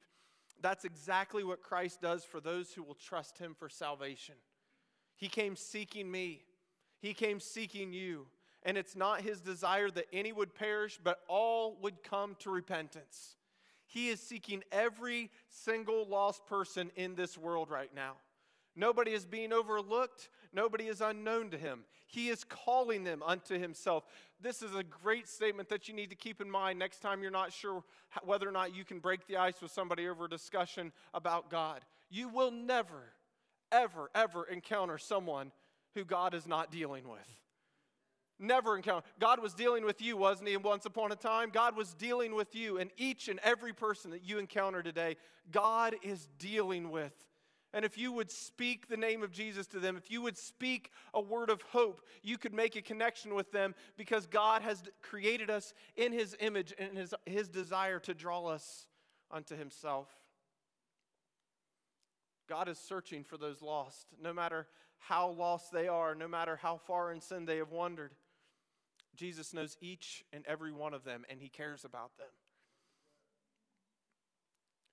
that's 0.60 0.84
exactly 0.84 1.44
what 1.44 1.62
Christ 1.62 2.00
does 2.00 2.24
for 2.24 2.40
those 2.40 2.72
who 2.72 2.82
will 2.82 2.96
trust 2.96 3.38
him 3.38 3.54
for 3.56 3.68
salvation. 3.68 4.34
He 5.14 5.28
came 5.28 5.54
seeking 5.54 6.10
me, 6.10 6.42
he 6.98 7.14
came 7.14 7.38
seeking 7.38 7.92
you. 7.92 8.26
And 8.64 8.78
it's 8.78 8.94
not 8.94 9.22
his 9.22 9.40
desire 9.40 9.90
that 9.90 10.06
any 10.12 10.32
would 10.32 10.54
perish, 10.54 10.98
but 11.02 11.20
all 11.28 11.76
would 11.82 12.02
come 12.02 12.36
to 12.40 12.50
repentance. 12.50 13.36
He 13.86 14.08
is 14.08 14.20
seeking 14.20 14.62
every 14.70 15.30
single 15.48 16.06
lost 16.06 16.46
person 16.46 16.90
in 16.96 17.14
this 17.14 17.36
world 17.36 17.70
right 17.70 17.90
now. 17.94 18.14
Nobody 18.74 19.12
is 19.12 19.26
being 19.26 19.52
overlooked. 19.52 20.30
Nobody 20.52 20.86
is 20.86 21.00
unknown 21.00 21.50
to 21.50 21.58
him. 21.58 21.84
He 22.06 22.28
is 22.28 22.44
calling 22.44 23.04
them 23.04 23.22
unto 23.24 23.58
himself. 23.58 24.04
This 24.40 24.62
is 24.62 24.74
a 24.74 24.82
great 24.82 25.28
statement 25.28 25.68
that 25.68 25.88
you 25.88 25.94
need 25.94 26.10
to 26.10 26.16
keep 26.16 26.40
in 26.40 26.50
mind 26.50 26.78
next 26.78 27.00
time 27.00 27.22
you're 27.22 27.30
not 27.30 27.52
sure 27.52 27.84
whether 28.22 28.48
or 28.48 28.52
not 28.52 28.74
you 28.74 28.84
can 28.84 28.98
break 28.98 29.26
the 29.26 29.36
ice 29.36 29.60
with 29.60 29.70
somebody 29.70 30.08
over 30.08 30.24
a 30.24 30.30
discussion 30.30 30.92
about 31.12 31.50
God. 31.50 31.82
You 32.10 32.28
will 32.28 32.50
never, 32.50 33.12
ever, 33.70 34.10
ever 34.14 34.44
encounter 34.44 34.98
someone 34.98 35.52
who 35.94 36.04
God 36.04 36.34
is 36.34 36.46
not 36.46 36.70
dealing 36.70 37.08
with. 37.08 37.41
Never 38.42 38.76
encounter. 38.76 39.06
God 39.20 39.40
was 39.40 39.54
dealing 39.54 39.84
with 39.84 40.02
you, 40.02 40.16
wasn't 40.16 40.48
He? 40.48 40.56
Once 40.56 40.84
upon 40.84 41.12
a 41.12 41.16
time, 41.16 41.50
God 41.52 41.76
was 41.76 41.94
dealing 41.94 42.34
with 42.34 42.56
you, 42.56 42.78
and 42.78 42.90
each 42.96 43.28
and 43.28 43.38
every 43.44 43.72
person 43.72 44.10
that 44.10 44.24
you 44.24 44.38
encounter 44.38 44.82
today, 44.82 45.16
God 45.52 45.94
is 46.02 46.28
dealing 46.40 46.90
with. 46.90 47.14
And 47.72 47.84
if 47.84 47.96
you 47.96 48.10
would 48.10 48.32
speak 48.32 48.88
the 48.88 48.96
name 48.96 49.22
of 49.22 49.30
Jesus 49.30 49.68
to 49.68 49.78
them, 49.78 49.96
if 49.96 50.10
you 50.10 50.20
would 50.22 50.36
speak 50.36 50.90
a 51.14 51.20
word 51.20 51.50
of 51.50 51.62
hope, 51.62 52.02
you 52.24 52.36
could 52.36 52.52
make 52.52 52.74
a 52.74 52.82
connection 52.82 53.36
with 53.36 53.52
them 53.52 53.76
because 53.96 54.26
God 54.26 54.60
has 54.62 54.82
created 55.02 55.48
us 55.48 55.72
in 55.96 56.12
His 56.12 56.36
image 56.40 56.74
and 56.76 56.98
His, 56.98 57.14
his 57.24 57.48
desire 57.48 58.00
to 58.00 58.12
draw 58.12 58.46
us 58.46 58.88
unto 59.30 59.56
Himself. 59.56 60.08
God 62.48 62.68
is 62.68 62.76
searching 62.76 63.22
for 63.22 63.36
those 63.36 63.62
lost, 63.62 64.08
no 64.20 64.32
matter 64.32 64.66
how 64.98 65.30
lost 65.30 65.70
they 65.70 65.86
are, 65.86 66.16
no 66.16 66.26
matter 66.26 66.56
how 66.56 66.76
far 66.76 67.12
in 67.12 67.20
sin 67.20 67.44
they 67.44 67.58
have 67.58 67.70
wandered. 67.70 68.10
Jesus 69.16 69.52
knows 69.52 69.76
each 69.80 70.24
and 70.32 70.44
every 70.46 70.72
one 70.72 70.94
of 70.94 71.04
them, 71.04 71.24
and 71.28 71.40
He 71.40 71.48
cares 71.48 71.84
about 71.84 72.16
them. 72.18 72.28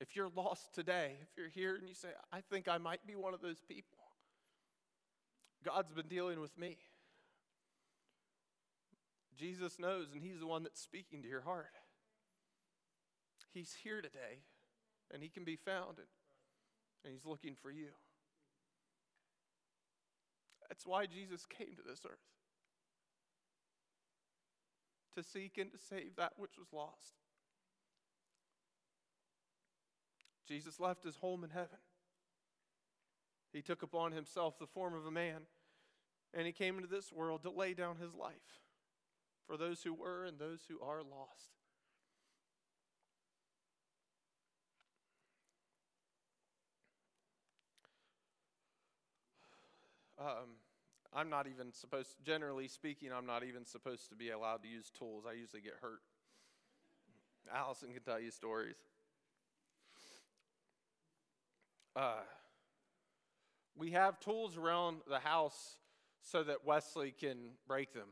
If 0.01 0.15
you're 0.15 0.31
lost 0.35 0.73
today, 0.73 1.17
if 1.21 1.37
you're 1.37 1.49
here 1.49 1.75
and 1.75 1.87
you 1.87 1.93
say, 1.93 2.09
I 2.31 2.41
think 2.41 2.67
I 2.67 2.77
might 2.77 3.05
be 3.05 3.15
one 3.15 3.33
of 3.33 3.41
those 3.41 3.61
people, 3.67 3.97
God's 5.63 5.93
been 5.93 6.07
dealing 6.07 6.39
with 6.39 6.57
me. 6.57 6.77
Jesus 9.37 9.79
knows, 9.79 10.07
and 10.13 10.21
He's 10.21 10.39
the 10.39 10.47
one 10.47 10.63
that's 10.63 10.81
speaking 10.81 11.21
to 11.21 11.27
your 11.27 11.41
heart. 11.41 11.71
He's 13.53 13.75
here 13.83 14.01
today, 14.01 14.43
and 15.13 15.23
He 15.23 15.29
can 15.29 15.43
be 15.43 15.55
found, 15.55 15.97
and, 15.97 16.07
He's 17.13 17.25
looking 17.25 17.55
for 17.61 17.71
you. 17.71 17.87
That's 20.67 20.85
why 20.85 21.05
Jesus 21.05 21.45
came 21.45 21.75
to 21.75 21.81
this 21.81 22.01
earth 22.05 22.38
to 25.15 25.23
seek 25.23 25.57
and 25.57 25.71
to 25.71 25.77
save 25.77 26.15
that 26.17 26.33
which 26.37 26.57
was 26.57 26.67
lost. 26.71 27.15
Jesus 30.47 30.79
left 30.79 31.03
his 31.03 31.17
home 31.17 31.43
in 31.43 31.49
heaven. 31.51 31.77
He 33.53 33.61
took 33.61 33.83
upon 33.83 34.11
himself 34.11 34.57
the 34.59 34.67
form 34.67 34.93
of 34.93 35.05
a 35.05 35.11
man, 35.11 35.41
and 36.33 36.45
he 36.45 36.51
came 36.51 36.75
into 36.75 36.87
this 36.87 37.11
world 37.11 37.43
to 37.43 37.51
lay 37.51 37.73
down 37.73 37.97
his 37.97 38.13
life 38.13 38.33
for 39.47 39.57
those 39.57 39.81
who 39.83 39.93
were 39.93 40.25
and 40.25 40.37
those 40.37 40.61
who 40.67 40.79
are 40.79 41.01
lost. 41.01 41.51
Um, 50.19 50.58
I'm 51.13 51.29
not 51.29 51.47
even 51.47 51.73
supposed, 51.73 52.15
generally 52.23 52.67
speaking, 52.67 53.09
I'm 53.11 53.25
not 53.25 53.43
even 53.43 53.65
supposed 53.65 54.09
to 54.09 54.15
be 54.15 54.29
allowed 54.29 54.61
to 54.63 54.69
use 54.69 54.91
tools. 54.91 55.23
I 55.27 55.33
usually 55.33 55.61
get 55.61 55.73
hurt. 55.81 56.01
Allison 57.53 57.91
can 57.91 58.03
tell 58.03 58.19
you 58.19 58.29
stories. 58.29 58.75
Uh, 61.95 62.21
we 63.75 63.91
have 63.91 64.19
tools 64.19 64.55
around 64.55 64.97
the 65.09 65.19
house 65.19 65.77
so 66.21 66.43
that 66.43 66.65
Wesley 66.65 67.13
can 67.17 67.37
break 67.67 67.93
them. 67.93 68.09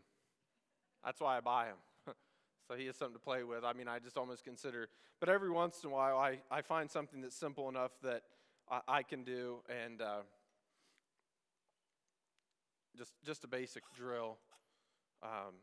That's 1.05 1.21
why 1.21 1.37
I 1.37 1.41
buy 1.41 1.65
them. 1.65 2.15
so 2.67 2.75
he 2.75 2.87
has 2.87 2.95
something 2.95 3.13
to 3.13 3.23
play 3.23 3.43
with. 3.43 3.63
I 3.63 3.73
mean, 3.73 3.87
I 3.87 3.99
just 3.99 4.17
almost 4.17 4.43
consider, 4.43 4.89
but 5.19 5.29
every 5.29 5.51
once 5.51 5.83
in 5.83 5.91
a 5.91 5.93
while, 5.93 6.17
I, 6.17 6.39
I 6.49 6.61
find 6.61 6.89
something 6.89 7.21
that's 7.21 7.35
simple 7.35 7.69
enough 7.69 7.91
that 8.01 8.23
I, 8.69 8.81
I 8.87 9.03
can 9.03 9.23
do, 9.23 9.57
and 9.69 10.01
uh, 10.01 10.21
just 12.97 13.13
just 13.25 13.43
a 13.43 13.47
basic 13.47 13.83
drill. 13.95 14.37
Um, 15.23 15.55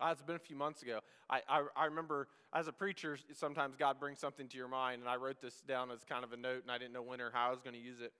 uh, 0.00 0.10
it's 0.12 0.22
been 0.22 0.36
a 0.36 0.40
few 0.40 0.56
months 0.56 0.82
ago. 0.82 1.00
I, 1.28 1.40
I, 1.48 1.62
I, 1.76 1.84
remember 1.86 2.28
as 2.52 2.68
a 2.68 2.72
preacher, 2.72 3.18
sometimes 3.32 3.74
God 3.74 3.98
brings 3.98 4.20
something 4.20 4.46
to 4.48 4.56
your 4.56 4.68
mind, 4.68 5.00
and 5.00 5.08
I 5.08 5.16
wrote 5.16 5.40
this 5.40 5.60
down 5.66 5.90
as 5.90 6.04
kind 6.04 6.22
of 6.22 6.32
a 6.32 6.36
note, 6.36 6.62
and 6.62 6.70
I 6.70 6.78
didn't 6.78 6.92
know 6.92 7.02
when 7.02 7.20
or 7.20 7.30
how 7.32 7.48
I 7.48 7.50
was 7.50 7.60
going 7.60 7.74
to 7.74 7.80
use 7.80 8.00
it. 8.00 8.12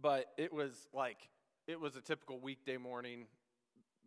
But 0.00 0.26
it 0.36 0.52
was 0.52 0.86
like, 0.94 1.18
it 1.66 1.80
was 1.80 1.96
a 1.96 2.00
typical 2.00 2.38
weekday 2.38 2.76
morning. 2.76 3.26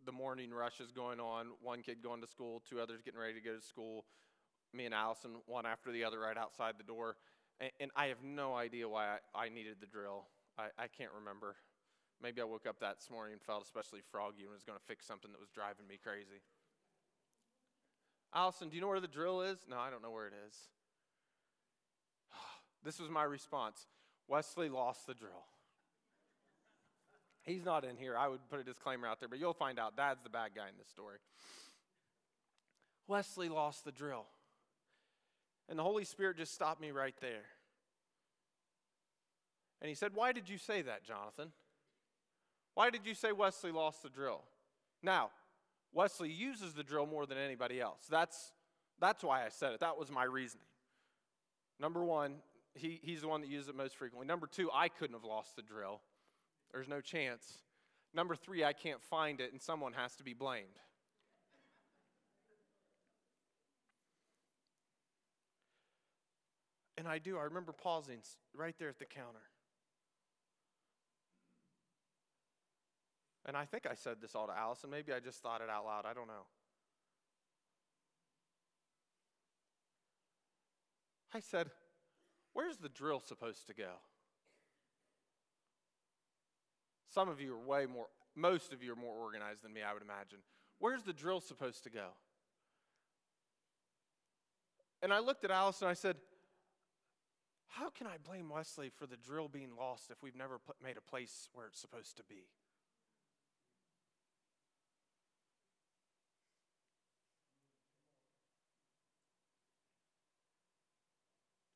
The 0.06 0.12
morning 0.12 0.50
rush 0.52 0.80
is 0.80 0.90
going 0.90 1.20
on. 1.20 1.48
One 1.60 1.82
kid 1.82 2.02
going 2.02 2.22
to 2.22 2.26
school, 2.26 2.62
two 2.68 2.80
others 2.80 3.02
getting 3.04 3.20
ready 3.20 3.34
to 3.34 3.40
go 3.40 3.54
to 3.54 3.62
school. 3.62 4.06
Me 4.72 4.86
and 4.86 4.94
Allison, 4.94 5.32
one 5.46 5.66
after 5.66 5.92
the 5.92 6.02
other, 6.02 6.18
right 6.18 6.38
outside 6.38 6.74
the 6.78 6.84
door. 6.84 7.16
And, 7.60 7.90
I 7.94 8.06
have 8.06 8.22
no 8.24 8.54
idea 8.54 8.88
why 8.88 9.18
I, 9.34 9.46
I 9.46 9.48
needed 9.48 9.76
the 9.80 9.86
drill. 9.86 10.24
I, 10.58 10.68
I 10.78 10.86
can't 10.88 11.12
remember. 11.16 11.56
Maybe 12.20 12.40
I 12.40 12.44
woke 12.44 12.66
up 12.66 12.80
that 12.80 12.96
morning 13.10 13.34
and 13.34 13.42
felt 13.42 13.64
especially 13.64 14.00
froggy 14.10 14.42
and 14.42 14.52
was 14.52 14.64
going 14.64 14.78
to 14.78 14.84
fix 14.86 15.06
something 15.06 15.30
that 15.32 15.40
was 15.40 15.50
driving 15.50 15.86
me 15.86 15.98
crazy. 16.02 16.42
Allison, 18.34 18.68
do 18.68 18.76
you 18.76 18.80
know 18.80 18.88
where 18.88 19.00
the 19.00 19.08
drill 19.08 19.42
is? 19.42 19.58
No, 19.68 19.78
I 19.78 19.90
don't 19.90 20.02
know 20.02 20.10
where 20.10 20.26
it 20.26 20.34
is. 20.48 20.56
This 22.84 22.98
was 22.98 23.10
my 23.10 23.22
response 23.22 23.86
Wesley 24.28 24.68
lost 24.68 25.06
the 25.06 25.14
drill. 25.14 25.44
He's 27.42 27.64
not 27.64 27.84
in 27.84 27.96
here. 27.96 28.16
I 28.16 28.28
would 28.28 28.40
put 28.48 28.60
a 28.60 28.64
disclaimer 28.64 29.06
out 29.06 29.18
there, 29.18 29.28
but 29.28 29.38
you'll 29.38 29.52
find 29.52 29.78
out 29.78 29.96
Dad's 29.96 30.22
the 30.22 30.30
bad 30.30 30.52
guy 30.54 30.68
in 30.68 30.74
this 30.78 30.88
story. 30.88 31.18
Wesley 33.08 33.48
lost 33.48 33.84
the 33.84 33.92
drill. 33.92 34.26
And 35.68 35.78
the 35.78 35.82
Holy 35.82 36.04
Spirit 36.04 36.36
just 36.36 36.54
stopped 36.54 36.80
me 36.80 36.90
right 36.90 37.14
there. 37.20 37.44
And 39.80 39.88
he 39.88 39.94
said, 39.94 40.12
Why 40.14 40.32
did 40.32 40.48
you 40.48 40.58
say 40.58 40.82
that, 40.82 41.04
Jonathan? 41.04 41.52
Why 42.74 42.90
did 42.90 43.06
you 43.06 43.14
say 43.14 43.32
Wesley 43.32 43.70
lost 43.70 44.02
the 44.02 44.08
drill? 44.08 44.42
Now, 45.02 45.30
Wesley 45.92 46.30
uses 46.30 46.72
the 46.72 46.82
drill 46.82 47.06
more 47.06 47.26
than 47.26 47.36
anybody 47.36 47.80
else. 47.80 48.00
That's, 48.10 48.52
that's 49.00 49.22
why 49.22 49.44
I 49.44 49.48
said 49.50 49.72
it. 49.72 49.80
That 49.80 49.98
was 49.98 50.10
my 50.10 50.24
reasoning. 50.24 50.64
Number 51.78 52.02
one, 52.02 52.36
he, 52.74 53.00
he's 53.02 53.22
the 53.22 53.28
one 53.28 53.40
that 53.42 53.50
uses 53.50 53.68
it 53.68 53.74
most 53.74 53.96
frequently. 53.96 54.26
Number 54.26 54.46
two, 54.46 54.70
I 54.72 54.88
couldn't 54.88 55.14
have 55.14 55.24
lost 55.24 55.56
the 55.56 55.62
drill. 55.62 56.00
There's 56.72 56.88
no 56.88 57.00
chance. 57.00 57.58
Number 58.14 58.34
three, 58.34 58.64
I 58.64 58.72
can't 58.72 59.02
find 59.02 59.40
it, 59.40 59.52
and 59.52 59.60
someone 59.60 59.92
has 59.92 60.14
to 60.16 60.24
be 60.24 60.32
blamed. 60.32 60.78
And 66.96 67.08
I 67.08 67.18
do. 67.18 67.38
I 67.38 67.44
remember 67.44 67.72
pausing 67.72 68.20
right 68.54 68.74
there 68.78 68.88
at 68.88 68.98
the 68.98 69.04
counter. 69.04 69.42
And 73.44 73.56
I 73.56 73.64
think 73.64 73.86
I 73.90 73.94
said 73.94 74.16
this 74.20 74.34
all 74.34 74.46
to 74.46 74.52
Allison. 74.56 74.90
Maybe 74.90 75.12
I 75.12 75.18
just 75.18 75.42
thought 75.42 75.60
it 75.60 75.70
out 75.70 75.84
loud. 75.84 76.04
I 76.06 76.12
don't 76.12 76.28
know. 76.28 76.46
I 81.34 81.40
said, 81.40 81.70
Where's 82.52 82.76
the 82.76 82.88
drill 82.88 83.20
supposed 83.20 83.66
to 83.68 83.74
go? 83.74 83.92
Some 87.08 87.28
of 87.28 87.40
you 87.40 87.54
are 87.54 87.58
way 87.58 87.86
more, 87.86 88.06
most 88.36 88.72
of 88.72 88.82
you 88.82 88.92
are 88.92 88.96
more 88.96 89.16
organized 89.16 89.62
than 89.62 89.72
me, 89.72 89.80
I 89.82 89.92
would 89.92 90.02
imagine. 90.02 90.38
Where's 90.78 91.02
the 91.02 91.12
drill 91.12 91.40
supposed 91.40 91.84
to 91.84 91.90
go? 91.90 92.08
And 95.02 95.12
I 95.12 95.18
looked 95.18 95.44
at 95.44 95.50
Allison 95.50 95.86
and 95.86 95.90
I 95.90 95.94
said, 95.94 96.16
How 97.72 97.88
can 97.88 98.06
I 98.06 98.18
blame 98.22 98.50
Wesley 98.50 98.90
for 98.90 99.06
the 99.06 99.16
drill 99.16 99.48
being 99.48 99.70
lost 99.78 100.10
if 100.10 100.22
we've 100.22 100.36
never 100.36 100.58
put, 100.58 100.76
made 100.84 100.98
a 100.98 101.00
place 101.00 101.48
where 101.54 101.66
it's 101.66 101.80
supposed 101.80 102.18
to 102.18 102.22
be? 102.22 102.44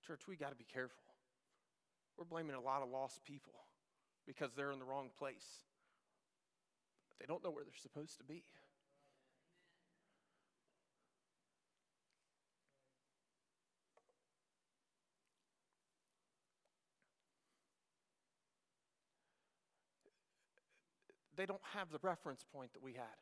Church, 0.07 0.21
we 0.29 0.37
got 0.37 0.51
to 0.51 0.55
be 0.55 0.67
careful. 0.71 1.03
We're 2.19 2.27
blaming 2.27 2.57
a 2.57 2.61
lot 2.61 2.83
of 2.83 2.91
lost 2.91 3.25
people 3.25 3.55
because 4.27 4.53
they're 4.53 4.73
in 4.73 4.79
the 4.79 4.85
wrong 4.85 5.09
place. 5.19 5.65
They 7.19 7.27
don't 7.27 7.43
know 7.43 7.51
where 7.51 7.65
they're 7.65 7.73
supposed 7.75 8.19
to 8.19 8.25
be. 8.25 8.45
They 21.37 21.47
don't 21.47 21.61
have 21.75 21.91
the 21.91 21.99
reference 22.03 22.45
point 22.53 22.73
that 22.73 22.83
we 22.83 22.93
had. 22.93 23.17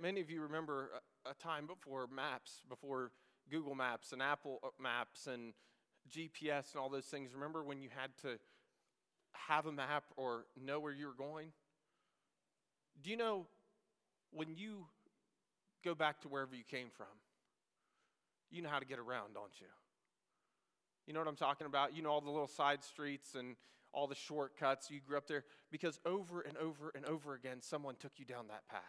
Many 0.00 0.20
of 0.20 0.30
you 0.30 0.42
remember 0.42 0.90
a, 1.26 1.30
a 1.30 1.34
time 1.34 1.66
before 1.66 2.08
maps, 2.14 2.62
before 2.68 3.10
Google 3.50 3.74
Maps 3.74 4.12
and 4.12 4.22
Apple 4.22 4.60
uh, 4.64 4.68
Maps 4.80 5.26
and 5.26 5.52
GPS 6.10 6.72
and 6.72 6.80
all 6.80 6.88
those 6.88 7.06
things. 7.06 7.30
Remember 7.34 7.62
when 7.62 7.80
you 7.80 7.88
had 7.94 8.10
to 8.22 8.38
have 9.32 9.66
a 9.66 9.72
map 9.72 10.04
or 10.16 10.44
know 10.60 10.80
where 10.80 10.92
you 10.92 11.06
were 11.06 11.14
going? 11.14 11.48
Do 13.02 13.10
you 13.10 13.16
know 13.16 13.46
when 14.32 14.54
you 14.54 14.86
go 15.84 15.94
back 15.94 16.20
to 16.22 16.28
wherever 16.28 16.54
you 16.54 16.64
came 16.64 16.88
from, 16.96 17.06
you 18.50 18.62
know 18.62 18.68
how 18.68 18.78
to 18.78 18.86
get 18.86 18.98
around, 18.98 19.34
don't 19.34 19.60
you? 19.60 19.66
You 21.06 21.12
know 21.12 21.20
what 21.20 21.28
I'm 21.28 21.36
talking 21.36 21.66
about? 21.66 21.96
You 21.96 22.02
know 22.02 22.10
all 22.10 22.20
the 22.20 22.30
little 22.30 22.48
side 22.48 22.84
streets 22.84 23.34
and 23.34 23.56
all 23.92 24.06
the 24.06 24.14
shortcuts. 24.14 24.90
You 24.90 25.00
grew 25.06 25.16
up 25.16 25.26
there 25.26 25.44
because 25.70 26.00
over 26.04 26.40
and 26.40 26.56
over 26.56 26.92
and 26.94 27.04
over 27.04 27.34
again, 27.34 27.58
someone 27.60 27.96
took 27.96 28.12
you 28.16 28.24
down 28.24 28.48
that 28.48 28.66
path. 28.68 28.80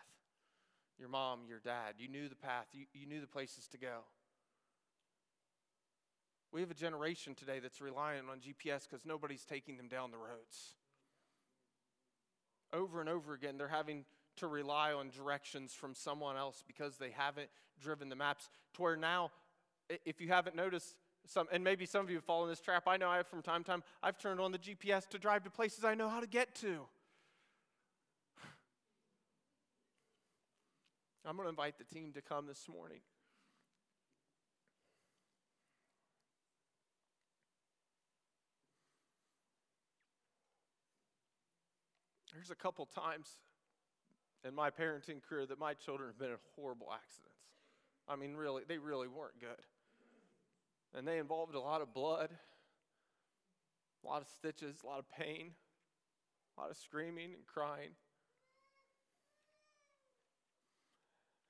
Your 0.99 1.09
mom, 1.09 1.41
your 1.47 1.59
dad, 1.59 1.95
you 1.97 2.07
knew 2.07 2.29
the 2.29 2.35
path, 2.35 2.67
you, 2.71 2.85
you 2.93 3.05
knew 3.05 3.19
the 3.19 3.27
places 3.27 3.67
to 3.69 3.77
go. 3.77 4.03
We 6.51 6.61
have 6.61 6.69
a 6.69 6.75
generation 6.75 7.33
today 7.33 7.59
that's 7.59 7.81
relying 7.81 8.29
on 8.29 8.37
GPS 8.37 8.87
because 8.87 9.05
nobody's 9.05 9.43
taking 9.43 9.75
them 9.75 9.87
down 9.87 10.11
the 10.11 10.17
roads. 10.17 10.75
Over 12.71 13.01
and 13.01 13.09
over 13.09 13.33
again, 13.33 13.57
they're 13.57 13.67
having 13.67 14.05
to 14.37 14.47
rely 14.47 14.93
on 14.93 15.09
directions 15.09 15.73
from 15.73 15.95
someone 15.95 16.37
else 16.37 16.63
because 16.65 16.97
they 16.97 17.09
haven't 17.09 17.49
driven 17.81 18.07
the 18.07 18.15
maps. 18.15 18.49
To 18.75 18.83
where 18.83 18.95
now, 18.95 19.31
if 20.05 20.21
you 20.21 20.27
haven't 20.27 20.55
noticed, 20.55 20.95
some, 21.25 21.47
and 21.51 21.63
maybe 21.63 21.85
some 21.85 22.03
of 22.03 22.09
you 22.09 22.17
have 22.17 22.25
fallen 22.25 22.49
in 22.49 22.51
this 22.51 22.59
trap, 22.59 22.83
I 22.87 22.97
know 22.97 23.09
I 23.09 23.17
have 23.17 23.27
from 23.27 23.41
time 23.41 23.63
to 23.63 23.71
time, 23.71 23.83
I've 24.01 24.17
turned 24.17 24.39
on 24.39 24.51
the 24.51 24.57
GPS 24.57 25.07
to 25.09 25.17
drive 25.17 25.43
to 25.43 25.49
places 25.49 25.83
I 25.83 25.95
know 25.95 26.09
how 26.09 26.19
to 26.19 26.27
get 26.27 26.53
to. 26.55 26.81
I'm 31.25 31.35
going 31.35 31.45
to 31.45 31.49
invite 31.49 31.77
the 31.77 31.85
team 31.85 32.11
to 32.13 32.21
come 32.21 32.47
this 32.47 32.67
morning. 32.67 32.99
There's 42.33 42.49
a 42.51 42.55
couple 42.55 42.85
times 42.85 43.37
in 44.45 44.53
my 44.53 44.69
parenting 44.69 45.21
career 45.21 45.45
that 45.45 45.59
my 45.59 45.73
children 45.73 46.09
have 46.09 46.17
been 46.17 46.31
in 46.31 46.37
horrible 46.55 46.87
accidents. 46.93 47.29
I 48.07 48.15
mean, 48.15 48.35
really, 48.35 48.63
they 48.67 48.77
really 48.77 49.07
weren't 49.07 49.39
good. 49.39 49.61
And 50.95 51.07
they 51.07 51.17
involved 51.17 51.55
a 51.55 51.59
lot 51.59 51.81
of 51.81 51.93
blood, 51.93 52.29
a 54.03 54.07
lot 54.07 54.21
of 54.21 54.27
stitches, 54.27 54.77
a 54.83 54.87
lot 54.87 54.99
of 54.99 55.09
pain, 55.09 55.51
a 56.57 56.61
lot 56.61 56.69
of 56.69 56.77
screaming 56.77 57.33
and 57.33 57.45
crying. 57.47 57.91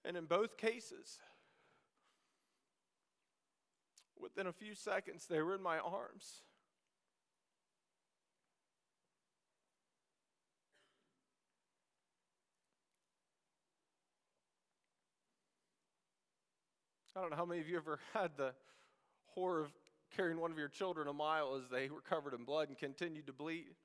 And 0.05 0.15
in 0.17 0.25
both 0.25 0.57
cases, 0.57 1.19
within 4.19 4.47
a 4.47 4.53
few 4.53 4.75
seconds, 4.75 5.25
they 5.29 5.41
were 5.41 5.55
in 5.55 5.61
my 5.61 5.79
arms. 5.79 6.43
I 17.15 17.21
don't 17.21 17.29
know 17.29 17.37
how 17.37 17.45
many 17.45 17.61
of 17.61 17.69
you 17.69 17.77
ever 17.77 17.99
had 18.13 18.31
the 18.37 18.53
horror 19.33 19.61
of 19.61 19.71
carrying 20.15 20.39
one 20.39 20.51
of 20.51 20.57
your 20.57 20.67
children 20.67 21.07
a 21.07 21.13
mile 21.13 21.55
as 21.55 21.69
they 21.69 21.89
were 21.89 22.01
covered 22.01 22.33
in 22.33 22.43
blood 22.43 22.69
and 22.69 22.77
continued 22.77 23.27
to 23.27 23.33
bleed. 23.33 23.75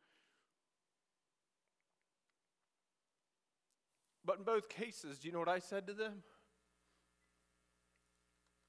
But 4.24 4.38
in 4.38 4.44
both 4.44 4.68
cases, 4.68 5.18
do 5.18 5.28
you 5.28 5.32
know 5.32 5.38
what 5.38 5.49
I 5.49 5.59
said 5.59 5.86
to 5.86 5.94
them? 5.94 6.22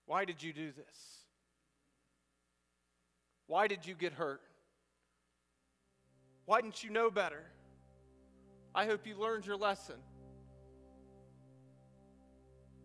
Why 0.06 0.24
did 0.24 0.42
you 0.42 0.54
do 0.54 0.72
this? 0.72 1.20
Why 3.48 3.68
did 3.68 3.86
you 3.86 3.94
get 3.94 4.14
hurt? 4.14 4.42
Why 6.46 6.62
didn't 6.62 6.84
you 6.84 6.92
know 6.92 7.12
better? 7.12 7.44
I 8.74 8.86
hope 8.86 9.06
you 9.06 9.16
learned 9.16 9.46
your 9.46 9.58
lesson. 9.58 9.96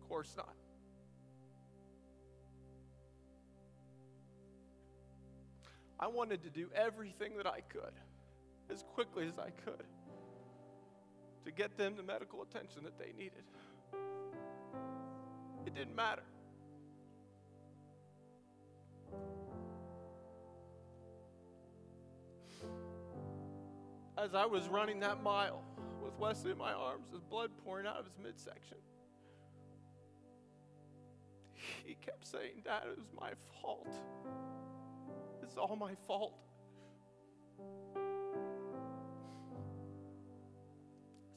Of 0.01 0.09
course 0.09 0.33
not. 0.35 0.54
I 5.99 6.07
wanted 6.07 6.43
to 6.43 6.49
do 6.49 6.69
everything 6.75 7.37
that 7.37 7.47
I 7.47 7.61
could, 7.61 7.93
as 8.69 8.83
quickly 8.93 9.27
as 9.27 9.39
I 9.39 9.49
could, 9.63 9.85
to 11.45 11.51
get 11.51 11.77
them 11.77 11.95
the 11.95 12.03
medical 12.03 12.41
attention 12.41 12.83
that 12.83 12.99
they 12.99 13.13
needed. 13.17 13.43
It 15.65 15.73
didn't 15.73 15.95
matter. 15.95 16.23
As 24.17 24.33
I 24.33 24.45
was 24.45 24.67
running 24.67 24.99
that 25.01 25.21
mile 25.21 25.61
with 26.03 26.17
Wesley 26.17 26.51
in 26.51 26.57
my 26.57 26.73
arms, 26.73 27.07
with 27.11 27.29
blood 27.29 27.51
pouring 27.63 27.85
out 27.85 27.97
of 27.97 28.05
his 28.05 28.17
midsection, 28.21 28.77
he 31.83 31.95
kept 31.95 32.27
saying, 32.27 32.61
Dad, 32.63 32.83
it 32.91 32.97
was 32.97 33.07
my 33.19 33.31
fault. 33.61 33.93
It's 35.45 35.57
all 35.57 35.75
my 35.75 35.93
fault. 36.07 36.33
I 37.95 38.01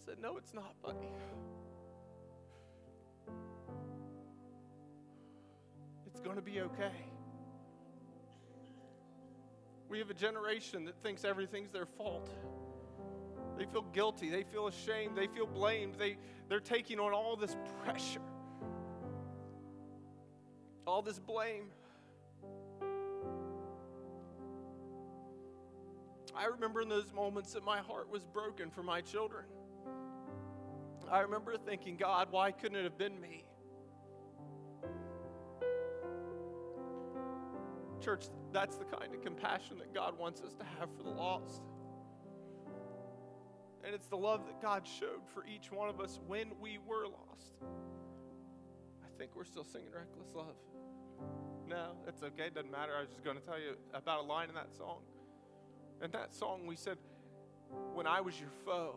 said, 0.06 0.16
No, 0.18 0.38
it's 0.38 0.54
not, 0.54 0.74
buddy. 0.82 0.96
It's 6.06 6.20
going 6.20 6.36
to 6.36 6.42
be 6.42 6.62
okay. 6.62 6.90
We 9.90 9.98
have 9.98 10.08
a 10.08 10.14
generation 10.14 10.86
that 10.86 10.94
thinks 11.02 11.22
everything's 11.22 11.70
their 11.70 11.86
fault. 11.86 12.30
They 13.58 13.66
feel 13.66 13.84
guilty, 13.92 14.30
they 14.30 14.44
feel 14.44 14.68
ashamed, 14.68 15.18
they 15.18 15.26
feel 15.26 15.46
blamed, 15.46 15.96
they, 15.98 16.16
they're 16.48 16.60
taking 16.60 16.98
on 16.98 17.12
all 17.12 17.36
this 17.36 17.54
pressure, 17.84 18.22
all 20.86 21.02
this 21.02 21.18
blame. 21.18 21.64
I 26.38 26.44
remember 26.44 26.80
in 26.80 26.88
those 26.88 27.12
moments 27.12 27.52
that 27.54 27.64
my 27.64 27.78
heart 27.78 28.08
was 28.08 28.24
broken 28.24 28.70
for 28.70 28.84
my 28.84 29.00
children. 29.00 29.44
I 31.10 31.20
remember 31.20 31.56
thinking, 31.56 31.96
God, 31.96 32.28
why 32.30 32.52
couldn't 32.52 32.78
it 32.78 32.84
have 32.84 32.96
been 32.96 33.20
me? 33.20 33.44
Church, 38.00 38.26
that's 38.52 38.76
the 38.76 38.84
kind 38.84 39.12
of 39.12 39.20
compassion 39.20 39.78
that 39.78 39.92
God 39.92 40.16
wants 40.16 40.40
us 40.42 40.54
to 40.54 40.64
have 40.78 40.88
for 40.96 41.02
the 41.02 41.10
lost. 41.10 41.62
And 43.84 43.92
it's 43.92 44.06
the 44.06 44.16
love 44.16 44.46
that 44.46 44.62
God 44.62 44.86
showed 44.86 45.26
for 45.34 45.44
each 45.44 45.72
one 45.72 45.88
of 45.88 46.00
us 46.00 46.20
when 46.28 46.52
we 46.60 46.78
were 46.86 47.06
lost. 47.06 47.54
I 49.02 49.08
think 49.18 49.34
we're 49.34 49.44
still 49.44 49.64
singing 49.64 49.88
Reckless 49.92 50.32
Love. 50.36 50.54
No, 51.68 51.94
it's 52.06 52.22
okay. 52.22 52.46
It 52.46 52.54
doesn't 52.54 52.70
matter. 52.70 52.92
I 52.96 53.00
was 53.00 53.10
just 53.10 53.24
going 53.24 53.36
to 53.36 53.42
tell 53.42 53.58
you 53.58 53.74
about 53.92 54.20
a 54.20 54.22
line 54.22 54.48
in 54.48 54.54
that 54.54 54.72
song. 54.76 55.00
In 56.02 56.10
that 56.12 56.34
song, 56.34 56.66
we 56.66 56.76
said, 56.76 56.96
When 57.94 58.06
I 58.06 58.20
was 58.20 58.38
your 58.38 58.50
foe, 58.64 58.96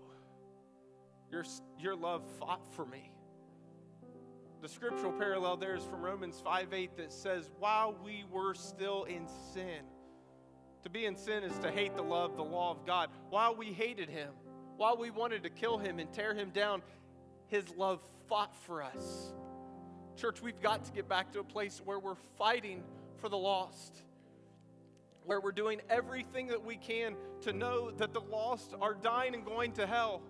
your, 1.32 1.44
your 1.80 1.96
love 1.96 2.24
fought 2.40 2.66
for 2.76 2.86
me. 2.86 3.12
The 4.62 4.70
scriptural 4.70 5.12
parallel 5.14 5.58
there 5.58 5.76
is 5.76 5.84
from 5.84 6.02
Romans 6.02 6.40
5 6.44 6.74
8 6.74 6.98
that 6.98 7.12
says, 7.12 7.50
While 7.58 7.96
we 8.04 8.26
were 8.32 8.54
still 8.54 9.06
in 9.06 9.28
sin, 9.54 9.82
to 10.84 10.90
be 10.90 11.06
in 11.06 11.16
sin 11.16 11.44
is 11.44 11.58
to 11.60 11.72
hate 11.72 11.96
the 11.96 12.04
love, 12.04 12.36
the 12.36 12.44
law 12.44 12.72
of 12.72 12.86
God. 12.86 13.10
While 13.30 13.56
we 13.56 13.68
hated 13.68 14.10
him, 14.10 14.30
while 14.78 14.98
we 14.98 15.10
wanted 15.10 15.44
to 15.44 15.50
kill 15.50 15.80
him 15.80 15.98
and 15.98 16.12
tear 16.14 16.36
him 16.36 16.52
down, 16.52 16.84
his 17.48 17.70
love 17.76 18.02
fought 18.28 18.56
for 18.66 18.84
us. 18.84 19.34
Church, 20.16 20.42
we've 20.42 20.62
got 20.62 20.86
to 20.86 20.92
get 20.92 21.10
back 21.10 21.32
to 21.34 21.40
a 21.40 21.44
place 21.44 21.82
where 21.84 22.00
we're 22.00 22.16
fighting 22.38 22.84
for 23.18 23.30
the 23.30 23.38
lost 23.38 24.04
where 25.26 25.40
we're 25.40 25.52
doing 25.52 25.82
everything 25.90 26.48
that 26.48 26.64
we 26.64 26.78
can 26.78 27.16
to 27.42 27.54
know 27.54 27.92
that 27.92 28.14
the 28.14 28.22
lost 28.22 28.74
are 28.82 28.94
dying 28.94 29.36
and 29.36 29.46
going 29.46 29.72
to 29.74 29.86
hell. 29.86 30.22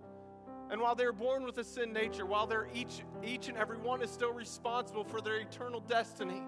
And 0.69 0.79
while 0.79 0.95
they're 0.95 1.13
born 1.13 1.43
with 1.43 1.57
a 1.57 1.63
sin 1.63 1.91
nature, 1.91 2.25
while 2.25 2.47
they're 2.47 2.69
each, 2.73 3.03
each 3.23 3.49
and 3.49 3.57
every 3.57 3.77
one 3.77 4.01
is 4.01 4.09
still 4.09 4.33
responsible 4.33 5.03
for 5.03 5.19
their 5.19 5.37
eternal 5.37 5.81
destiny, 5.81 6.41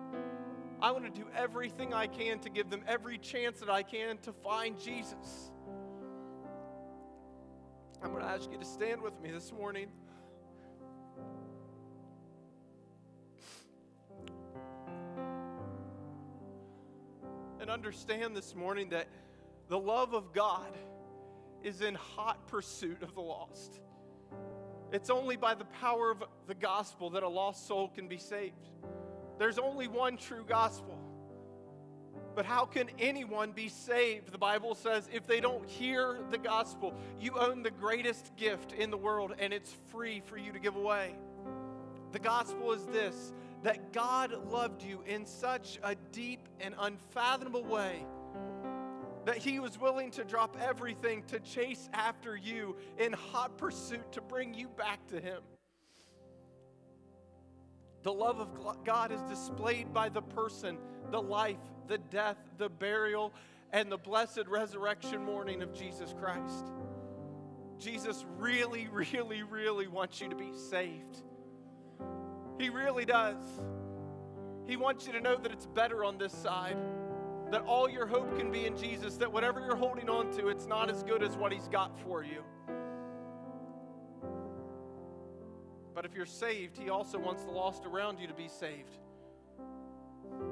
I 0.81 0.91
want 0.91 1.05
to 1.05 1.21
do 1.21 1.27
everything 1.35 1.93
I 1.93 2.07
can 2.07 2.39
to 2.39 2.49
give 2.49 2.69
them 2.69 2.83
every 2.87 3.17
chance 3.17 3.59
that 3.59 3.69
I 3.69 3.83
can 3.83 4.17
to 4.19 4.33
find 4.33 4.79
Jesus. 4.79 5.51
I'm 8.01 8.11
going 8.11 8.23
to 8.23 8.29
ask 8.29 8.51
you 8.51 8.57
to 8.57 8.65
stand 8.65 9.01
with 9.01 9.19
me 9.21 9.31
this 9.31 9.51
morning. 9.53 9.87
And 17.63 17.71
understand 17.71 18.35
this 18.35 18.55
morning 18.55 18.89
that 18.89 19.07
the 19.69 19.79
love 19.79 20.13
of 20.13 20.33
God 20.33 20.77
is 21.63 21.79
in 21.79 21.95
hot 21.95 22.45
pursuit 22.47 23.01
of 23.01 23.15
the 23.15 23.21
lost. 23.21 23.79
It's 24.91 25.09
only 25.09 25.37
by 25.37 25.53
the 25.53 25.63
power 25.63 26.11
of 26.11 26.25
the 26.45 26.55
gospel 26.55 27.11
that 27.11 27.23
a 27.23 27.29
lost 27.29 27.65
soul 27.65 27.87
can 27.87 28.09
be 28.09 28.17
saved. 28.17 28.67
There's 29.39 29.57
only 29.57 29.87
one 29.87 30.17
true 30.17 30.43
gospel. 30.45 30.99
But 32.35 32.45
how 32.45 32.65
can 32.65 32.89
anyone 32.99 33.53
be 33.53 33.69
saved? 33.69 34.33
The 34.33 34.37
Bible 34.37 34.75
says 34.75 35.07
if 35.13 35.25
they 35.25 35.39
don't 35.39 35.65
hear 35.65 36.17
the 36.31 36.37
gospel, 36.37 36.93
you 37.17 37.39
own 37.39 37.63
the 37.63 37.71
greatest 37.71 38.35
gift 38.35 38.73
in 38.73 38.91
the 38.91 38.97
world 38.97 39.35
and 39.39 39.53
it's 39.53 39.73
free 39.89 40.19
for 40.19 40.37
you 40.37 40.51
to 40.51 40.59
give 40.59 40.75
away. 40.75 41.15
The 42.11 42.19
gospel 42.19 42.73
is 42.73 42.85
this 42.87 43.31
that 43.63 43.93
God 43.93 44.33
loved 44.51 44.83
you 44.83 45.01
in 45.07 45.25
such 45.25 45.79
a 45.83 45.95
deep 46.11 46.47
and 46.59 46.75
unfathomable 46.79 47.63
way 47.63 48.05
that 49.25 49.37
he 49.37 49.59
was 49.59 49.79
willing 49.79 50.11
to 50.11 50.23
drop 50.23 50.57
everything 50.61 51.23
to 51.23 51.39
chase 51.39 51.89
after 51.93 52.35
you 52.35 52.75
in 52.97 53.13
hot 53.13 53.57
pursuit 53.57 54.11
to 54.11 54.21
bring 54.21 54.53
you 54.53 54.67
back 54.67 55.05
to 55.07 55.19
him. 55.19 55.41
The 58.03 58.11
love 58.11 58.39
of 58.39 58.49
God 58.83 59.13
is 59.13 59.21
displayed 59.21 59.93
by 59.93 60.09
the 60.09 60.21
person, 60.21 60.77
the 61.09 61.21
life, 61.21 61.55
the 61.87 61.97
death, 61.97 62.37
the 62.57 62.67
burial, 62.67 63.33
and 63.71 63.89
the 63.89 63.97
blessed 63.97 64.43
resurrection 64.47 65.23
morning 65.23 65.61
of 65.61 65.73
Jesus 65.73 66.13
Christ. 66.19 66.65
Jesus 67.79 68.25
really, 68.37 68.89
really, 68.91 69.43
really 69.43 69.87
wants 69.87 70.19
you 70.19 70.27
to 70.29 70.35
be 70.35 70.51
saved. 70.69 71.23
He 72.59 72.69
really 72.69 73.05
does. 73.05 73.41
He 74.65 74.77
wants 74.77 75.05
you 75.05 75.13
to 75.13 75.21
know 75.21 75.35
that 75.37 75.51
it's 75.51 75.65
better 75.65 76.05
on 76.05 76.17
this 76.17 76.31
side, 76.31 76.77
that 77.51 77.61
all 77.61 77.89
your 77.89 78.05
hope 78.05 78.37
can 78.37 78.51
be 78.51 78.65
in 78.65 78.77
Jesus, 78.77 79.17
that 79.17 79.31
whatever 79.31 79.59
you're 79.59 79.75
holding 79.75 80.09
on 80.09 80.31
to, 80.37 80.47
it's 80.47 80.65
not 80.65 80.89
as 80.89 81.03
good 81.03 81.21
as 81.21 81.35
what 81.35 81.51
He's 81.51 81.67
got 81.67 81.97
for 81.99 82.23
you. 82.23 82.43
But 85.93 86.05
if 86.05 86.15
you're 86.15 86.25
saved, 86.25 86.77
He 86.77 86.89
also 86.89 87.19
wants 87.19 87.43
the 87.43 87.51
lost 87.51 87.85
around 87.85 88.19
you 88.19 88.27
to 88.27 88.33
be 88.33 88.47
saved. 88.47 88.97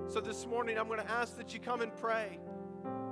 So 0.08 0.20
this 0.20 0.46
morning, 0.46 0.78
I'm 0.78 0.88
going 0.88 1.00
to 1.00 1.12
ask 1.12 1.38
that 1.38 1.54
you 1.54 1.60
come 1.60 1.82
and 1.82 1.96
pray. 1.96 2.40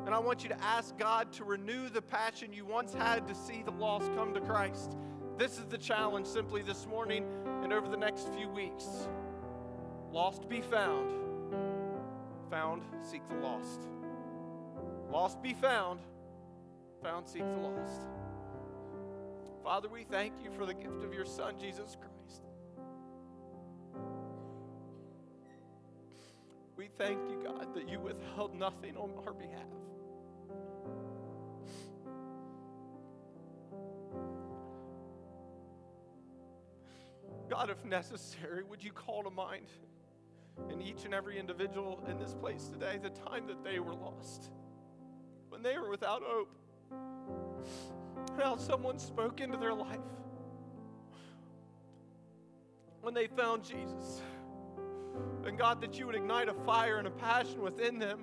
And 0.06 0.14
I 0.14 0.20
want 0.20 0.44
you 0.44 0.50
to 0.50 0.64
ask 0.64 0.98
God 0.98 1.32
to 1.34 1.44
renew 1.44 1.88
the 1.90 2.02
passion 2.02 2.52
you 2.52 2.66
once 2.66 2.94
had 2.94 3.28
to 3.28 3.36
see 3.36 3.64
the 3.64 3.72
lost 3.72 4.14
come 4.16 4.34
to 4.34 4.42
Christ. 4.42 4.98
This 5.40 5.58
is 5.58 5.64
the 5.70 5.78
challenge 5.78 6.28
simply 6.28 6.62
this 6.62 6.86
morning 6.86 7.26
and 7.64 7.72
over 7.72 7.88
the 7.88 7.96
next 7.96 8.28
few 8.34 8.50
weeks. 8.50 9.08
Lost 10.12 10.50
be 10.50 10.60
found. 10.60 11.14
Found, 12.50 12.82
seek 13.02 13.26
the 13.30 13.36
lost. 13.36 13.80
Lost 15.10 15.42
be 15.42 15.54
found. 15.54 16.02
Found, 17.04 17.26
seek 17.26 17.44
the 17.44 17.62
lost. 17.62 18.02
Father, 19.64 19.88
we 19.88 20.04
thank 20.04 20.34
you 20.44 20.52
for 20.52 20.66
the 20.66 20.74
gift 20.74 21.06
of 21.06 21.14
your 21.14 21.24
Son, 21.24 21.54
Jesus 21.58 21.96
Christ. 21.96 22.42
We 26.76 26.90
thank 26.98 27.18
you, 27.30 27.42
God, 27.42 27.74
that 27.76 27.88
you 27.88 28.02
withheld 28.02 28.60
nothing 28.60 28.98
on 28.98 29.12
our 29.26 29.32
behalf. 29.32 29.64
God, 37.60 37.70
if 37.72 37.84
necessary, 37.84 38.64
would 38.64 38.82
you 38.82 38.94
call 38.94 39.22
to 39.24 39.30
mind 39.30 39.66
in 40.72 40.82
each 40.82 41.04
and 41.04 41.14
every 41.14 41.38
individual 41.38 42.02
in 42.10 42.18
this 42.18 42.34
place 42.34 42.70
today 42.70 42.98
the 43.04 43.10
time 43.10 43.48
that 43.48 43.66
they 43.66 43.80
were 43.80 43.94
lost, 43.94 44.50
when 45.50 45.62
they 45.62 45.78
were 45.78 45.90
without 45.90 46.22
hope, 46.24 46.56
how 48.42 48.56
someone 48.56 48.98
spoke 48.98 49.42
into 49.42 49.58
their 49.58 49.74
life, 49.74 50.00
when 53.02 53.14
they 53.14 53.28
found 53.28 53.66
Jesus. 53.66 54.22
And 55.44 55.58
God, 55.58 55.82
that 55.82 56.00
you 56.00 56.06
would 56.06 56.16
ignite 56.16 56.48
a 56.48 56.54
fire 56.54 56.98
and 56.98 57.08
a 57.08 57.12
passion 57.12 57.62
within 57.62 58.00
them 58.00 58.22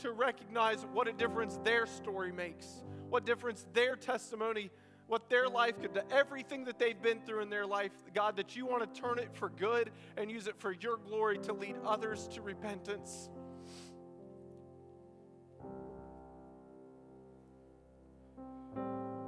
to 0.00 0.10
recognize 0.10 0.84
what 0.92 1.06
a 1.06 1.12
difference 1.12 1.60
their 1.62 1.86
story 1.86 2.32
makes, 2.32 2.82
what 3.08 3.24
difference 3.24 3.66
their 3.72 3.94
testimony 3.94 4.72
what 5.06 5.28
their 5.28 5.48
life 5.48 5.80
could 5.80 5.92
do, 5.92 6.00
everything 6.10 6.64
that 6.64 6.78
they've 6.78 7.00
been 7.00 7.20
through 7.20 7.42
in 7.42 7.50
their 7.50 7.66
life, 7.66 7.92
God, 8.14 8.36
that 8.36 8.56
you 8.56 8.66
want 8.66 8.94
to 8.94 9.00
turn 9.00 9.18
it 9.18 9.28
for 9.34 9.50
good 9.50 9.90
and 10.16 10.30
use 10.30 10.46
it 10.46 10.56
for 10.56 10.72
your 10.72 10.96
glory 10.96 11.38
to 11.38 11.52
lead 11.52 11.76
others 11.84 12.28
to 12.28 12.40
repentance. 12.40 13.28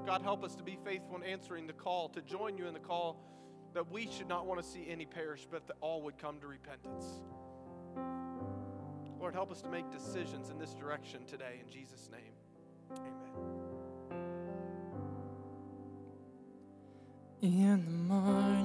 God, 0.07 0.23
help 0.23 0.45
us 0.45 0.55
to 0.57 0.63
be 0.63 0.79
faithful 0.85 1.17
in 1.17 1.25
answering 1.25 1.67
the 1.67 1.73
call, 1.73 2.09
to 2.11 2.23
join 2.23 2.57
you 2.57 2.67
in 2.67 2.75
the 2.75 2.81
call 2.81 3.21
that 3.75 3.91
we 3.91 4.09
should 4.11 4.29
not 4.29 4.47
want 4.47 4.63
to 4.63 4.67
see 4.67 4.87
any 4.89 5.05
perish, 5.05 5.47
but 5.51 5.67
that 5.67 5.77
all 5.83 6.01
would 6.03 6.17
come 6.17 6.41
to 6.41 6.47
repentance. 6.47 7.05
Lord, 9.19 9.35
help 9.35 9.51
us 9.51 9.61
to 9.63 9.69
make 9.69 9.91
decisions 9.91 10.49
in 10.49 10.59
this 10.59 10.73
direction 10.73 11.27
today. 11.27 11.61
In 11.63 11.71
Jesus' 11.71 12.09
name, 12.11 12.33
amen. 12.93 13.46
In 17.43 17.85
the 17.85 18.15
morning 18.15 18.56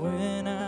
when 0.00 0.48
I 0.48 0.59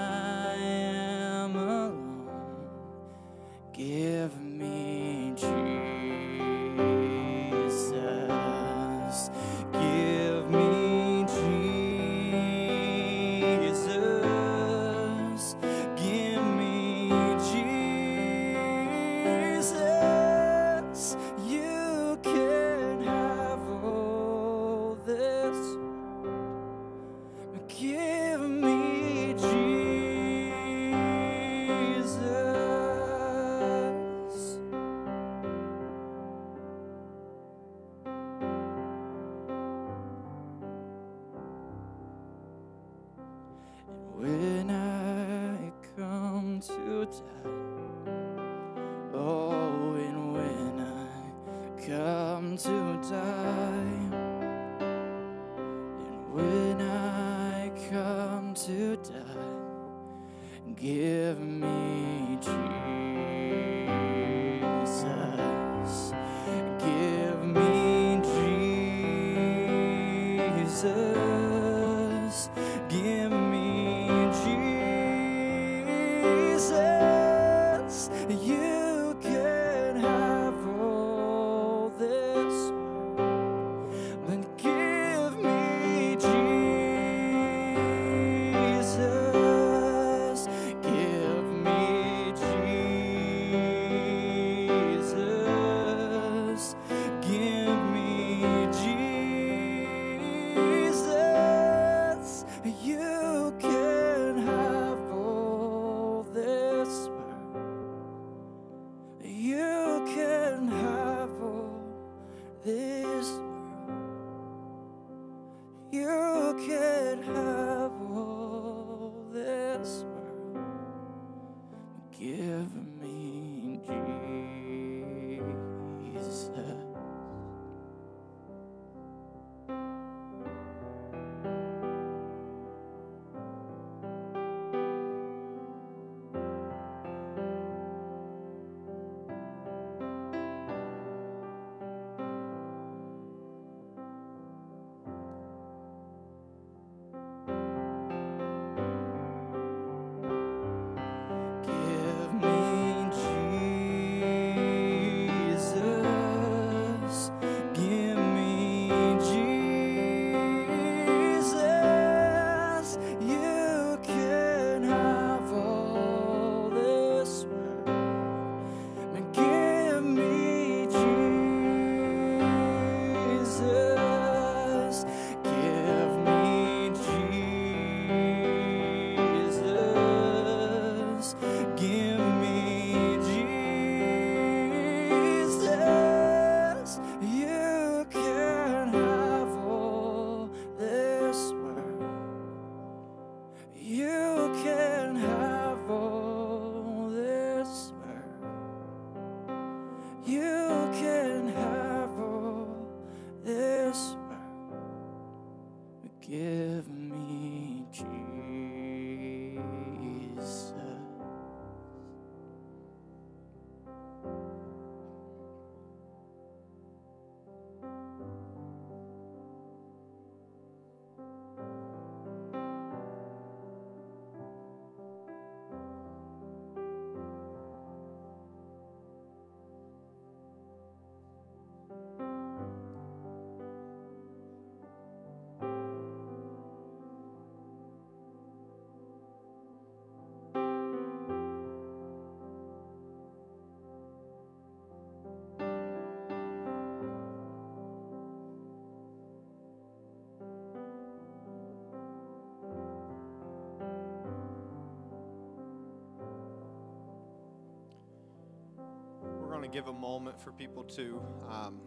going 259.62 259.70
to 259.70 259.78
give 259.78 259.86
a 259.86 259.92
moment 259.92 260.40
for 260.40 260.50
people 260.50 260.82
to 260.82 261.22
um, 261.48 261.80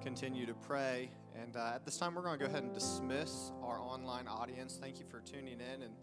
continue 0.00 0.46
to 0.46 0.54
pray. 0.54 1.10
And 1.34 1.56
uh, 1.56 1.72
at 1.74 1.84
this 1.84 1.96
time, 1.96 2.14
we're 2.14 2.22
going 2.22 2.38
to 2.38 2.44
go 2.44 2.48
ahead 2.48 2.62
and 2.62 2.72
dismiss 2.72 3.50
our 3.60 3.80
online 3.80 4.28
audience. 4.28 4.78
Thank 4.80 5.00
you 5.00 5.04
for 5.04 5.18
tuning 5.18 5.54
in, 5.54 5.82
and 5.82 5.94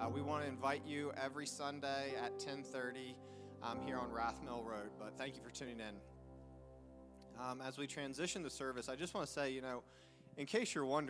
uh, 0.00 0.08
we 0.08 0.22
want 0.22 0.44
to 0.44 0.48
invite 0.48 0.86
you 0.86 1.12
every 1.22 1.46
Sunday 1.46 2.14
at 2.24 2.38
10:30 2.38 3.16
um, 3.62 3.82
here 3.82 3.98
on 3.98 4.08
Rathmill 4.08 4.64
Road. 4.64 4.92
But 4.98 5.18
thank 5.18 5.36
you 5.36 5.42
for 5.42 5.50
tuning 5.50 5.78
in. 5.78 5.94
Um, 7.38 7.60
as 7.60 7.76
we 7.76 7.86
transition 7.86 8.42
the 8.42 8.48
service, 8.48 8.88
I 8.88 8.96
just 8.96 9.12
want 9.12 9.26
to 9.26 9.32
say, 9.32 9.50
you 9.50 9.60
know, 9.60 9.82
in 10.38 10.46
case 10.46 10.74
you're 10.74 10.86
wondering. 10.86 11.08